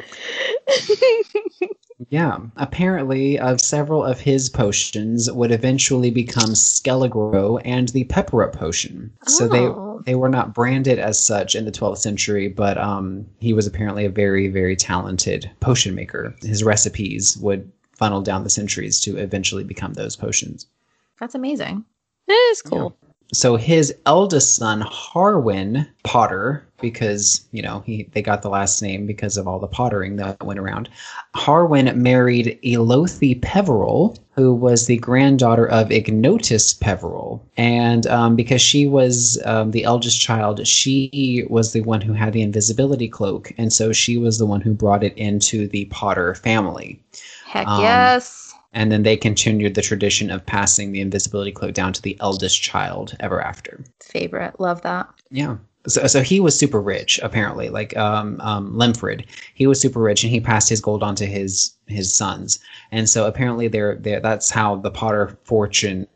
[2.10, 9.14] Yeah, apparently, of several of his potions would eventually become Skele-Gro and the Pepperup potion.
[9.26, 9.32] Oh.
[9.32, 10.02] So they oh.
[10.06, 14.06] they were not branded as such in the 12th century, but um, he was apparently
[14.06, 16.36] a very very talented potion maker.
[16.42, 20.68] His recipes would funnel down the centuries to eventually become those potions.
[21.20, 21.86] That's amazing.
[22.28, 22.98] It is cool.
[23.02, 23.10] Yeah.
[23.34, 29.06] So his eldest son, Hardwin Potter, because you know he they got the last name
[29.06, 30.90] because of all the pottering that went around.
[31.36, 38.88] Hardwin married Iolanthe Peverell, who was the granddaughter of Ignotus Peverell, and um, because she
[38.88, 43.72] was um, the eldest child, she was the one who had the invisibility cloak, and
[43.72, 47.02] so she was the one who brought it into the Potter family.
[47.46, 48.46] Heck um, yes
[48.76, 52.62] and then they continued the tradition of passing the invisibility cloak down to the eldest
[52.62, 53.84] child ever after.
[54.04, 55.08] Favorite, love that.
[55.32, 55.56] Yeah.
[55.88, 60.24] So, so he was super rich apparently like um, um, Linfred he was super rich
[60.24, 62.60] and he passed his gold on to his his sons
[62.92, 66.08] and so apparently they're, they're that's how the Potter fortune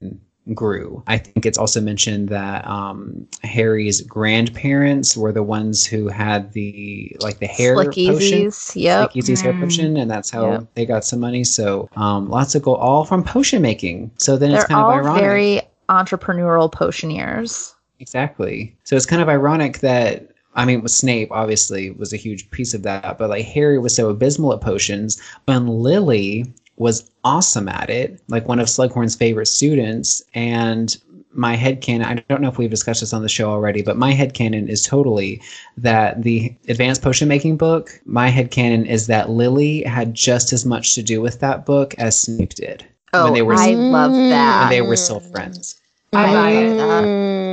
[0.54, 1.04] grew.
[1.08, 7.16] I think it's also mentioned that um, Harry's grandparents were the ones who had the
[7.20, 8.48] like the hair potion.
[8.48, 9.41] Sleekeazy's mm.
[9.41, 10.68] hair potion, and that's how yep.
[10.76, 11.44] they got some money.
[11.44, 14.12] So um, lots of gold, all from potion making.
[14.18, 15.22] So then They're it's kind of ironic.
[15.22, 17.76] Very entrepreneurial potioneers.
[18.00, 18.76] Exactly.
[18.84, 22.74] So it's kind of ironic that I mean, with Snape obviously was a huge piece
[22.74, 27.90] of that, but like Harry was so abysmal at potions, but Lily was awesome at
[27.90, 30.24] it, like one of Slughorn's favorite students.
[30.34, 30.98] And
[31.34, 33.98] my head canon, I don't know if we've discussed this on the show already, but
[33.98, 35.42] my head canon is totally
[35.78, 40.66] that the advanced potion making book, my head canon is that Lily had just as
[40.66, 42.86] much to do with that book as Snape did.
[43.14, 44.62] Oh, when they were, I love that.
[44.62, 45.80] When they were still friends.
[46.14, 46.78] I buy mm.
[46.78, 47.49] that.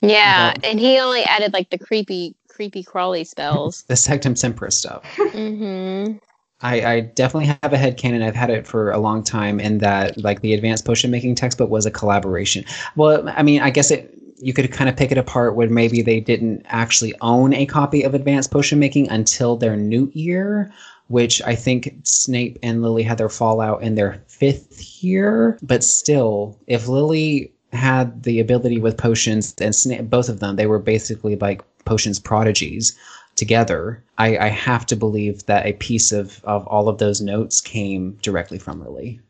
[0.00, 3.82] Yeah, and he only added like the creepy, creepy crawly spells.
[3.88, 5.02] the Sectumsempra stuff.
[5.16, 6.18] mm-hmm.
[6.60, 8.20] I, I, definitely have a head canon.
[8.22, 11.70] I've had it for a long time, in that like the advanced potion making textbook
[11.70, 12.64] was a collaboration.
[12.96, 16.02] Well, I mean, I guess it you could kind of pick it apart where maybe
[16.02, 20.72] they didn't actually own a copy of advanced potion making until their new year,
[21.08, 25.58] which I think Snape and Lily had their fallout in their fifth year.
[25.62, 30.66] But still, if Lily had the ability with potions and Snape, both of them, they
[30.66, 32.96] were basically like potions prodigies
[33.38, 37.60] together, I, I have to believe that a piece of, of all of those notes
[37.60, 39.20] came directly from Lily.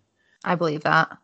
[0.44, 1.16] I believe that.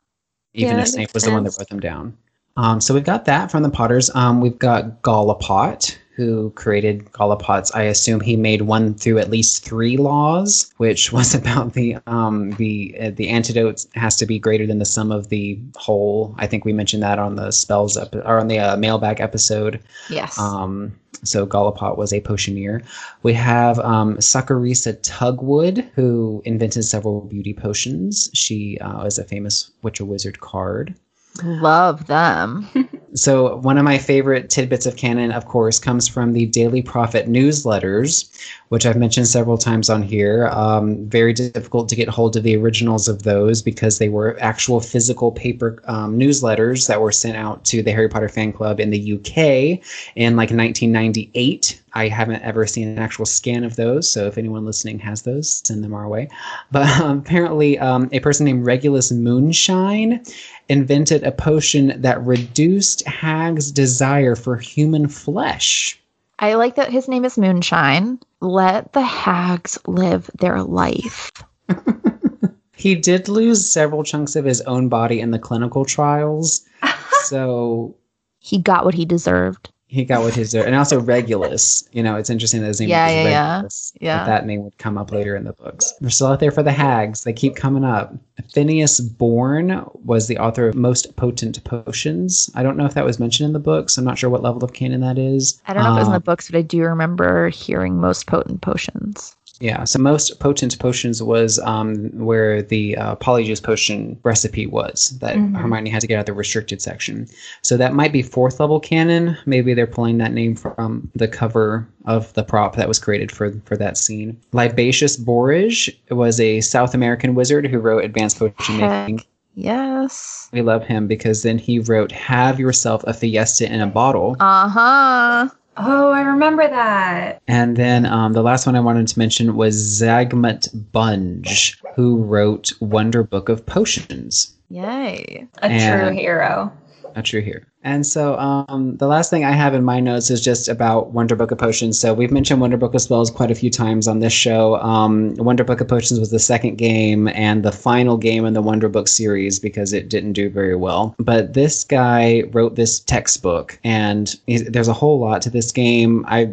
[0.52, 1.30] Even yeah, if Snape was sense.
[1.30, 2.16] the one that wrote them down.
[2.56, 4.14] Um, so we've got that from the Potters.
[4.14, 7.72] Um, we've got Golpalott, who created Golpalott's.
[7.72, 12.52] I assume he made one through at least three laws, which was about the um,
[12.52, 16.34] the uh, the antidote has to be greater than the sum of the whole.
[16.38, 19.80] I think we mentioned that on the spells up or on the uh, mailbag episode.
[20.08, 20.38] Yes.
[20.38, 22.82] Um, so Golpalott was a potioneer.
[23.22, 28.30] We have um, Saccharissa Tugwood, who invented several beauty potions.
[28.34, 30.94] She uh, is a famous Witch or Wizard card.
[31.42, 32.68] Love them.
[33.14, 37.28] so, one of my favorite tidbits of canon, of course, comes from the Daily Prophet
[37.28, 38.28] newsletters,
[38.70, 40.48] which I've mentioned several times on here.
[40.48, 44.80] Um, very difficult to get hold of the originals of those because they were actual
[44.80, 48.90] physical paper um, newsletters that were sent out to the Harry Potter fan club in
[48.90, 49.80] the UK
[50.16, 51.80] in like 1998.
[51.94, 55.62] I haven't ever seen an actual scan of those, so if anyone listening has those,
[55.64, 56.28] send them our way.
[56.72, 60.24] But um, apparently, um, a person named Regulus Moonshine
[60.68, 66.00] invented a potion that reduced Hag's desire for human flesh.
[66.38, 68.18] I like that his name is Moonshine.
[68.40, 71.30] Let the hags live their life.
[72.76, 76.64] he did lose several chunks of his own body in the clinical trials.
[77.24, 77.94] so
[78.40, 81.88] he got what he deserved he got what his and also Regulus.
[81.92, 83.92] You know, it's interesting that his name yeah, is yeah, Regulus.
[84.00, 84.26] Yeah, yeah.
[84.26, 85.92] That name would come up later in the books.
[86.00, 87.22] They're still out there for the hags.
[87.22, 88.12] They keep coming up.
[88.52, 92.50] Phineas Bourne was the author of Most Potent Potions.
[92.56, 93.96] I don't know if that was mentioned in the books.
[93.96, 95.62] I'm not sure what level of canon that is.
[95.68, 97.48] I don't know um, if it was in the um, books, but I do remember
[97.50, 99.33] hearing Most Potent Potions.
[99.60, 105.36] Yeah, so most potent potions was um, where the uh, polyjuice potion recipe was that
[105.36, 105.54] mm-hmm.
[105.54, 107.28] Hermione had to get out of the restricted section.
[107.62, 109.36] So that might be fourth level canon.
[109.46, 113.52] Maybe they're pulling that name from the cover of the prop that was created for
[113.64, 114.40] for that scene.
[114.52, 119.08] Libatius Borage was a South American wizard who wrote advanced potion Heck.
[119.08, 119.24] making.
[119.54, 120.48] Yes.
[120.52, 124.36] We love him because then he wrote Have Yourself a Fiesta in a Bottle.
[124.40, 125.48] Uh huh.
[125.76, 127.42] Oh, I remember that.
[127.48, 132.72] And then um, the last one I wanted to mention was Zygmunt Budge, who wrote
[132.80, 134.54] Wonder Book of Potions.
[134.68, 135.46] Yay.
[135.62, 136.72] A and true hero.
[137.14, 137.62] A true hero.
[137.84, 141.36] And so um, the last thing I have in my notes is just about Wonder
[141.36, 141.98] Book of Potions.
[141.98, 144.76] So we've mentioned Wonder Book of Spells quite a few times on this show.
[144.76, 148.62] Um, Wonder Book of Potions was the second game and the final game in the
[148.62, 151.14] Wonder Book series because it didn't do very well.
[151.18, 156.24] But this guy wrote this textbook, and there's a whole lot to this game.
[156.26, 156.52] I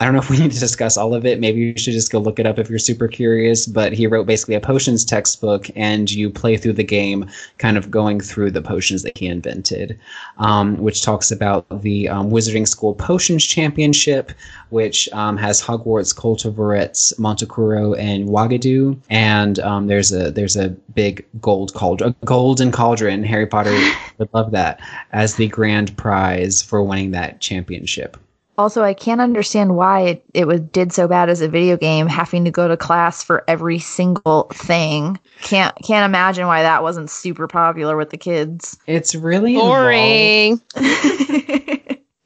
[0.00, 1.38] I don't know if we need to discuss all of it.
[1.38, 3.64] Maybe you should just go look it up if you're super curious.
[3.64, 7.92] But he wrote basically a potions textbook, and you play through the game, kind of
[7.92, 9.98] going through the potions that he invented,
[10.38, 14.32] um, which talks about the um, Wizarding School Potions Championship,
[14.70, 18.98] which um, has Hogwarts, Cultivores, Montecuro, and Wagadu.
[19.10, 23.22] And um, there's a there's a big gold cauldron, a golden cauldron.
[23.22, 23.78] Harry Potter
[24.18, 24.80] would love that
[25.12, 28.16] as the grand prize for winning that championship.
[28.56, 32.06] Also, I can't understand why it, it was did so bad as a video game,
[32.06, 35.18] having to go to class for every single thing.
[35.42, 38.76] Can't can't imagine why that wasn't super popular with the kids.
[38.86, 40.60] It's really boring.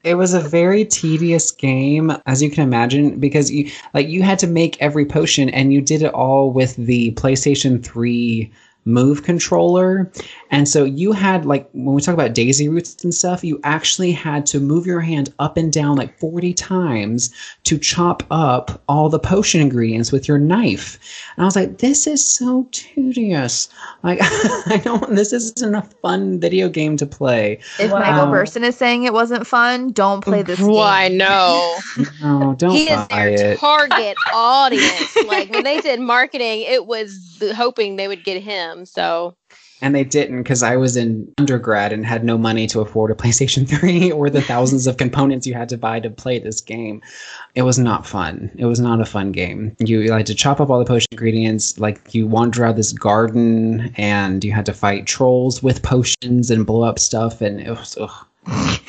[0.03, 4.37] it was a very tedious game, as you can imagine, because you like you had
[4.39, 8.51] to make every potion, and you did it all with the PlayStation Three
[8.85, 10.11] move controller
[10.51, 14.11] And so you had like when we talk about daisy roots and stuff, you actually
[14.11, 17.33] had to move your hand up and down like 40 times
[17.65, 20.97] to chop up all the potion ingredients with your knife.
[21.35, 23.69] And I was like, this is so tedious.
[24.03, 27.59] Like I don't this isn't a fun video game to play.
[27.79, 27.99] If wow.
[27.99, 30.69] Michael um, Burson is saying it wasn't fun, don't play this game.
[30.71, 31.77] Why no.
[32.21, 33.59] no, don't he is their it.
[33.59, 35.15] target audience.
[35.27, 38.85] like when they did marketing, it was hoping they would get him.
[38.85, 39.35] So
[39.81, 43.15] and they didn't because I was in undergrad and had no money to afford a
[43.15, 47.01] PlayStation 3 or the thousands of components you had to buy to play this game.
[47.55, 48.51] It was not fun.
[48.55, 49.75] It was not a fun game.
[49.79, 52.93] You, you had to chop up all the potion ingredients, like you wander out this
[52.93, 57.69] garden and you had to fight trolls with potions and blow up stuff, and it
[57.69, 57.97] was.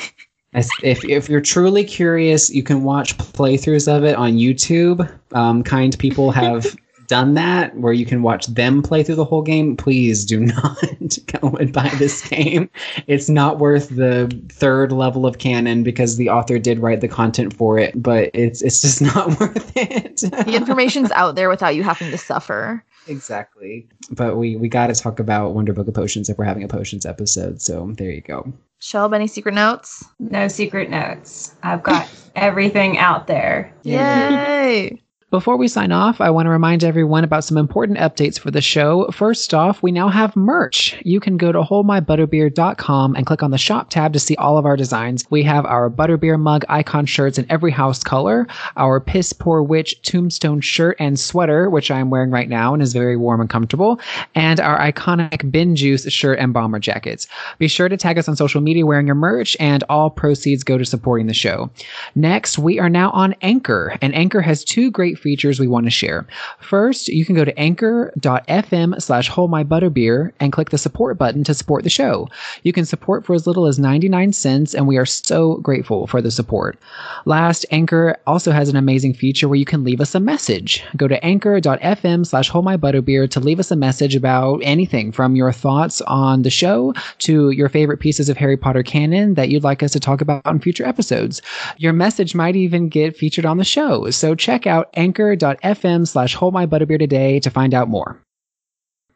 [0.83, 5.11] if if you're truly curious, you can watch playthroughs of it on YouTube.
[5.33, 6.77] Um, kind people have
[7.11, 11.19] done that where you can watch them play through the whole game, please do not
[11.27, 12.70] go and buy this game.
[13.09, 17.53] It's not worth the third level of canon because the author did write the content
[17.53, 20.19] for it, but it's it's just not worth it.
[20.19, 22.85] the information's out there without you having to suffer.
[23.09, 23.89] Exactly.
[24.12, 26.69] But we we got to talk about Wonder Book of Potions if we're having a
[26.69, 27.61] potions episode.
[27.61, 28.53] So there you go.
[28.81, 30.05] Shelb, any secret notes?
[30.20, 31.57] No secret notes.
[31.65, 33.74] I've got everything out there.
[33.82, 35.03] Yay!
[35.31, 38.61] Before we sign off, I want to remind everyone about some important updates for the
[38.61, 39.09] show.
[39.12, 41.01] First off, we now have merch.
[41.05, 44.66] You can go to holdmybutterbeer.com and click on the shop tab to see all of
[44.66, 45.24] our designs.
[45.31, 50.02] We have our butterbeer mug icon shirts in every house color, our piss poor witch
[50.02, 54.01] tombstone shirt and sweater, which I'm wearing right now and is very warm and comfortable,
[54.35, 57.28] and our iconic bin juice shirt and bomber jackets.
[57.59, 60.77] Be sure to tag us on social media wearing your merch, and all proceeds go
[60.77, 61.70] to supporting the show.
[62.16, 65.91] Next, we are now on Anchor, and Anchor has two great features we want to
[65.91, 66.27] share.
[66.61, 71.45] First, you can go to anchor.fm slash hold my butterbeer and click the support button
[71.45, 72.29] to support the show.
[72.63, 76.21] You can support for as little as 99 cents, and we are so grateful for
[76.23, 76.79] the support.
[77.25, 80.83] Last, Anchor also has an amazing feature where you can leave us a message.
[80.97, 85.37] Go to anchor.fm slash hold my butterbeer to leave us a message about anything from
[85.37, 89.65] your thoughts on the show to your favorite pieces of Harry Potter canon that you'd
[89.65, 91.43] like us to talk about in future episodes.
[91.77, 96.35] Your message might even get featured on the show, so check out Anchor anchor.fm slash
[96.35, 96.55] hold
[96.99, 98.23] today to find out more.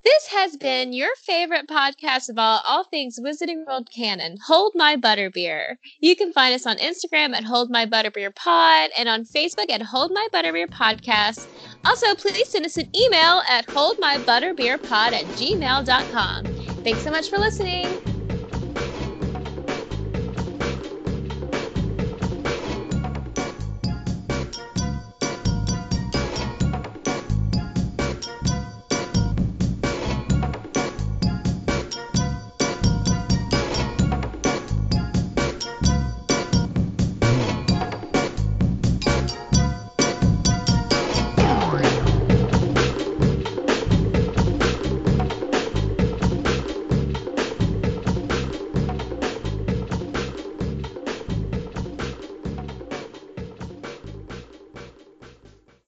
[0.05, 4.97] This has been your favorite podcast of all, all things Wizarding World canon, Hold My
[4.97, 5.77] Butterbeer.
[6.01, 9.81] You can find us on Instagram at Hold My Butterbeer Pod and on Facebook at
[9.81, 11.47] Hold My Butterbeer Podcast.
[11.87, 16.45] Also, please send us an email at holdmybutterbeerpod at gmail.com.
[16.85, 18.14] Thanks so much for listening.